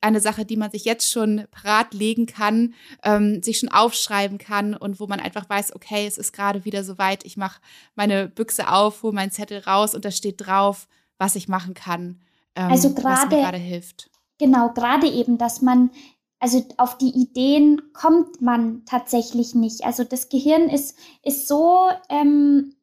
eine 0.05 0.21
Sache, 0.21 0.45
die 0.45 0.57
man 0.57 0.71
sich 0.71 0.85
jetzt 0.85 1.11
schon 1.11 1.47
parat 1.51 1.95
legen 1.95 2.27
kann, 2.27 2.75
ähm, 3.03 3.43
sich 3.43 3.59
schon 3.59 3.71
aufschreiben 3.71 4.39
kann 4.39 4.75
und 4.75 5.01
wo 5.01 5.07
man 5.07 5.21
einfach 5.21 5.49
weiß, 5.49 5.75
okay, 5.75 6.07
es 6.07 6.19
ist 6.19 6.33
gerade 6.33 6.65
wieder 6.65 6.85
soweit, 6.85 7.25
ich 7.25 7.37
mache 7.37 7.61
meine 7.95 8.29
Büchse 8.29 8.71
auf, 8.71 9.03
hole 9.03 9.15
meinen 9.15 9.33
Zettel 9.33 9.61
raus 9.61 9.95
und 9.95 10.05
da 10.05 10.11
steht 10.11 10.47
drauf, 10.47 10.87
was 11.19 11.37
ich 11.37 11.49
machen 11.49 11.75
kann 11.75 12.21
ähm, 12.57 12.71
also 12.71 12.95
grade, 12.95 13.05
was 13.05 13.31
mir 13.31 13.43
gerade 13.43 13.59
hilft. 13.59 14.11
Genau, 14.39 14.71
gerade 14.71 15.09
eben, 15.09 15.39
dass 15.39 15.63
man, 15.63 15.91
also 16.39 16.65
auf 16.77 16.99
die 16.99 17.11
Ideen 17.11 17.83
kommt 17.93 18.41
man 18.41 18.85
tatsächlich 18.85 19.55
nicht. 19.55 19.85
Also 19.85 20.05
das 20.05 20.29
Gehirn 20.29 20.69
ist, 20.69 20.97
ist 21.23 21.49
so, 21.49 21.89
ähm, 22.09 22.75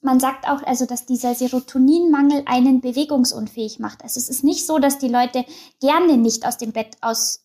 man 0.00 0.18
sagt 0.18 0.48
auch, 0.48 0.62
also, 0.62 0.86
dass 0.86 1.04
dieser 1.04 1.34
Serotoninmangel 1.34 2.42
einen 2.46 2.80
bewegungsunfähig 2.80 3.78
macht. 3.78 4.02
Also 4.02 4.18
es 4.18 4.28
ist 4.28 4.42
nicht 4.42 4.66
so, 4.66 4.78
dass 4.78 4.98
die 4.98 5.08
Leute 5.08 5.44
gerne 5.80 6.16
nicht 6.16 6.46
aus 6.46 6.56
dem 6.56 6.72
Bett 6.72 6.96
aus, 7.02 7.44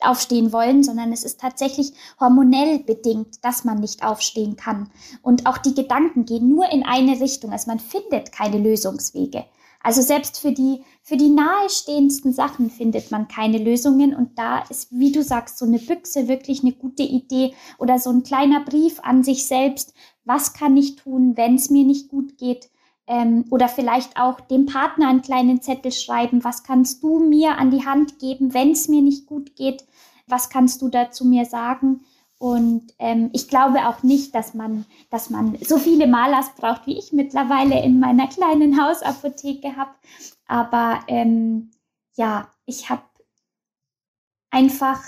aufstehen 0.00 0.52
wollen, 0.52 0.82
sondern 0.82 1.12
es 1.12 1.24
ist 1.24 1.40
tatsächlich 1.40 1.92
hormonell 2.20 2.80
bedingt, 2.80 3.44
dass 3.44 3.64
man 3.64 3.78
nicht 3.78 4.02
aufstehen 4.04 4.56
kann. 4.56 4.90
Und 5.22 5.46
auch 5.46 5.58
die 5.58 5.74
Gedanken 5.74 6.24
gehen 6.24 6.48
nur 6.48 6.70
in 6.70 6.84
eine 6.84 7.20
Richtung. 7.20 7.52
Also 7.52 7.70
man 7.70 7.78
findet 7.78 8.32
keine 8.32 8.58
Lösungswege. 8.58 9.44
Also 9.86 10.02
selbst 10.02 10.40
für 10.40 10.50
die, 10.50 10.82
für 11.02 11.16
die 11.16 11.28
nahestehendsten 11.28 12.32
Sachen 12.32 12.70
findet 12.70 13.12
man 13.12 13.28
keine 13.28 13.58
Lösungen 13.58 14.16
und 14.16 14.36
da 14.36 14.64
ist, 14.68 14.88
wie 14.90 15.12
du 15.12 15.22
sagst, 15.22 15.58
so 15.58 15.64
eine 15.64 15.78
Büchse 15.78 16.26
wirklich 16.26 16.64
eine 16.64 16.72
gute 16.72 17.04
Idee 17.04 17.54
oder 17.78 18.00
so 18.00 18.10
ein 18.10 18.24
kleiner 18.24 18.64
Brief 18.64 18.98
an 19.04 19.22
sich 19.22 19.46
selbst. 19.46 19.94
Was 20.26 20.52
kann 20.52 20.76
ich 20.76 20.96
tun, 20.96 21.36
wenn 21.36 21.54
es 21.54 21.70
mir 21.70 21.84
nicht 21.84 22.08
gut 22.08 22.36
geht? 22.36 22.68
Ähm, 23.06 23.44
oder 23.50 23.68
vielleicht 23.68 24.18
auch 24.18 24.40
dem 24.40 24.66
Partner 24.66 25.08
einen 25.08 25.22
kleinen 25.22 25.62
Zettel 25.62 25.92
schreiben. 25.92 26.42
Was 26.44 26.64
kannst 26.64 27.02
du 27.02 27.20
mir 27.20 27.56
an 27.56 27.70
die 27.70 27.86
Hand 27.86 28.18
geben, 28.18 28.52
wenn 28.52 28.72
es 28.72 28.88
mir 28.88 29.00
nicht 29.00 29.26
gut 29.26 29.54
geht? 29.54 29.86
Was 30.26 30.50
kannst 30.50 30.82
du 30.82 30.88
dazu 30.88 31.24
mir 31.24 31.44
sagen? 31.44 32.00
Und 32.38 32.92
ähm, 32.98 33.30
ich 33.32 33.48
glaube 33.48 33.88
auch 33.88 34.02
nicht, 34.02 34.34
dass 34.34 34.52
man, 34.52 34.84
dass 35.08 35.30
man 35.30 35.56
so 35.64 35.78
viele 35.78 36.06
Malers 36.06 36.54
braucht, 36.56 36.86
wie 36.86 36.98
ich 36.98 37.12
mittlerweile 37.12 37.82
in 37.82 37.98
meiner 37.98 38.26
kleinen 38.26 38.82
Hausapotheke 38.82 39.76
habe. 39.76 39.92
Aber 40.46 41.00
ähm, 41.06 41.70
ja, 42.16 42.50
ich 42.66 42.90
habe 42.90 43.02
einfach, 44.50 45.02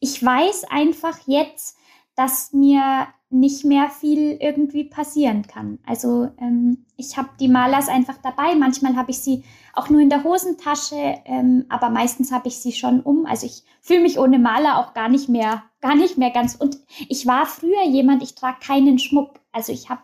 ich 0.00 0.22
weiß 0.22 0.64
einfach 0.64 1.20
jetzt, 1.26 1.76
dass 2.16 2.52
mir 2.52 3.06
nicht 3.34 3.64
mehr 3.64 3.90
viel 3.90 4.38
irgendwie 4.40 4.84
passieren 4.84 5.46
kann. 5.46 5.78
Also 5.84 6.30
ähm, 6.38 6.84
ich 6.96 7.16
habe 7.16 7.30
die 7.40 7.48
Malers 7.48 7.88
einfach 7.88 8.16
dabei. 8.18 8.54
Manchmal 8.54 8.96
habe 8.96 9.10
ich 9.10 9.18
sie 9.18 9.42
auch 9.72 9.90
nur 9.90 10.00
in 10.00 10.08
der 10.08 10.24
Hosentasche, 10.24 11.20
ähm, 11.24 11.66
aber 11.68 11.90
meistens 11.90 12.30
habe 12.30 12.48
ich 12.48 12.58
sie 12.58 12.72
schon 12.72 13.00
um. 13.00 13.26
Also 13.26 13.46
ich 13.46 13.64
fühle 13.80 14.00
mich 14.00 14.18
ohne 14.18 14.38
Maler 14.38 14.78
auch 14.78 14.94
gar 14.94 15.08
nicht 15.08 15.28
mehr, 15.28 15.64
gar 15.80 15.96
nicht 15.96 16.16
mehr 16.16 16.30
ganz. 16.30 16.54
Und 16.54 16.78
ich 17.08 17.26
war 17.26 17.46
früher 17.46 17.84
jemand, 17.84 18.22
ich 18.22 18.34
trage 18.34 18.58
keinen 18.60 18.98
Schmuck. 18.98 19.40
Also 19.52 19.72
ich 19.72 19.90
habe 19.90 20.02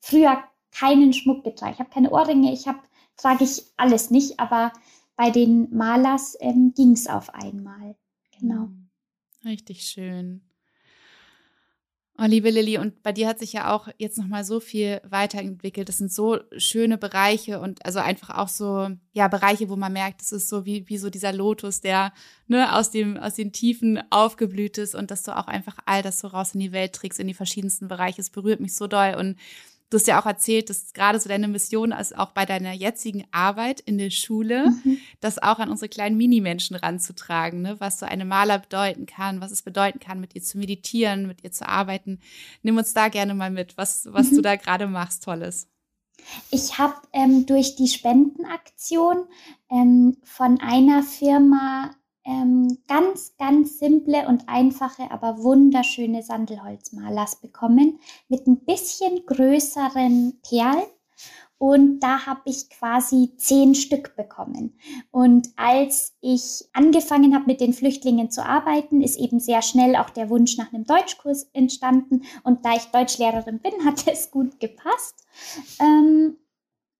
früher 0.00 0.42
keinen 0.72 1.12
Schmuck 1.12 1.44
getragen. 1.44 1.74
Ich 1.74 1.80
habe 1.80 1.90
keine 1.90 2.10
Ohrringe, 2.10 2.52
ich 2.52 2.66
habe 2.66 2.78
trage 3.16 3.44
ich 3.44 3.64
alles 3.76 4.10
nicht. 4.10 4.40
Aber 4.40 4.72
bei 5.16 5.30
den 5.30 5.68
Malers 5.76 6.36
ähm, 6.40 6.72
ging 6.74 6.92
es 6.92 7.06
auf 7.06 7.34
einmal. 7.34 7.94
Genau. 8.38 8.70
Richtig 9.44 9.82
schön. 9.82 10.40
Oh, 12.22 12.26
liebe 12.26 12.50
Lilly, 12.50 12.76
und 12.76 13.02
bei 13.02 13.12
dir 13.12 13.26
hat 13.26 13.38
sich 13.38 13.54
ja 13.54 13.74
auch 13.74 13.88
jetzt 13.96 14.18
nochmal 14.18 14.44
so 14.44 14.60
viel 14.60 15.00
weiterentwickelt. 15.08 15.88
Das 15.88 15.96
sind 15.96 16.12
so 16.12 16.38
schöne 16.58 16.98
Bereiche 16.98 17.60
und 17.60 17.82
also 17.86 17.98
einfach 17.98 18.36
auch 18.36 18.48
so, 18.48 18.90
ja, 19.14 19.28
Bereiche, 19.28 19.70
wo 19.70 19.76
man 19.76 19.94
merkt, 19.94 20.20
das 20.20 20.30
ist 20.30 20.50
so 20.50 20.66
wie, 20.66 20.86
wie 20.86 20.98
so 20.98 21.08
dieser 21.08 21.32
Lotus, 21.32 21.80
der 21.80 22.12
ne, 22.46 22.76
aus, 22.76 22.90
dem, 22.90 23.16
aus 23.16 23.36
den 23.36 23.52
Tiefen 23.52 24.02
aufgeblüht 24.10 24.76
ist 24.76 24.94
und 24.94 25.10
dass 25.10 25.22
du 25.22 25.34
auch 25.34 25.46
einfach 25.46 25.78
all 25.86 26.02
das 26.02 26.18
so 26.18 26.28
raus 26.28 26.52
in 26.52 26.60
die 26.60 26.72
Welt 26.72 26.92
trägst, 26.92 27.20
in 27.20 27.26
die 27.26 27.32
verschiedensten 27.32 27.88
Bereiche. 27.88 28.20
Es 28.20 28.28
berührt 28.28 28.60
mich 28.60 28.74
so 28.74 28.86
doll 28.86 29.16
und 29.18 29.38
Du 29.90 29.96
hast 29.96 30.06
ja 30.06 30.20
auch 30.20 30.26
erzählt, 30.26 30.70
dass 30.70 30.92
gerade 30.92 31.18
so 31.18 31.28
deine 31.28 31.48
Mission 31.48 31.90
ist, 31.90 32.16
auch 32.16 32.30
bei 32.30 32.46
deiner 32.46 32.72
jetzigen 32.72 33.24
Arbeit 33.32 33.80
in 33.80 33.98
der 33.98 34.10
Schule, 34.10 34.70
mhm. 34.84 34.98
das 35.20 35.42
auch 35.42 35.58
an 35.58 35.68
unsere 35.68 35.88
kleinen 35.88 36.16
Minimenschen 36.16 36.76
ranzutragen, 36.76 37.60
ne? 37.62 37.74
was 37.80 37.98
so 37.98 38.06
eine 38.06 38.24
Maler 38.24 38.60
bedeuten 38.60 39.06
kann, 39.06 39.40
was 39.40 39.50
es 39.50 39.62
bedeuten 39.62 39.98
kann, 39.98 40.20
mit 40.20 40.36
ihr 40.36 40.42
zu 40.42 40.58
meditieren, 40.58 41.26
mit 41.26 41.42
ihr 41.42 41.50
zu 41.50 41.68
arbeiten. 41.68 42.20
Nimm 42.62 42.78
uns 42.78 42.94
da 42.94 43.08
gerne 43.08 43.34
mal 43.34 43.50
mit, 43.50 43.76
was, 43.76 44.06
was 44.12 44.30
mhm. 44.30 44.36
du 44.36 44.42
da 44.42 44.54
gerade 44.54 44.86
machst, 44.86 45.24
Tolles. 45.24 45.66
Ich 46.50 46.78
habe 46.78 46.94
ähm, 47.12 47.46
durch 47.46 47.74
die 47.74 47.88
Spendenaktion 47.88 49.24
ähm, 49.70 50.16
von 50.22 50.60
einer 50.60 51.02
Firma 51.02 51.90
ähm, 52.30 52.78
ganz, 52.86 53.34
ganz 53.38 53.80
simple 53.80 54.28
und 54.28 54.48
einfache, 54.48 55.10
aber 55.10 55.42
wunderschöne 55.42 56.22
Sandelholzmalers 56.22 57.36
bekommen 57.36 57.98
mit 58.28 58.46
ein 58.46 58.64
bisschen 58.64 59.26
größeren 59.26 60.40
Perlen. 60.48 60.86
Und 61.58 62.00
da 62.00 62.24
habe 62.24 62.40
ich 62.46 62.70
quasi 62.70 63.32
zehn 63.36 63.74
Stück 63.74 64.16
bekommen. 64.16 64.78
Und 65.10 65.48
als 65.56 66.14
ich 66.22 66.64
angefangen 66.72 67.34
habe, 67.34 67.44
mit 67.46 67.60
den 67.60 67.74
Flüchtlingen 67.74 68.30
zu 68.30 68.46
arbeiten, 68.46 69.02
ist 69.02 69.18
eben 69.18 69.40
sehr 69.40 69.60
schnell 69.60 69.96
auch 69.96 70.08
der 70.08 70.30
Wunsch 70.30 70.56
nach 70.56 70.72
einem 70.72 70.84
Deutschkurs 70.86 71.50
entstanden. 71.52 72.22
Und 72.44 72.64
da 72.64 72.76
ich 72.76 72.84
Deutschlehrerin 72.84 73.58
bin, 73.58 73.72
hat 73.84 74.06
es 74.06 74.30
gut 74.30 74.58
gepasst. 74.60 75.26
Ähm, 75.80 76.38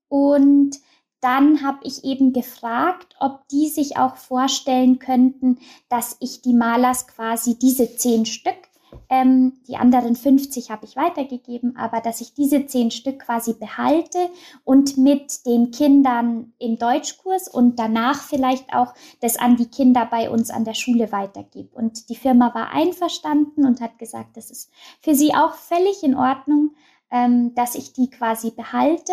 und 0.09 0.76
dann 1.21 1.62
habe 1.62 1.81
ich 1.83 2.05
eben 2.05 2.33
gefragt, 2.33 3.14
ob 3.21 3.47
die 3.49 3.68
sich 3.68 3.97
auch 3.99 4.16
vorstellen 4.16 4.99
könnten, 4.99 5.59
dass 5.89 6.16
ich 6.21 6.41
die 6.43 6.55
Malers 6.55 7.07
quasi 7.07 7.59
diese 7.59 7.97
zehn 7.97 8.27
Stück 8.27 8.71
Ähm, 9.09 9.61
die 9.68 9.77
anderen 9.77 10.16
50 10.16 10.71
habe 10.71 10.85
ich 10.85 10.97
weitergegeben, 10.97 11.77
aber 11.77 12.01
dass 12.01 12.21
ich 12.21 12.35
diese 12.35 12.66
zehn 12.66 12.91
Stück 12.91 13.21
quasi 13.21 13.53
behalte 13.55 14.18
und 14.64 14.97
mit 14.99 15.47
den 15.47 15.71
Kindern 15.71 16.53
im 16.59 16.77
Deutschkurs 16.79 17.47
und 17.49 17.79
danach 17.79 18.23
vielleicht 18.23 18.75
auch 18.75 18.95
das 19.21 19.37
an 19.37 19.57
die 19.57 19.68
Kinder 19.68 20.07
bei 20.07 20.31
uns 20.31 20.51
an 20.51 20.64
der 20.64 20.75
Schule 20.75 21.12
weitergebe. 21.12 21.68
Und 21.73 22.09
die 22.09 22.16
Firma 22.16 22.53
war 22.55 22.73
einverstanden 22.73 23.64
und 23.64 23.81
hat 23.81 23.99
gesagt, 23.99 24.37
das 24.37 24.51
ist 24.51 24.71
für 25.01 25.14
sie 25.14 25.35
auch 25.35 25.55
völlig 25.55 26.03
in 26.03 26.16
Ordnung, 26.16 26.75
ähm, 27.11 27.55
dass 27.55 27.75
ich 27.75 27.93
die 27.93 28.11
quasi 28.11 28.51
behalte. 28.51 29.12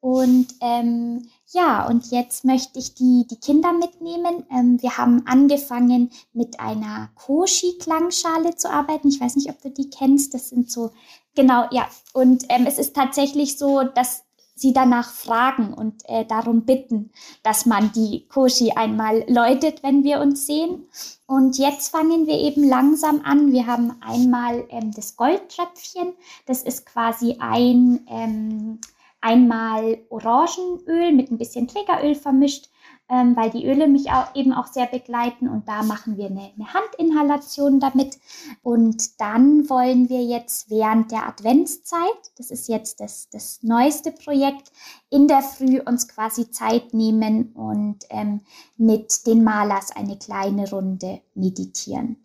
Und 0.00 0.48
ähm, 0.62 1.28
ja, 1.52 1.86
und 1.86 2.10
jetzt 2.10 2.44
möchte 2.44 2.78
ich 2.78 2.94
die, 2.94 3.26
die 3.28 3.40
Kinder 3.40 3.72
mitnehmen. 3.72 4.44
Ähm, 4.50 4.80
wir 4.80 4.96
haben 4.96 5.26
angefangen 5.26 6.10
mit 6.32 6.60
einer 6.60 7.10
Koshi-Klangschale 7.16 8.54
zu 8.54 8.70
arbeiten. 8.70 9.08
Ich 9.08 9.20
weiß 9.20 9.36
nicht, 9.36 9.50
ob 9.50 9.60
du 9.60 9.70
die 9.70 9.90
kennst. 9.90 10.32
Das 10.32 10.50
sind 10.50 10.70
so, 10.70 10.90
genau, 11.34 11.66
ja. 11.72 11.88
Und 12.12 12.44
ähm, 12.48 12.66
es 12.66 12.78
ist 12.78 12.94
tatsächlich 12.94 13.58
so, 13.58 13.82
dass 13.82 14.22
sie 14.54 14.72
danach 14.72 15.10
fragen 15.10 15.72
und 15.72 16.02
äh, 16.04 16.24
darum 16.26 16.66
bitten, 16.66 17.10
dass 17.42 17.64
man 17.66 17.90
die 17.92 18.26
Koshi 18.28 18.72
einmal 18.72 19.24
läutet, 19.26 19.82
wenn 19.82 20.04
wir 20.04 20.20
uns 20.20 20.46
sehen. 20.46 20.86
Und 21.26 21.56
jetzt 21.56 21.88
fangen 21.88 22.26
wir 22.26 22.38
eben 22.38 22.68
langsam 22.68 23.22
an. 23.24 23.52
Wir 23.52 23.66
haben 23.66 23.96
einmal 24.02 24.66
ähm, 24.68 24.92
das 24.94 25.16
Goldtröpfchen. 25.16 26.12
Das 26.46 26.62
ist 26.62 26.86
quasi 26.86 27.38
ein 27.40 28.06
ähm, 28.08 28.80
einmal 29.20 29.98
Orangenöl 30.08 31.12
mit 31.12 31.30
ein 31.30 31.38
bisschen 31.38 31.68
Trägeröl 31.68 32.14
vermischt, 32.14 32.70
ähm, 33.08 33.36
weil 33.36 33.50
die 33.50 33.66
Öle 33.66 33.88
mich 33.88 34.10
auch, 34.12 34.34
eben 34.34 34.52
auch 34.52 34.66
sehr 34.66 34.86
begleiten. 34.86 35.48
Und 35.48 35.68
da 35.68 35.82
machen 35.82 36.16
wir 36.16 36.26
eine, 36.26 36.52
eine 36.54 36.72
Handinhalation 36.72 37.80
damit. 37.80 38.18
Und 38.62 39.20
dann 39.20 39.68
wollen 39.68 40.08
wir 40.08 40.22
jetzt 40.22 40.70
während 40.70 41.10
der 41.10 41.26
Adventszeit, 41.26 42.00
das 42.38 42.50
ist 42.50 42.68
jetzt 42.68 43.00
das, 43.00 43.28
das 43.30 43.62
neueste 43.62 44.12
Projekt, 44.12 44.70
in 45.10 45.26
der 45.26 45.42
Früh 45.42 45.80
uns 45.80 46.08
quasi 46.08 46.50
Zeit 46.50 46.94
nehmen 46.94 47.52
und 47.52 48.06
ähm, 48.10 48.40
mit 48.76 49.26
den 49.26 49.42
Malers 49.42 49.94
eine 49.94 50.16
kleine 50.16 50.70
Runde 50.70 51.20
meditieren. 51.34 52.16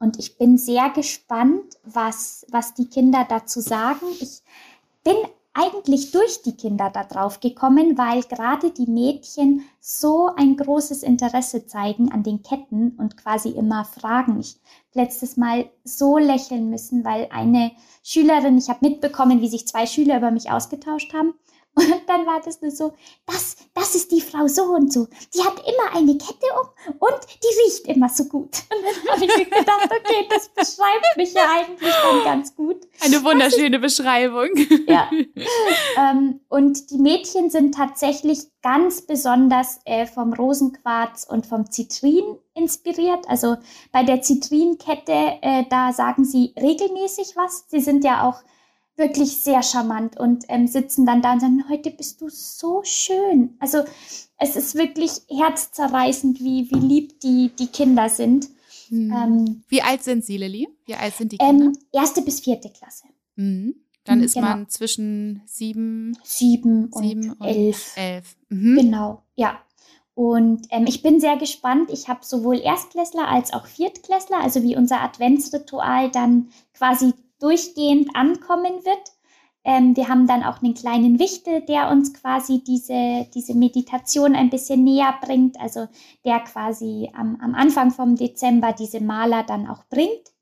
Und 0.00 0.18
ich 0.18 0.36
bin 0.36 0.58
sehr 0.58 0.90
gespannt, 0.90 1.78
was, 1.84 2.44
was 2.50 2.74
die 2.74 2.88
Kinder 2.88 3.24
dazu 3.28 3.60
sagen. 3.60 4.06
Ich 4.20 4.42
bin 5.04 5.14
eigentlich 5.54 6.12
durch 6.12 6.42
die 6.42 6.56
Kinder 6.56 6.90
da 6.90 7.04
drauf 7.04 7.40
gekommen, 7.40 7.98
weil 7.98 8.22
gerade 8.22 8.70
die 8.70 8.90
Mädchen 8.90 9.64
so 9.80 10.30
ein 10.36 10.56
großes 10.56 11.02
Interesse 11.02 11.66
zeigen 11.66 12.10
an 12.10 12.22
den 12.22 12.42
Ketten 12.42 12.92
und 12.98 13.16
quasi 13.16 13.50
immer 13.50 13.84
fragen. 13.84 14.40
Ich 14.40 14.56
letztes 14.94 15.36
Mal 15.36 15.70
so 15.84 16.16
lächeln 16.16 16.70
müssen, 16.70 17.04
weil 17.04 17.28
eine 17.30 17.72
Schülerin, 18.02 18.56
ich 18.56 18.68
habe 18.68 18.88
mitbekommen, 18.88 19.40
wie 19.40 19.48
sich 19.48 19.66
zwei 19.66 19.86
Schüler 19.86 20.16
über 20.16 20.30
mich 20.30 20.50
ausgetauscht 20.50 21.12
haben 21.12 21.34
und 21.74 22.02
dann 22.06 22.26
war 22.26 22.40
das 22.44 22.60
nur 22.60 22.70
so, 22.70 22.92
das, 23.26 23.56
das 23.74 23.94
ist 23.94 24.12
die 24.12 24.20
Frau 24.20 24.46
so 24.46 24.64
und 24.64 24.92
so. 24.92 25.06
Die 25.34 25.42
hat 25.42 25.58
immer 25.58 25.96
eine 25.96 26.18
Kette 26.18 26.46
um 26.60 26.94
und 26.98 27.20
die 27.42 27.62
riecht 27.62 27.86
immer 27.86 28.08
so 28.08 28.24
gut. 28.24 28.50
Und 28.70 28.84
dann 28.84 29.14
habe 29.14 29.24
ich 29.24 29.36
mir 29.36 29.44
gedacht, 29.44 29.84
okay, 29.84 30.28
das 30.28 30.48
beschreibt 30.48 31.16
mich 31.16 31.32
ja 31.32 31.46
eigentlich 31.50 31.92
dann 31.92 32.24
ganz 32.24 32.54
gut. 32.54 32.76
Eine 33.00 33.24
wunderschöne 33.24 33.76
ist, 33.76 33.82
Beschreibung. 33.82 34.48
Ja. 34.86 35.10
Ähm, 35.96 36.40
und 36.48 36.90
die 36.90 36.98
Mädchen 36.98 37.50
sind 37.50 37.74
tatsächlich 37.74 38.40
ganz 38.62 39.02
besonders 39.02 39.80
äh, 39.84 40.06
vom 40.06 40.32
Rosenquarz 40.32 41.26
und 41.28 41.46
vom 41.46 41.70
Zitrin 41.70 42.38
inspiriert. 42.54 43.28
Also 43.28 43.56
bei 43.90 44.02
der 44.02 44.22
Zitrinkette, 44.22 45.38
äh, 45.42 45.64
da 45.68 45.92
sagen 45.92 46.24
sie 46.24 46.54
regelmäßig 46.58 47.34
was. 47.36 47.66
Sie 47.68 47.80
sind 47.80 48.04
ja 48.04 48.28
auch 48.28 48.42
wirklich 49.02 49.36
sehr 49.36 49.62
charmant 49.62 50.18
und 50.18 50.44
ähm, 50.48 50.66
sitzen 50.66 51.04
dann 51.04 51.20
da 51.20 51.34
und 51.34 51.40
sagen, 51.40 51.64
heute 51.68 51.90
bist 51.90 52.20
du 52.20 52.28
so 52.30 52.82
schön. 52.84 53.56
Also 53.58 53.84
es 54.38 54.56
ist 54.56 54.74
wirklich 54.74 55.10
herzzerreißend, 55.28 56.40
wie, 56.40 56.70
wie 56.70 56.78
lieb 56.78 57.20
die, 57.20 57.50
die 57.58 57.66
Kinder 57.66 58.08
sind. 58.08 58.48
Hm. 58.88 59.12
Ähm, 59.12 59.62
wie 59.68 59.82
alt 59.82 60.02
sind 60.02 60.24
sie, 60.24 60.38
Lilly? 60.38 60.68
Wie 60.86 60.94
alt 60.94 61.14
sind 61.14 61.32
die 61.32 61.38
Kinder? 61.38 61.66
Ähm, 61.66 61.78
erste 61.92 62.22
bis 62.22 62.40
vierte 62.40 62.70
Klasse. 62.70 63.04
Mhm. 63.36 63.74
Dann 64.04 64.18
mhm, 64.18 64.24
ist 64.24 64.34
genau. 64.34 64.48
man 64.48 64.68
zwischen 64.68 65.42
sieben, 65.46 66.16
sieben 66.24 66.86
und, 66.86 67.02
sieben 67.02 67.32
und 67.32 67.46
elf. 67.46 67.92
elf. 67.96 68.36
Mhm. 68.48 68.76
Genau, 68.76 69.22
ja. 69.36 69.60
Und 70.14 70.66
ähm, 70.70 70.84
ich 70.86 71.02
bin 71.02 71.20
sehr 71.20 71.36
gespannt. 71.36 71.90
Ich 71.90 72.08
habe 72.08 72.20
sowohl 72.22 72.58
Erstklässler 72.58 73.28
als 73.28 73.52
auch 73.52 73.66
Viertklässler, 73.66 74.40
also 74.40 74.62
wie 74.62 74.76
unser 74.76 75.00
Adventsritual 75.00 76.10
dann 76.10 76.48
quasi 76.74 77.14
durchgehend 77.42 78.14
ankommen 78.14 78.84
wird. 78.84 79.12
Ähm, 79.64 79.96
wir 79.96 80.08
haben 80.08 80.26
dann 80.26 80.42
auch 80.42 80.62
einen 80.62 80.74
kleinen 80.74 81.18
Wichtel, 81.18 81.62
der 81.62 81.90
uns 81.90 82.12
quasi 82.14 82.64
diese, 82.64 83.26
diese 83.34 83.54
Meditation 83.54 84.34
ein 84.34 84.50
bisschen 84.50 84.82
näher 84.82 85.14
bringt, 85.22 85.60
also 85.60 85.86
der 86.24 86.40
quasi 86.40 87.10
am, 87.14 87.38
am 87.40 87.54
Anfang 87.54 87.90
vom 87.90 88.16
Dezember 88.16 88.72
diese 88.72 89.00
Maler 89.00 89.44
dann 89.44 89.68
auch 89.68 89.84
bringt 89.88 90.32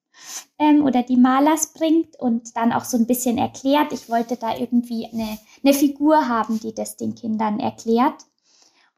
ähm, 0.59 0.84
oder 0.84 1.03
die 1.03 1.16
Malers 1.16 1.72
bringt 1.72 2.16
und 2.18 2.57
dann 2.57 2.72
auch 2.72 2.84
so 2.84 2.96
ein 2.96 3.07
bisschen 3.07 3.38
erklärt. 3.38 3.92
Ich 3.92 4.09
wollte 4.09 4.36
da 4.36 4.57
irgendwie 4.57 5.07
eine, 5.12 5.38
eine 5.62 5.74
Figur 5.74 6.28
haben, 6.28 6.61
die 6.61 6.74
das 6.74 6.96
den 6.96 7.14
Kindern 7.14 7.61
erklärt. 7.61 8.24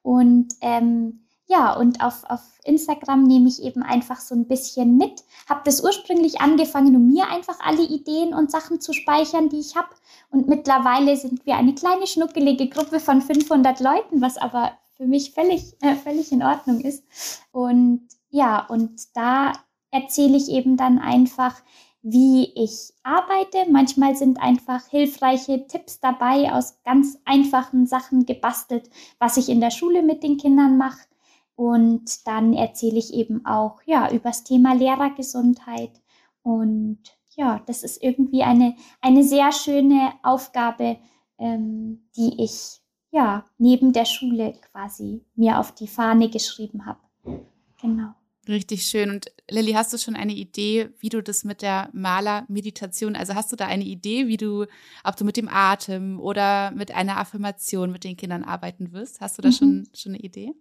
Und 0.02 0.54
ähm, 0.60 1.26
ja, 1.52 1.74
und 1.74 2.02
auf, 2.02 2.24
auf 2.28 2.40
Instagram 2.64 3.24
nehme 3.24 3.46
ich 3.46 3.62
eben 3.62 3.82
einfach 3.82 4.20
so 4.20 4.34
ein 4.34 4.46
bisschen 4.46 4.96
mit. 4.96 5.22
Habe 5.48 5.60
das 5.64 5.84
ursprünglich 5.84 6.40
angefangen, 6.40 6.96
um 6.96 7.08
mir 7.08 7.28
einfach 7.28 7.60
alle 7.60 7.82
Ideen 7.82 8.32
und 8.32 8.50
Sachen 8.50 8.80
zu 8.80 8.94
speichern, 8.94 9.50
die 9.50 9.60
ich 9.60 9.76
habe. 9.76 9.88
Und 10.30 10.48
mittlerweile 10.48 11.14
sind 11.16 11.44
wir 11.44 11.56
eine 11.56 11.74
kleine 11.74 12.06
schnuckelige 12.06 12.70
Gruppe 12.70 13.00
von 13.00 13.20
500 13.20 13.80
Leuten, 13.80 14.22
was 14.22 14.38
aber 14.38 14.72
für 14.96 15.06
mich 15.06 15.32
völlig, 15.32 15.76
äh, 15.82 15.94
völlig 15.94 16.32
in 16.32 16.42
Ordnung 16.42 16.80
ist. 16.80 17.04
Und 17.52 18.08
ja, 18.30 18.64
und 18.66 19.14
da 19.14 19.52
erzähle 19.90 20.38
ich 20.38 20.48
eben 20.48 20.78
dann 20.78 20.98
einfach, 20.98 21.60
wie 22.00 22.50
ich 22.54 22.94
arbeite. 23.02 23.70
Manchmal 23.70 24.16
sind 24.16 24.40
einfach 24.40 24.86
hilfreiche 24.86 25.66
Tipps 25.66 26.00
dabei 26.00 26.50
aus 26.50 26.78
ganz 26.82 27.18
einfachen 27.26 27.86
Sachen 27.86 28.24
gebastelt, 28.24 28.88
was 29.18 29.36
ich 29.36 29.50
in 29.50 29.60
der 29.60 29.70
Schule 29.70 30.02
mit 30.02 30.22
den 30.22 30.38
Kindern 30.38 30.78
mache. 30.78 31.02
Und 31.54 32.26
dann 32.26 32.54
erzähle 32.54 32.98
ich 32.98 33.12
eben 33.12 33.44
auch 33.44 33.82
ja 33.84 34.10
über 34.10 34.30
das 34.30 34.44
Thema 34.44 34.74
Lehrergesundheit. 34.74 36.00
Und 36.42 36.98
ja, 37.36 37.62
das 37.66 37.82
ist 37.82 38.02
irgendwie 38.02 38.42
eine, 38.42 38.74
eine 39.00 39.22
sehr 39.22 39.52
schöne 39.52 40.12
Aufgabe, 40.22 40.98
ähm, 41.38 42.08
die 42.16 42.42
ich 42.42 42.80
ja 43.10 43.44
neben 43.58 43.92
der 43.92 44.06
Schule 44.06 44.54
quasi 44.72 45.24
mir 45.34 45.58
auf 45.58 45.72
die 45.74 45.88
Fahne 45.88 46.30
geschrieben 46.30 46.86
habe. 46.86 47.00
Genau. 47.80 48.14
Richtig 48.48 48.84
schön. 48.86 49.10
Und 49.10 49.26
Lilly, 49.48 49.72
hast 49.72 49.92
du 49.92 49.98
schon 49.98 50.16
eine 50.16 50.32
Idee, 50.32 50.90
wie 50.98 51.10
du 51.10 51.22
das 51.22 51.44
mit 51.44 51.62
der 51.62 51.90
Malermeditation, 51.92 53.14
also 53.14 53.34
hast 53.34 53.52
du 53.52 53.56
da 53.56 53.66
eine 53.66 53.84
Idee, 53.84 54.26
wie 54.26 54.36
du, 54.36 54.66
ob 55.04 55.16
du 55.16 55.24
mit 55.24 55.36
dem 55.36 55.48
Atem 55.48 56.18
oder 56.18 56.72
mit 56.72 56.90
einer 56.92 57.18
Affirmation 57.18 57.92
mit 57.92 58.02
den 58.02 58.16
Kindern 58.16 58.42
arbeiten 58.42 58.92
wirst? 58.92 59.20
Hast 59.20 59.38
du 59.38 59.42
da 59.42 59.48
mhm. 59.48 59.52
schon, 59.52 59.88
schon 59.94 60.12
eine 60.14 60.22
Idee? 60.22 60.54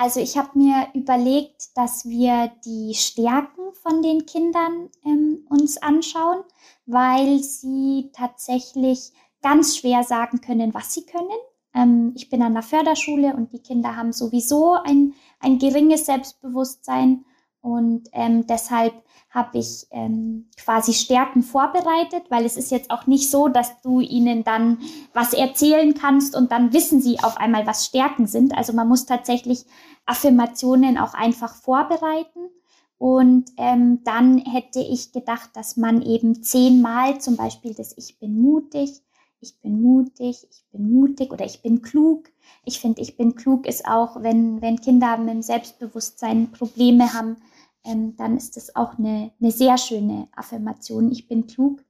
Also 0.00 0.20
ich 0.20 0.38
habe 0.38 0.56
mir 0.56 0.86
überlegt, 0.94 1.76
dass 1.76 2.08
wir 2.08 2.52
die 2.64 2.94
Stärken 2.94 3.72
von 3.82 4.00
den 4.00 4.26
Kindern 4.26 4.90
ähm, 5.04 5.44
uns 5.50 5.76
anschauen, 5.76 6.44
weil 6.86 7.40
sie 7.42 8.10
tatsächlich 8.12 9.10
ganz 9.42 9.76
schwer 9.76 10.04
sagen 10.04 10.40
können, 10.40 10.72
was 10.72 10.94
sie 10.94 11.04
können. 11.04 11.36
Ähm, 11.74 12.12
ich 12.14 12.30
bin 12.30 12.42
an 12.42 12.54
der 12.54 12.62
Förderschule 12.62 13.34
und 13.34 13.52
die 13.52 13.58
Kinder 13.58 13.96
haben 13.96 14.12
sowieso 14.12 14.74
ein, 14.74 15.14
ein 15.40 15.58
geringes 15.58 16.06
Selbstbewusstsein 16.06 17.24
und 17.60 18.08
ähm, 18.12 18.46
deshalb 18.46 18.94
habe 19.30 19.58
ich 19.58 19.86
ähm, 19.90 20.48
quasi 20.56 20.94
Stärken 20.94 21.42
vorbereitet, 21.42 22.24
weil 22.30 22.44
es 22.44 22.56
ist 22.56 22.70
jetzt 22.70 22.90
auch 22.90 23.06
nicht 23.06 23.30
so, 23.30 23.48
dass 23.48 23.80
du 23.82 24.00
ihnen 24.00 24.42
dann 24.42 24.78
was 25.12 25.34
erzählen 25.34 25.94
kannst 25.94 26.34
und 26.34 26.50
dann 26.50 26.72
wissen 26.72 27.02
sie 27.02 27.20
auf 27.20 27.36
einmal, 27.36 27.66
was 27.66 27.84
Stärken 27.84 28.26
sind. 28.26 28.56
Also 28.56 28.72
man 28.72 28.88
muss 28.88 29.04
tatsächlich 29.04 29.66
Affirmationen 30.06 30.96
auch 30.98 31.14
einfach 31.14 31.54
vorbereiten. 31.54 32.48
Und 32.96 33.50
ähm, 33.58 34.02
dann 34.02 34.38
hätte 34.38 34.80
ich 34.80 35.12
gedacht, 35.12 35.50
dass 35.54 35.76
man 35.76 36.02
eben 36.02 36.42
zehnmal 36.42 37.20
zum 37.20 37.36
Beispiel 37.36 37.74
das 37.74 37.96
Ich 37.96 38.18
bin 38.18 38.40
mutig, 38.40 39.02
ich 39.40 39.60
bin 39.60 39.80
mutig, 39.80 40.48
ich 40.50 40.64
bin 40.72 40.90
mutig 40.90 41.32
oder 41.32 41.44
ich 41.44 41.62
bin 41.62 41.80
klug. 41.80 42.28
Ich 42.64 42.80
finde, 42.80 43.00
ich 43.00 43.16
bin 43.16 43.34
klug 43.34 43.66
ist 43.66 43.86
auch, 43.86 44.22
wenn, 44.22 44.60
wenn 44.60 44.80
Kinder 44.80 45.16
mit 45.16 45.30
dem 45.30 45.42
Selbstbewusstsein 45.42 46.52
Probleme 46.52 47.12
haben, 47.12 47.36
ähm, 47.84 48.16
dann 48.16 48.36
ist 48.36 48.56
das 48.56 48.76
auch 48.76 48.98
eine, 48.98 49.32
eine 49.40 49.50
sehr 49.50 49.78
schöne 49.78 50.28
Affirmation. 50.34 51.10
Ich 51.10 51.28
bin 51.28 51.46
klug. 51.46 51.82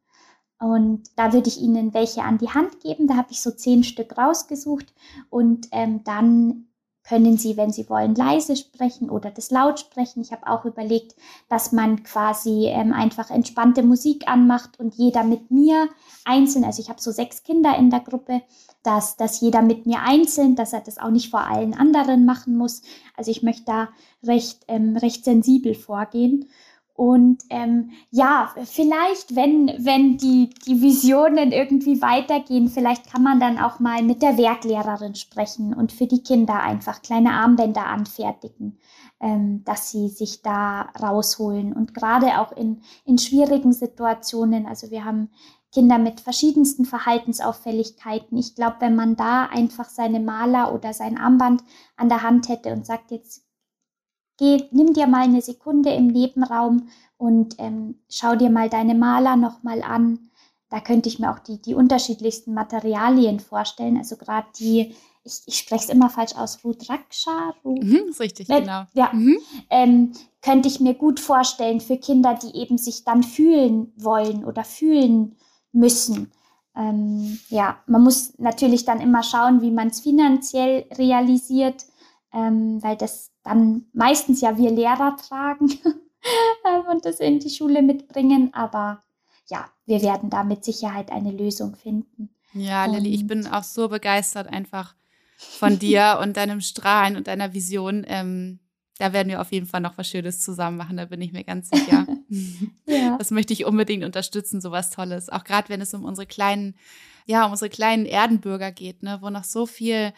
Und 0.61 1.11
da 1.17 1.33
würde 1.33 1.49
ich 1.49 1.61
Ihnen 1.61 1.95
welche 1.95 2.23
an 2.23 2.39
die 2.39 2.51
Hand 2.51 2.81
geben. 2.81 3.07
Da 3.07 3.17
habe 3.17 3.29
ich 3.31 3.41
so 3.41 3.51
zehn 3.51 3.85
Stück 3.85 4.17
rausgesucht. 4.19 4.93
Und 5.31 5.69
ähm, 5.73 6.03
dann 6.05 6.68
können 7.09 7.39
Sie, 7.39 7.57
wenn 7.57 7.73
Sie 7.73 7.89
wollen, 7.89 8.15
leise 8.15 8.55
sprechen 8.55 9.09
oder 9.09 9.31
das 9.31 9.51
laut 9.51 9.81
sprechen. 9.81 10.21
Ich 10.21 10.31
habe 10.31 10.47
auch 10.47 10.65
überlegt, 10.65 11.17
dass 11.49 11.73
man 11.73 12.03
quasi 12.03 12.67
ähm, 12.67 12.93
einfach 12.93 13.31
entspannte 13.31 13.83
Musik 13.83 14.29
anmacht 14.29 14.79
und 14.79 14.95
jeder 14.95 15.25
mit 15.25 15.51
mir 15.51 15.89
einzeln, 16.25 16.65
also 16.65 16.83
ich 16.83 16.91
habe 16.91 17.01
so 17.01 17.11
sechs 17.11 17.43
Kinder 17.43 17.77
in 17.79 17.89
der 17.89 18.01
Gruppe, 18.01 18.43
dass, 18.83 19.17
dass 19.17 19.41
jeder 19.41 19.63
mit 19.63 19.87
mir 19.87 20.01
einzeln, 20.03 20.55
dass 20.55 20.73
er 20.73 20.81
das 20.81 20.99
auch 20.99 21.11
nicht 21.11 21.31
vor 21.31 21.41
allen 21.41 21.75
anderen 21.75 22.27
machen 22.27 22.57
muss. 22.57 22.83
Also 23.17 23.31
ich 23.31 23.43
möchte 23.43 23.65
da 23.65 23.89
recht, 24.23 24.65
ähm, 24.69 24.97
recht 24.97 25.25
sensibel 25.25 25.75
vorgehen. 25.75 26.49
Und 26.99 27.45
ähm, 27.51 27.93
ja, 28.11 28.53
vielleicht, 28.65 29.37
wenn, 29.37 29.69
wenn 29.79 30.17
die, 30.17 30.51
die 30.67 30.83
Visionen 30.83 31.53
irgendwie 31.53 32.03
weitergehen, 32.03 32.69
vielleicht 32.69 33.13
kann 33.13 33.23
man 33.23 33.39
dann 33.39 33.57
auch 33.57 33.79
mal 33.79 34.03
mit 34.03 34.21
der 34.21 34.37
Werklehrerin 34.37 35.15
sprechen 35.15 35.73
und 35.73 35.93
für 35.93 36.09
die 36.09 36.25
Kinder 36.25 36.61
einfach 36.61 37.01
kleine 37.01 37.35
Armbänder 37.35 37.87
anfertigen, 37.87 38.81
ähm, 39.21 39.63
dass 39.65 39.93
sie 39.93 40.09
sich 40.09 40.43
da 40.43 40.89
rausholen. 41.01 41.73
Und 41.73 41.95
gerade 41.95 42.41
auch 42.41 42.51
in, 42.51 42.83
in 43.05 43.17
schwierigen 43.17 43.73
Situationen, 43.73 44.67
also 44.67 44.91
wir 44.91 45.05
haben 45.05 45.31
Kinder 45.73 45.99
mit 45.99 46.21
verschiedensten 46.21 46.85
Verhaltensauffälligkeiten. 46.85 48.37
Ich 48.37 48.57
glaube, 48.57 48.79
wenn 48.81 48.97
man 48.97 49.15
da 49.15 49.45
einfach 49.45 49.89
seine 49.89 50.19
Maler 50.19 50.75
oder 50.75 50.93
sein 50.93 51.17
Armband 51.17 51.63
an 51.97 52.09
der 52.09 52.25
Hand 52.25 52.49
hätte 52.49 52.73
und 52.73 52.85
sagt, 52.87 53.13
jetzt 53.13 53.48
geh, 54.39 54.65
nimm 54.71 54.95
dir 54.95 55.07
mal 55.07 55.23
eine 55.23 55.43
Sekunde 55.43 55.91
im 55.91 56.07
Nebenraum 56.07 56.89
und 57.19 57.57
ähm, 57.59 57.97
schau 58.09 58.37
dir 58.37 58.51
mal 58.51 58.71
deine 58.71 58.95
Maler 58.95 59.37
nochmal 59.37 59.83
an. 59.83 60.31
Da 60.71 60.81
könnte 60.81 61.09
ich 61.09 61.19
mir 61.19 61.33
auch 61.33 61.39
die, 61.39 61.61
die 61.61 61.75
unterschiedlichsten 61.75 62.55
Materialien 62.55 63.41
vorstellen. 63.41 63.97
Also 63.97 64.17
gerade 64.17 64.47
die, 64.59 64.95
ich, 65.25 65.41
ich 65.47 65.59
spreche 65.59 65.85
es 65.85 65.91
immer 65.91 66.11
falsch 66.11 66.37
aus, 66.37 66.63
Rudraksha. 66.63 67.55
Rud 67.65 67.83
mhm, 67.83 68.09
ist 68.11 68.21
richtig, 68.21 68.49
äh, 68.51 68.61
genau. 68.61 68.85
Ja, 68.93 69.11
mhm. 69.13 69.39
ähm, 69.71 70.13
könnte 70.43 70.69
ich 70.69 70.81
mir 70.81 70.95
gut 70.95 71.21
vorstellen 71.21 71.81
für 71.81 71.97
Kinder, 71.97 72.35
die 72.35 72.57
eben 72.57 72.79
sich 72.79 73.05
dann 73.05 73.23
fühlen 73.23 73.93
wollen 73.97 74.45
oder 74.45 74.63
fühlen 74.63 75.37
müssen. 75.73 76.33
Ähm, 76.77 77.41
ja, 77.49 77.79
man 77.87 78.05
muss 78.05 78.39
natürlich 78.39 78.85
dann 78.85 79.01
immer 79.01 79.23
schauen, 79.23 79.63
wie 79.63 79.73
man 79.73 79.89
es 79.89 80.01
finanziell 80.01 80.87
realisiert, 80.97 81.87
ähm, 82.33 82.83
weil 82.83 82.97
das 82.97 83.33
dann 83.49 83.87
meistens 83.93 84.41
ja 84.41 84.57
wir 84.59 84.71
Lehrer 84.71 85.17
tragen 85.17 85.71
ähm, 85.85 86.83
und 86.91 87.05
das 87.05 87.21
in 87.21 87.41
die 87.41 87.51
Schule 87.51 87.83
mitbringen. 87.83 88.53
Aber 88.53 89.03
ja, 89.47 89.71
wir 89.87 90.03
werden 90.03 90.31
da 90.31 90.45
mit 90.45 90.65
Sicherheit 90.65 91.11
eine 91.11 91.33
Lösung 91.33 91.75
finden. 91.75 92.31
Ja, 92.53 92.87
Lilly, 92.87 93.15
ich 93.15 93.27
bin 93.27 93.47
auch 93.47 93.63
so 93.63 93.89
begeistert 93.89 94.49
einfach 94.49 94.95
von 95.39 95.79
dir 95.79 96.19
und 96.23 96.37
deinem 96.37 96.61
Strahlen 96.61 97.17
und 97.17 97.27
deiner 97.27 97.55
Vision. 97.55 98.05
Ähm, 98.07 98.61
da 98.99 99.13
werden 99.13 99.29
wir 99.29 99.41
auf 99.41 99.53
jeden 99.53 99.67
Fall 99.67 99.81
noch 99.81 99.97
was 99.97 100.09
Schönes 100.09 100.41
zusammen 100.41 100.77
machen, 100.77 100.97
da 100.97 101.05
bin 101.05 101.23
ich 101.23 101.33
mir 101.33 101.45
ganz 101.45 101.71
sicher. 101.71 102.07
ja. 102.87 103.17
Das 103.17 103.31
möchte 103.31 103.53
ich 103.53 103.65
unbedingt 103.65 104.05
unterstützen, 104.05 104.61
sowas 104.61 104.91
Tolles. 104.91 105.29
Auch 105.29 105.45
gerade 105.45 105.69
wenn 105.69 105.81
es 105.81 105.95
um 105.95 106.05
unsere 106.05 106.27
kleinen, 106.27 106.75
ja, 107.25 107.47
um 107.47 107.53
unsere 107.53 107.71
kleinen 107.71 108.07
Erdenbürger 108.07 108.73
geht, 108.73 109.05
ne, 109.05 109.19
wo 109.23 109.31
noch 109.31 109.45
so 109.45 109.67
viel 109.67 110.13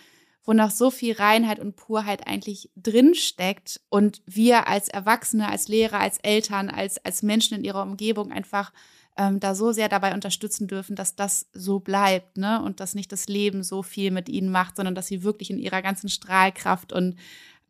wo 0.45 0.53
noch 0.53 0.70
so 0.70 0.91
viel 0.91 1.14
Reinheit 1.14 1.59
und 1.59 1.76
Purheit 1.76 2.26
eigentlich 2.26 2.70
drinsteckt 2.76 3.80
und 3.88 4.22
wir 4.26 4.68
als 4.68 4.88
Erwachsene, 4.88 5.49
als 5.49 5.68
Lehrer, 5.68 6.01
als 6.01 6.18
Eltern, 6.18 6.70
als, 6.70 7.05
als 7.05 7.22
Menschen 7.22 7.59
in 7.59 7.64
ihrer 7.64 7.82
Umgebung 7.82 8.32
einfach 8.32 8.72
ähm, 9.16 9.38
da 9.38 9.55
so 9.55 9.72
sehr 9.72 9.88
dabei 9.88 10.14
unterstützen 10.14 10.66
dürfen, 10.66 10.97
dass 10.97 11.14
das 11.14 11.49
so 11.53 11.80
bleibt, 11.80 12.38
ne? 12.38 12.62
Und 12.62 12.80
dass 12.80 12.95
nicht 12.95 13.12
das 13.12 13.28
Leben 13.28 13.62
so 13.62 13.82
viel 13.82 14.11
mit 14.11 14.28
ihnen 14.28 14.51
macht, 14.51 14.76
sondern 14.76 14.95
dass 14.95 15.09
sie 15.09 15.22
wirklich 15.22 15.51
in 15.51 15.59
ihrer 15.59 15.82
ganzen 15.82 16.09
Strahlkraft 16.09 16.93
und 16.93 17.16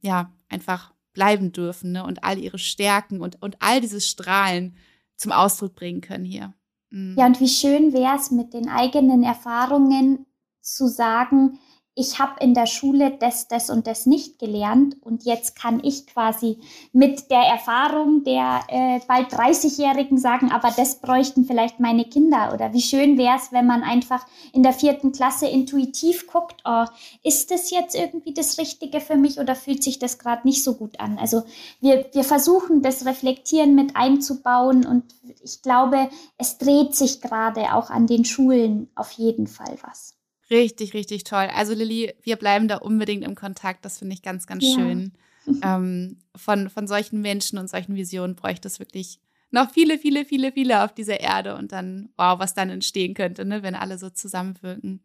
ja, 0.00 0.32
einfach 0.48 0.92
bleiben 1.12 1.52
dürfen, 1.52 1.92
ne? 1.92 2.04
Und 2.04 2.22
all 2.24 2.38
ihre 2.38 2.58
Stärken 2.58 3.20
und, 3.20 3.42
und 3.42 3.56
all 3.60 3.80
dieses 3.80 4.08
Strahlen 4.08 4.76
zum 5.16 5.32
Ausdruck 5.32 5.74
bringen 5.74 6.00
können 6.00 6.24
hier. 6.24 6.54
Mhm. 6.90 7.16
Ja, 7.18 7.26
und 7.26 7.40
wie 7.40 7.48
schön 7.48 7.92
wäre 7.92 8.16
es 8.16 8.30
mit 8.30 8.54
den 8.54 8.68
eigenen 8.68 9.22
Erfahrungen 9.22 10.26
zu 10.60 10.86
sagen, 10.86 11.58
ich 12.00 12.18
habe 12.18 12.42
in 12.42 12.54
der 12.54 12.66
Schule 12.66 13.16
das, 13.20 13.46
das 13.46 13.68
und 13.68 13.86
das 13.86 14.06
nicht 14.06 14.38
gelernt 14.38 14.96
und 15.02 15.24
jetzt 15.24 15.54
kann 15.54 15.84
ich 15.84 16.06
quasi 16.06 16.58
mit 16.92 17.30
der 17.30 17.42
Erfahrung 17.42 18.24
der 18.24 18.62
äh, 18.68 19.00
bald 19.06 19.28
30-Jährigen 19.28 20.16
sagen, 20.16 20.50
aber 20.50 20.72
das 20.74 20.96
bräuchten 20.96 21.44
vielleicht 21.44 21.78
meine 21.78 22.06
Kinder 22.06 22.52
oder 22.54 22.72
wie 22.72 22.80
schön 22.80 23.18
wäre 23.18 23.36
es, 23.36 23.52
wenn 23.52 23.66
man 23.66 23.82
einfach 23.82 24.26
in 24.54 24.62
der 24.62 24.72
vierten 24.72 25.12
Klasse 25.12 25.46
intuitiv 25.46 26.26
guckt, 26.26 26.62
oh, 26.64 26.86
ist 27.22 27.50
das 27.50 27.70
jetzt 27.70 27.94
irgendwie 27.94 28.32
das 28.32 28.56
Richtige 28.56 29.00
für 29.00 29.16
mich 29.16 29.38
oder 29.38 29.54
fühlt 29.54 29.84
sich 29.84 29.98
das 29.98 30.18
gerade 30.18 30.48
nicht 30.48 30.64
so 30.64 30.76
gut 30.76 30.98
an? 31.00 31.18
Also 31.18 31.42
wir, 31.80 32.06
wir 32.14 32.24
versuchen 32.24 32.80
das 32.80 33.04
Reflektieren 33.04 33.74
mit 33.74 33.94
einzubauen 33.94 34.86
und 34.86 35.04
ich 35.44 35.60
glaube, 35.60 36.08
es 36.38 36.56
dreht 36.56 36.94
sich 36.94 37.20
gerade 37.20 37.74
auch 37.74 37.90
an 37.90 38.06
den 38.06 38.24
Schulen 38.24 38.88
auf 38.94 39.12
jeden 39.12 39.46
Fall 39.46 39.76
was. 39.82 40.19
Richtig, 40.50 40.94
richtig 40.94 41.24
toll. 41.24 41.48
Also 41.54 41.74
Lilly, 41.74 42.12
wir 42.22 42.36
bleiben 42.36 42.66
da 42.66 42.78
unbedingt 42.78 43.24
im 43.24 43.34
Kontakt. 43.34 43.84
Das 43.84 43.98
finde 43.98 44.14
ich 44.14 44.22
ganz, 44.22 44.46
ganz 44.46 44.64
ja. 44.64 44.74
schön. 44.74 45.12
ähm, 45.62 46.18
von, 46.34 46.68
von 46.68 46.86
solchen 46.86 47.20
Menschen 47.20 47.58
und 47.58 47.70
solchen 47.70 47.94
Visionen 47.94 48.36
bräuchte 48.36 48.68
es 48.68 48.78
wirklich 48.78 49.20
noch 49.52 49.70
viele, 49.70 49.98
viele, 49.98 50.24
viele, 50.24 50.52
viele 50.52 50.84
auf 50.84 50.92
dieser 50.92 51.20
Erde. 51.20 51.56
Und 51.56 51.72
dann, 51.72 52.10
wow, 52.16 52.38
was 52.38 52.54
dann 52.54 52.70
entstehen 52.70 53.14
könnte, 53.14 53.44
ne, 53.44 53.62
wenn 53.62 53.74
alle 53.74 53.98
so 53.98 54.10
zusammenwirken. 54.10 55.02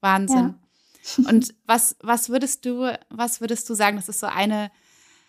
Wahnsinn. 0.00 0.54
Ja. 1.16 1.28
und 1.30 1.54
was, 1.64 1.96
was 2.00 2.28
würdest 2.28 2.64
du, 2.64 2.92
was 3.08 3.40
würdest 3.40 3.68
du 3.70 3.74
sagen? 3.74 3.96
Das 3.96 4.08
ist 4.08 4.20
so 4.20 4.26
eine, 4.26 4.70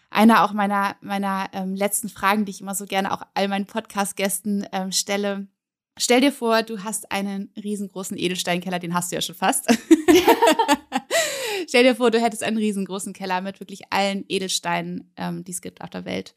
eine 0.09 0.43
auch 0.43 0.53
meiner, 0.53 0.95
meiner 1.01 1.47
ähm, 1.53 1.75
letzten 1.75 2.09
Fragen, 2.09 2.45
die 2.45 2.51
ich 2.51 2.61
immer 2.61 2.75
so 2.75 2.85
gerne 2.85 3.13
auch 3.13 3.21
all 3.35 3.47
meinen 3.47 3.65
Podcast-Gästen 3.65 4.65
ähm, 4.71 4.91
stelle. 4.91 5.47
Stell 6.01 6.21
dir 6.21 6.31
vor, 6.31 6.63
du 6.63 6.83
hast 6.83 7.11
einen 7.11 7.51
riesengroßen 7.61 8.17
Edelsteinkeller, 8.17 8.79
den 8.79 8.93
hast 8.93 9.11
du 9.11 9.17
ja 9.17 9.21
schon 9.21 9.35
fast. 9.35 9.67
Stell 11.67 11.83
dir 11.83 11.95
vor, 11.95 12.09
du 12.09 12.21
hättest 12.21 12.41
einen 12.41 12.57
riesengroßen 12.57 13.11
Keller 13.11 13.41
mit 13.41 13.59
wirklich 13.59 13.91
allen 13.91 14.23
Edelsteinen, 14.29 15.11
ähm, 15.17 15.43
die 15.43 15.51
es 15.51 15.61
gibt 15.61 15.81
auf 15.81 15.89
der 15.89 16.05
Welt. 16.05 16.35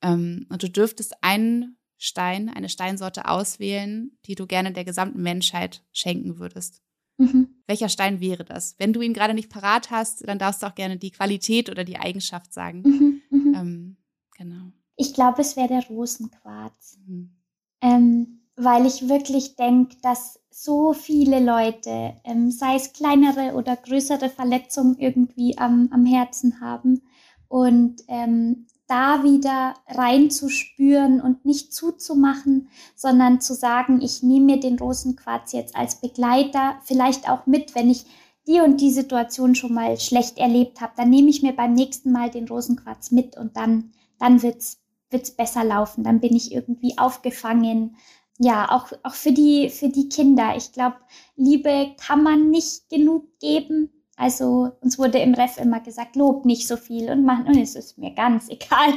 Ähm, 0.00 0.46
und 0.48 0.62
du 0.62 0.70
dürftest 0.70 1.14
einen 1.20 1.76
Stein, 1.98 2.48
eine 2.48 2.70
Steinsorte 2.70 3.28
auswählen, 3.28 4.16
die 4.24 4.36
du 4.36 4.46
gerne 4.46 4.72
der 4.72 4.86
gesamten 4.86 5.22
Menschheit 5.22 5.84
schenken 5.92 6.38
würdest. 6.38 6.80
Mhm. 7.18 7.48
Welcher 7.66 7.90
Stein 7.90 8.20
wäre 8.20 8.44
das? 8.44 8.74
Wenn 8.78 8.94
du 8.94 9.02
ihn 9.02 9.12
gerade 9.12 9.34
nicht 9.34 9.50
parat 9.50 9.90
hast, 9.90 10.26
dann 10.26 10.38
darfst 10.38 10.62
du 10.62 10.66
auch 10.66 10.74
gerne 10.74 10.96
die 10.96 11.10
Qualität 11.10 11.68
oder 11.68 11.84
die 11.84 11.98
Eigenschaft 11.98 12.54
sagen. 12.54 12.82
Mhm, 12.82 13.22
mhm. 13.28 13.54
ähm, 13.54 13.96
genau. 14.36 14.72
Ich 14.96 15.12
glaube, 15.12 15.42
es 15.42 15.56
wäre 15.56 15.68
der 15.68 15.86
Rosenquarz. 15.86 16.98
Mhm. 17.06 17.36
Ähm, 17.82 18.40
weil 18.56 18.86
ich 18.86 19.08
wirklich 19.08 19.56
denke, 19.56 19.96
dass 20.02 20.40
so 20.50 20.92
viele 20.92 21.40
Leute, 21.40 22.14
ähm, 22.24 22.50
sei 22.50 22.76
es 22.76 22.92
kleinere 22.92 23.54
oder 23.54 23.76
größere 23.76 24.28
Verletzungen, 24.28 24.96
irgendwie 24.98 25.58
am, 25.58 25.88
am 25.92 26.06
Herzen 26.06 26.60
haben. 26.60 27.02
Und 27.48 28.02
ähm, 28.08 28.66
da 28.86 29.24
wieder 29.24 29.74
reinzuspüren 29.88 31.20
und 31.20 31.44
nicht 31.44 31.72
zuzumachen, 31.72 32.68
sondern 32.94 33.40
zu 33.40 33.54
sagen, 33.54 34.00
ich 34.02 34.22
nehme 34.22 34.46
mir 34.46 34.60
den 34.60 34.78
Rosenquarz 34.78 35.52
jetzt 35.52 35.74
als 35.74 36.00
Begleiter, 36.00 36.76
vielleicht 36.84 37.28
auch 37.28 37.46
mit, 37.46 37.74
wenn 37.74 37.90
ich 37.90 38.04
die 38.46 38.60
und 38.60 38.80
die 38.80 38.90
Situation 38.90 39.54
schon 39.54 39.72
mal 39.72 39.98
schlecht 39.98 40.36
erlebt 40.36 40.80
habe, 40.82 40.92
dann 40.96 41.08
nehme 41.08 41.30
ich 41.30 41.42
mir 41.42 41.54
beim 41.54 41.72
nächsten 41.72 42.12
Mal 42.12 42.30
den 42.30 42.46
Rosenquarz 42.46 43.10
mit 43.10 43.38
und 43.38 43.56
dann, 43.56 43.92
dann 44.18 44.42
wird's 44.42 44.84
wird's 45.14 45.30
besser 45.30 45.64
laufen. 45.64 46.04
Dann 46.04 46.20
bin 46.20 46.36
ich 46.36 46.52
irgendwie 46.52 46.98
aufgefangen 46.98 47.96
ja, 48.38 48.70
auch, 48.70 48.90
auch 49.02 49.14
für 49.14 49.32
die, 49.32 49.70
für 49.70 49.88
die 49.88 50.08
Kinder. 50.08 50.54
Ich 50.56 50.72
glaube, 50.72 50.96
Liebe 51.36 51.94
kann 52.04 52.22
man 52.22 52.50
nicht 52.50 52.88
genug 52.90 53.38
geben. 53.38 53.90
Also 54.16 54.70
uns 54.80 54.98
wurde 54.98 55.18
im 55.18 55.34
Ref 55.34 55.58
immer 55.58 55.80
gesagt, 55.80 56.16
lob 56.16 56.44
nicht 56.44 56.66
so 56.66 56.76
viel 56.76 57.10
und 57.10 57.24
man, 57.24 57.46
und 57.46 57.56
es 57.56 57.74
ist 57.74 57.98
mir 57.98 58.12
ganz 58.12 58.48
egal. 58.48 58.94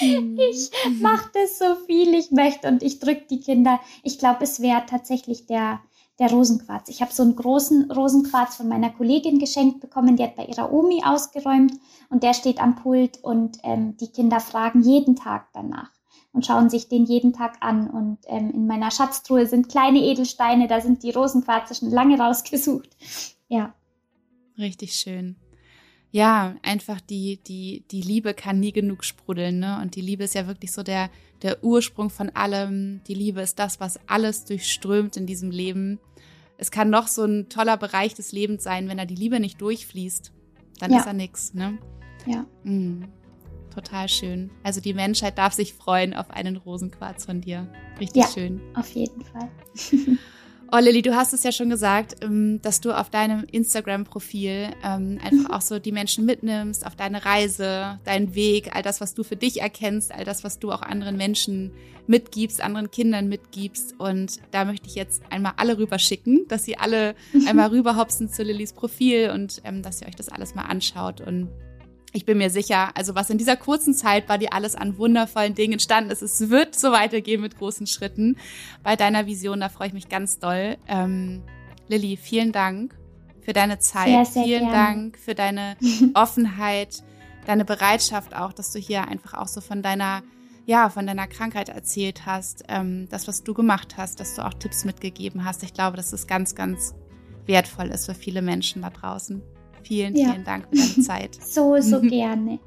Mhm. 0.00 0.38
Ich 0.50 0.70
mache 1.00 1.30
das 1.32 1.58
so 1.58 1.74
viel 1.86 2.14
ich 2.14 2.30
möchte 2.30 2.68
und 2.68 2.82
ich 2.82 2.98
drücke 2.98 3.26
die 3.30 3.40
Kinder. 3.40 3.80
Ich 4.02 4.18
glaube, 4.18 4.44
es 4.44 4.60
wäre 4.60 4.84
tatsächlich 4.86 5.46
der, 5.46 5.80
der 6.18 6.30
Rosenquarz. 6.30 6.90
Ich 6.90 7.00
habe 7.00 7.14
so 7.14 7.22
einen 7.22 7.36
großen 7.36 7.90
Rosenquarz 7.90 8.56
von 8.56 8.68
meiner 8.68 8.90
Kollegin 8.90 9.38
geschenkt 9.38 9.80
bekommen, 9.80 10.16
die 10.16 10.22
hat 10.22 10.36
bei 10.36 10.44
ihrer 10.44 10.70
Omi 10.70 11.02
ausgeräumt 11.02 11.72
und 12.10 12.22
der 12.22 12.34
steht 12.34 12.60
am 12.60 12.76
Pult 12.76 13.24
und 13.24 13.58
ähm, 13.62 13.96
die 13.96 14.12
Kinder 14.12 14.40
fragen 14.40 14.82
jeden 14.82 15.16
Tag 15.16 15.48
danach 15.54 15.95
und 16.32 16.44
schauen 16.44 16.68
sich 16.70 16.88
den 16.88 17.04
jeden 17.06 17.32
Tag 17.32 17.56
an. 17.60 17.88
Und 17.88 18.18
ähm, 18.26 18.50
in 18.50 18.66
meiner 18.66 18.90
Schatztruhe 18.90 19.46
sind 19.46 19.68
kleine 19.68 20.00
Edelsteine, 20.00 20.68
da 20.68 20.80
sind 20.80 21.02
die 21.02 21.10
Rosenquarze 21.10 21.74
schon 21.74 21.90
lange 21.90 22.18
rausgesucht. 22.18 22.90
Ja. 23.48 23.74
Richtig 24.58 24.94
schön. 24.94 25.36
Ja, 26.10 26.54
einfach 26.62 27.00
die, 27.00 27.42
die, 27.42 27.84
die 27.90 28.00
Liebe 28.00 28.32
kann 28.32 28.60
nie 28.60 28.72
genug 28.72 29.04
sprudeln, 29.04 29.58
ne? 29.58 29.80
Und 29.82 29.96
die 29.96 30.00
Liebe 30.00 30.24
ist 30.24 30.34
ja 30.34 30.46
wirklich 30.46 30.72
so 30.72 30.82
der, 30.82 31.10
der 31.42 31.62
Ursprung 31.62 32.10
von 32.10 32.30
allem. 32.30 33.02
Die 33.06 33.14
Liebe 33.14 33.42
ist 33.42 33.58
das, 33.58 33.80
was 33.80 34.00
alles 34.06 34.44
durchströmt 34.44 35.16
in 35.16 35.26
diesem 35.26 35.50
Leben. 35.50 35.98
Es 36.56 36.70
kann 36.70 36.88
noch 36.88 37.06
so 37.08 37.24
ein 37.24 37.48
toller 37.48 37.76
Bereich 37.76 38.14
des 38.14 38.32
Lebens 38.32 38.62
sein, 38.64 38.88
wenn 38.88 38.96
da 38.96 39.04
die 39.04 39.14
Liebe 39.14 39.40
nicht 39.40 39.60
durchfließt, 39.60 40.32
dann 40.80 40.90
ja. 40.90 41.00
ist 41.00 41.06
er 41.06 41.12
nix, 41.12 41.52
ne? 41.52 41.78
Ja. 42.24 42.46
Mhm. 42.64 43.08
Total 43.76 44.08
schön. 44.08 44.50
Also 44.62 44.80
die 44.80 44.94
Menschheit 44.94 45.36
darf 45.36 45.52
sich 45.52 45.74
freuen 45.74 46.14
auf 46.14 46.30
einen 46.30 46.56
Rosenquarz 46.56 47.26
von 47.26 47.42
dir. 47.42 47.70
Richtig 48.00 48.22
ja, 48.22 48.28
schön. 48.28 48.58
Auf 48.74 48.90
jeden 48.94 49.22
Fall. 49.22 49.50
Oh, 50.72 50.78
Lilly, 50.78 51.00
du 51.00 51.14
hast 51.14 51.32
es 51.32 51.44
ja 51.44 51.52
schon 51.52 51.70
gesagt, 51.70 52.16
ähm, 52.24 52.60
dass 52.60 52.80
du 52.80 52.90
auf 52.90 53.08
deinem 53.08 53.44
Instagram-Profil 53.44 54.70
ähm, 54.82 55.18
einfach 55.22 55.50
auch 55.50 55.60
so 55.60 55.78
die 55.78 55.92
Menschen 55.92 56.24
mitnimmst 56.24 56.84
auf 56.84 56.96
deine 56.96 57.24
Reise, 57.24 58.00
deinen 58.04 58.34
Weg, 58.34 58.74
all 58.74 58.82
das, 58.82 59.00
was 59.00 59.14
du 59.14 59.22
für 59.22 59.36
dich 59.36 59.60
erkennst, 59.60 60.12
all 60.12 60.24
das, 60.24 60.42
was 60.42 60.58
du 60.58 60.72
auch 60.72 60.82
anderen 60.82 61.16
Menschen 61.16 61.72
mitgibst, 62.08 62.60
anderen 62.60 62.90
Kindern 62.90 63.28
mitgibst. 63.28 63.94
Und 63.98 64.40
da 64.50 64.64
möchte 64.64 64.88
ich 64.88 64.96
jetzt 64.96 65.22
einmal 65.30 65.52
alle 65.56 65.78
rüberschicken, 65.78 66.46
dass 66.48 66.64
sie 66.64 66.76
alle 66.76 67.14
einmal 67.46 67.68
rüberhopsen 67.68 68.28
zu 68.28 68.42
Lillys 68.42 68.72
Profil 68.72 69.30
und 69.32 69.62
ähm, 69.64 69.82
dass 69.82 70.00
ihr 70.00 70.08
euch 70.08 70.16
das 70.16 70.28
alles 70.28 70.56
mal 70.56 70.64
anschaut 70.64 71.20
und 71.20 71.48
ich 72.16 72.24
bin 72.24 72.38
mir 72.38 72.48
sicher, 72.48 72.96
also 72.96 73.14
was 73.14 73.28
in 73.28 73.36
dieser 73.36 73.56
kurzen 73.56 73.92
Zeit 73.92 74.26
bei 74.26 74.38
dir 74.38 74.54
alles 74.54 74.74
an 74.74 74.96
wundervollen 74.96 75.54
Dingen 75.54 75.74
entstanden 75.74 76.10
ist, 76.10 76.22
es 76.22 76.48
wird 76.48 76.74
so 76.74 76.90
weitergehen 76.90 77.42
mit 77.42 77.58
großen 77.58 77.86
Schritten 77.86 78.38
bei 78.82 78.96
deiner 78.96 79.26
Vision. 79.26 79.60
Da 79.60 79.68
freue 79.68 79.88
ich 79.88 79.92
mich 79.92 80.08
ganz 80.08 80.38
doll. 80.38 80.78
Ähm, 80.88 81.42
Lilly, 81.88 82.16
vielen 82.16 82.52
Dank 82.52 82.96
für 83.42 83.52
deine 83.52 83.78
Zeit. 83.80 84.06
Sehr, 84.06 84.24
sehr 84.24 84.44
vielen 84.44 84.70
gern. 84.70 84.72
Dank 84.72 85.18
für 85.18 85.34
deine 85.34 85.76
Offenheit, 86.14 87.04
deine 87.46 87.66
Bereitschaft 87.66 88.34
auch, 88.34 88.54
dass 88.54 88.72
du 88.72 88.78
hier 88.78 89.06
einfach 89.06 89.34
auch 89.34 89.48
so 89.48 89.60
von 89.60 89.82
deiner 89.82 90.22
ja, 90.64 90.88
von 90.88 91.06
deiner 91.06 91.28
Krankheit 91.28 91.68
erzählt 91.68 92.26
hast, 92.26 92.64
ähm, 92.66 93.06
das, 93.08 93.28
was 93.28 93.44
du 93.44 93.54
gemacht 93.54 93.96
hast, 93.98 94.18
dass 94.18 94.34
du 94.34 94.44
auch 94.44 94.54
Tipps 94.54 94.84
mitgegeben 94.84 95.44
hast. 95.44 95.62
Ich 95.62 95.74
glaube, 95.74 95.96
dass 95.96 96.12
es 96.12 96.26
ganz, 96.26 96.56
ganz 96.56 96.92
wertvoll 97.44 97.86
ist 97.86 98.06
für 98.06 98.16
viele 98.16 98.42
Menschen 98.42 98.82
da 98.82 98.90
draußen. 98.90 99.42
Vielen, 99.86 100.16
ja. 100.16 100.32
vielen 100.32 100.44
Dank 100.44 100.66
für 100.68 100.76
deine 100.76 101.04
Zeit. 101.04 101.38
so, 101.46 101.80
so 101.80 102.00
gerne. 102.02 102.58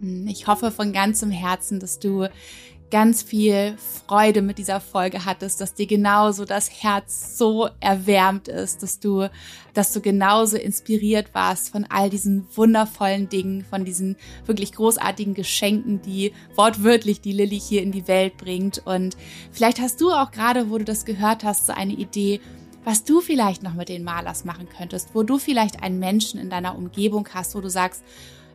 Hm, 0.00 0.26
ich 0.26 0.46
hoffe 0.46 0.70
von 0.70 0.92
ganzem 0.92 1.30
Herzen, 1.30 1.78
dass 1.78 1.98
du 1.98 2.28
ganz 2.90 3.22
viel 3.22 3.76
Freude 4.06 4.42
mit 4.42 4.58
dieser 4.58 4.80
Folge 4.80 5.24
hattest, 5.24 5.60
dass 5.60 5.74
dir 5.74 5.86
genauso 5.86 6.44
das 6.44 6.70
Herz 6.82 7.36
so 7.36 7.68
erwärmt 7.80 8.48
ist, 8.48 8.82
dass 8.82 9.00
du, 9.00 9.28
dass 9.74 9.92
du 9.92 10.00
genauso 10.00 10.56
inspiriert 10.56 11.34
warst 11.34 11.70
von 11.70 11.84
all 11.84 12.10
diesen 12.10 12.46
wundervollen 12.54 13.28
Dingen, 13.28 13.64
von 13.68 13.84
diesen 13.84 14.16
wirklich 14.46 14.72
großartigen 14.72 15.34
Geschenken, 15.34 16.00
die 16.00 16.32
wortwörtlich 16.54 17.20
die 17.20 17.32
Lilly 17.32 17.58
hier 17.58 17.82
in 17.82 17.90
die 17.90 18.06
Welt 18.06 18.36
bringt. 18.36 18.86
Und 18.86 19.16
vielleicht 19.50 19.80
hast 19.80 20.00
du 20.00 20.10
auch 20.12 20.30
gerade, 20.30 20.70
wo 20.70 20.78
du 20.78 20.84
das 20.84 21.04
gehört 21.04 21.42
hast, 21.42 21.66
so 21.66 21.72
eine 21.72 21.92
Idee, 21.92 22.40
was 22.86 23.02
du 23.02 23.20
vielleicht 23.20 23.64
noch 23.64 23.74
mit 23.74 23.88
den 23.88 24.04
Malers 24.04 24.44
machen 24.44 24.68
könntest, 24.68 25.08
wo 25.12 25.24
du 25.24 25.38
vielleicht 25.38 25.82
einen 25.82 25.98
Menschen 25.98 26.38
in 26.38 26.50
deiner 26.50 26.76
Umgebung 26.76 27.28
hast, 27.34 27.56
wo 27.56 27.60
du 27.60 27.68
sagst, 27.68 28.04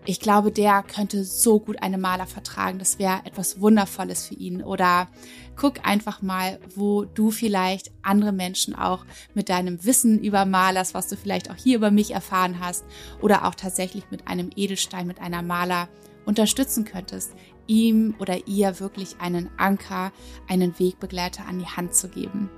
ich 0.06 0.22
glaube, 0.22 0.54
der 0.54 0.84
könnte 0.84 1.26
so 1.26 1.60
gut 1.60 1.84
eine 1.84 1.98
Maler 1.98 2.26
vertragen. 2.28 2.80
Das 2.80 2.98
wäre 2.98 3.20
etwas 3.26 3.60
Wundervolles 3.60 4.26
für 4.26 4.36
ihn. 4.36 4.64
Oder 4.64 5.10
guck 5.58 5.86
einfach 5.86 6.22
mal, 6.22 6.60
wo 6.74 7.04
du 7.04 7.30
vielleicht 7.30 7.92
andere 8.04 8.32
Menschen 8.32 8.74
auch 8.74 9.06
mit 9.34 9.50
deinem 9.50 9.84
Wissen 9.84 10.18
über 10.18 10.46
Malers, 10.46 10.94
was 10.94 11.10
du 11.10 11.18
vielleicht 11.18 11.52
auch 11.52 11.58
hier 11.58 11.76
über 11.76 11.92
mich 11.92 12.12
erfahren 12.12 12.62
hast, 12.62 12.86
oder 13.20 13.46
auch 13.46 13.54
tatsächlich 13.54 14.06
mit 14.12 14.30
einem 14.30 14.50
Edelstein, 14.56 15.08
mit 15.08 15.20
einer 15.20 15.42
Maler 15.42 15.90
unterstützen 16.26 16.86
könntest, 16.86 17.34
ihm 17.68 18.16
oder 18.18 18.48
ihr 18.48 18.80
wirklich 18.80 19.18
einen 19.20 19.50
Anker, 19.58 20.14
einen 20.48 20.80
Wegbegleiter 20.80 21.46
an 21.46 21.60
die 21.60 21.66
Hand 21.66 21.94
zu 21.96 22.08
geben. 22.08 22.50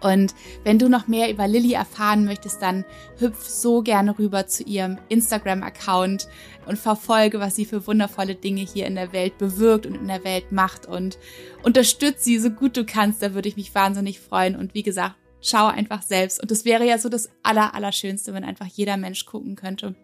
Und 0.00 0.34
wenn 0.64 0.78
du 0.78 0.88
noch 0.88 1.08
mehr 1.08 1.30
über 1.30 1.48
Lilly 1.48 1.72
erfahren 1.72 2.24
möchtest, 2.24 2.62
dann 2.62 2.84
hüpf 3.18 3.46
so 3.46 3.82
gerne 3.82 4.18
rüber 4.18 4.46
zu 4.46 4.62
ihrem 4.62 4.98
Instagram-Account 5.08 6.28
und 6.66 6.78
verfolge, 6.78 7.40
was 7.40 7.56
sie 7.56 7.64
für 7.64 7.86
wundervolle 7.86 8.34
Dinge 8.34 8.60
hier 8.60 8.86
in 8.86 8.94
der 8.94 9.12
Welt 9.12 9.38
bewirkt 9.38 9.86
und 9.86 9.94
in 9.94 10.08
der 10.08 10.24
Welt 10.24 10.52
macht 10.52 10.86
und 10.86 11.18
unterstütze 11.62 12.24
sie 12.24 12.38
so 12.38 12.50
gut 12.50 12.76
du 12.76 12.84
kannst. 12.84 13.22
Da 13.22 13.34
würde 13.34 13.48
ich 13.48 13.56
mich 13.56 13.74
wahnsinnig 13.74 14.20
freuen. 14.20 14.56
Und 14.56 14.74
wie 14.74 14.82
gesagt, 14.82 15.16
schau 15.40 15.66
einfach 15.66 16.02
selbst. 16.02 16.40
Und 16.40 16.50
es 16.50 16.64
wäre 16.64 16.86
ja 16.86 16.98
so 16.98 17.08
das 17.08 17.28
Aller, 17.42 17.74
Allerschönste, 17.74 18.34
wenn 18.34 18.44
einfach 18.44 18.66
jeder 18.66 18.96
Mensch 18.96 19.24
gucken 19.26 19.56
könnte. 19.56 19.94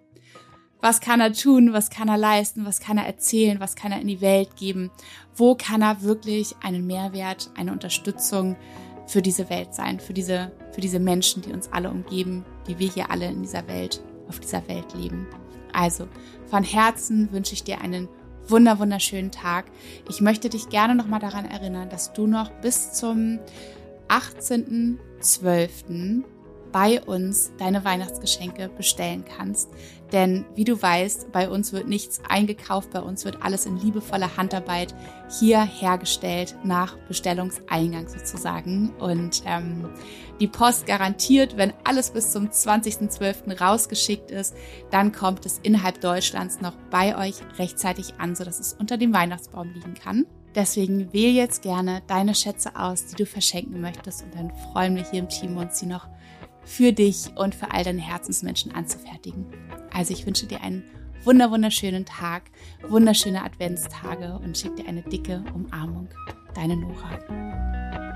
Was 0.81 1.01
kann 1.01 1.21
er 1.21 1.33
tun? 1.33 1.73
Was 1.73 1.89
kann 1.89 2.09
er 2.09 2.19
leisten? 2.19 2.67
Was 2.67 2.79
kann 2.79 2.99
er 2.99 3.07
erzählen? 3.07 3.59
Was 3.59 3.75
kann 3.75 3.91
er 3.91 4.01
in 4.01 4.07
die 4.07 4.21
Welt 4.21 4.57
geben? 4.57 4.91
Wo 5.35 5.55
kann 5.55 5.81
er 5.81 6.03
wirklich 6.03 6.55
einen 6.63 6.87
Mehrwert, 6.87 7.51
eine 7.57 7.73
Unterstützung 7.73 8.57
für 9.07 9.23
diese 9.23 9.49
Welt 9.51 9.75
sein, 9.75 10.01
für 10.01 10.13
diese, 10.13 10.53
für 10.73 10.81
diese 10.81 10.99
Menschen, 10.99 11.43
die 11.43 11.53
uns 11.53 11.71
alle 11.73 11.91
umgeben, 11.91 12.45
die 12.67 12.79
wir 12.79 12.89
hier 12.89 13.11
alle 13.11 13.27
in 13.27 13.43
dieser 13.43 13.67
Welt, 13.69 14.03
auf 14.29 14.41
dieser 14.41 14.67
Welt 14.69 14.95
leben. 14.95 15.27
Also, 15.73 16.09
von 16.47 16.63
Herzen 16.63 17.33
wünsche 17.33 17.55
ich 17.55 17.65
dir 17.65 17.81
einen 17.81 18.09
wunder, 18.47 18.79
wunderschönen 18.79 19.31
Tag. 19.31 19.67
Ich 20.09 20.21
möchte 20.21 20.49
dich 20.49 20.69
gerne 20.69 20.95
nochmal 20.95 21.21
daran 21.21 21.47
erinnern, 21.47 21.89
dass 21.89 22.13
du 22.13 22.27
noch 22.27 22.51
bis 22.61 22.93
zum 22.93 23.41
18.12 24.09 26.23
bei 26.73 27.01
uns 27.03 27.53
deine 27.59 27.85
Weihnachtsgeschenke 27.85 28.69
bestellen 28.69 29.25
kannst. 29.25 29.71
Denn 30.15 30.45
wie 30.55 30.63
du 30.63 30.81
weißt, 30.81 31.33
bei 31.33 31.49
uns 31.49 31.73
wird 31.73 31.89
nichts 31.89 32.23
eingekauft, 32.29 32.93
bei 32.93 33.01
uns 33.01 33.25
wird 33.25 33.43
alles 33.43 33.67
in 33.67 33.77
liebevoller 33.77 34.37
Handarbeit 34.37 34.95
hier 35.41 35.61
hergestellt, 35.61 36.55
nach 36.63 36.97
Bestellungseingang 37.09 38.09
sozusagen. 38.09 38.91
Und 39.01 39.43
ähm, 39.45 39.89
die 40.39 40.47
Post 40.47 40.87
garantiert, 40.87 41.57
wenn 41.57 41.73
alles 41.83 42.13
bis 42.13 42.31
zum 42.31 42.47
20.12. 42.47 43.59
rausgeschickt 43.61 44.31
ist, 44.31 44.55
dann 44.93 45.11
kommt 45.11 45.47
es 45.47 45.59
innerhalb 45.65 46.01
Deutschlands 46.01 46.61
noch 46.61 46.77
bei 46.91 47.19
euch 47.19 47.35
rechtzeitig 47.59 48.15
an, 48.19 48.37
sodass 48.37 48.61
es 48.61 48.73
unter 48.75 48.97
dem 48.97 49.13
Weihnachtsbaum 49.13 49.73
liegen 49.73 49.95
kann. 49.95 50.27
Deswegen 50.55 51.13
wähl 51.13 51.35
jetzt 51.35 51.63
gerne 51.63 52.03
deine 52.07 52.37
Schätze 52.37 52.77
aus, 52.77 53.07
die 53.07 53.17
du 53.17 53.27
verschenken 53.27 53.81
möchtest 53.81 54.23
und 54.23 54.33
dann 54.37 54.53
freuen 54.73 54.95
wir 54.95 55.03
hier 55.11 55.19
im 55.19 55.29
Team 55.29 55.57
uns, 55.57 55.81
sie 55.81 55.87
noch 55.87 56.07
für 56.65 56.93
dich 56.93 57.37
und 57.37 57.55
für 57.55 57.73
all 57.73 57.83
deine 57.83 58.01
Herzensmenschen 58.01 58.73
anzufertigen. 58.73 59.47
Also 59.95 60.13
ich 60.13 60.27
wünsche 60.27 60.47
dir 60.47 60.61
einen 60.61 60.83
wunder 61.23 61.51
wunderschönen 61.51 62.05
Tag, 62.05 62.51
wunderschöne 62.83 63.43
Adventstage 63.43 64.39
und 64.45 64.59
schicke 64.59 64.83
dir 64.83 64.89
eine 64.89 65.03
dicke 65.03 65.43
Umarmung. 65.55 66.09
Deine 66.55 66.77
Nora. 66.77 68.14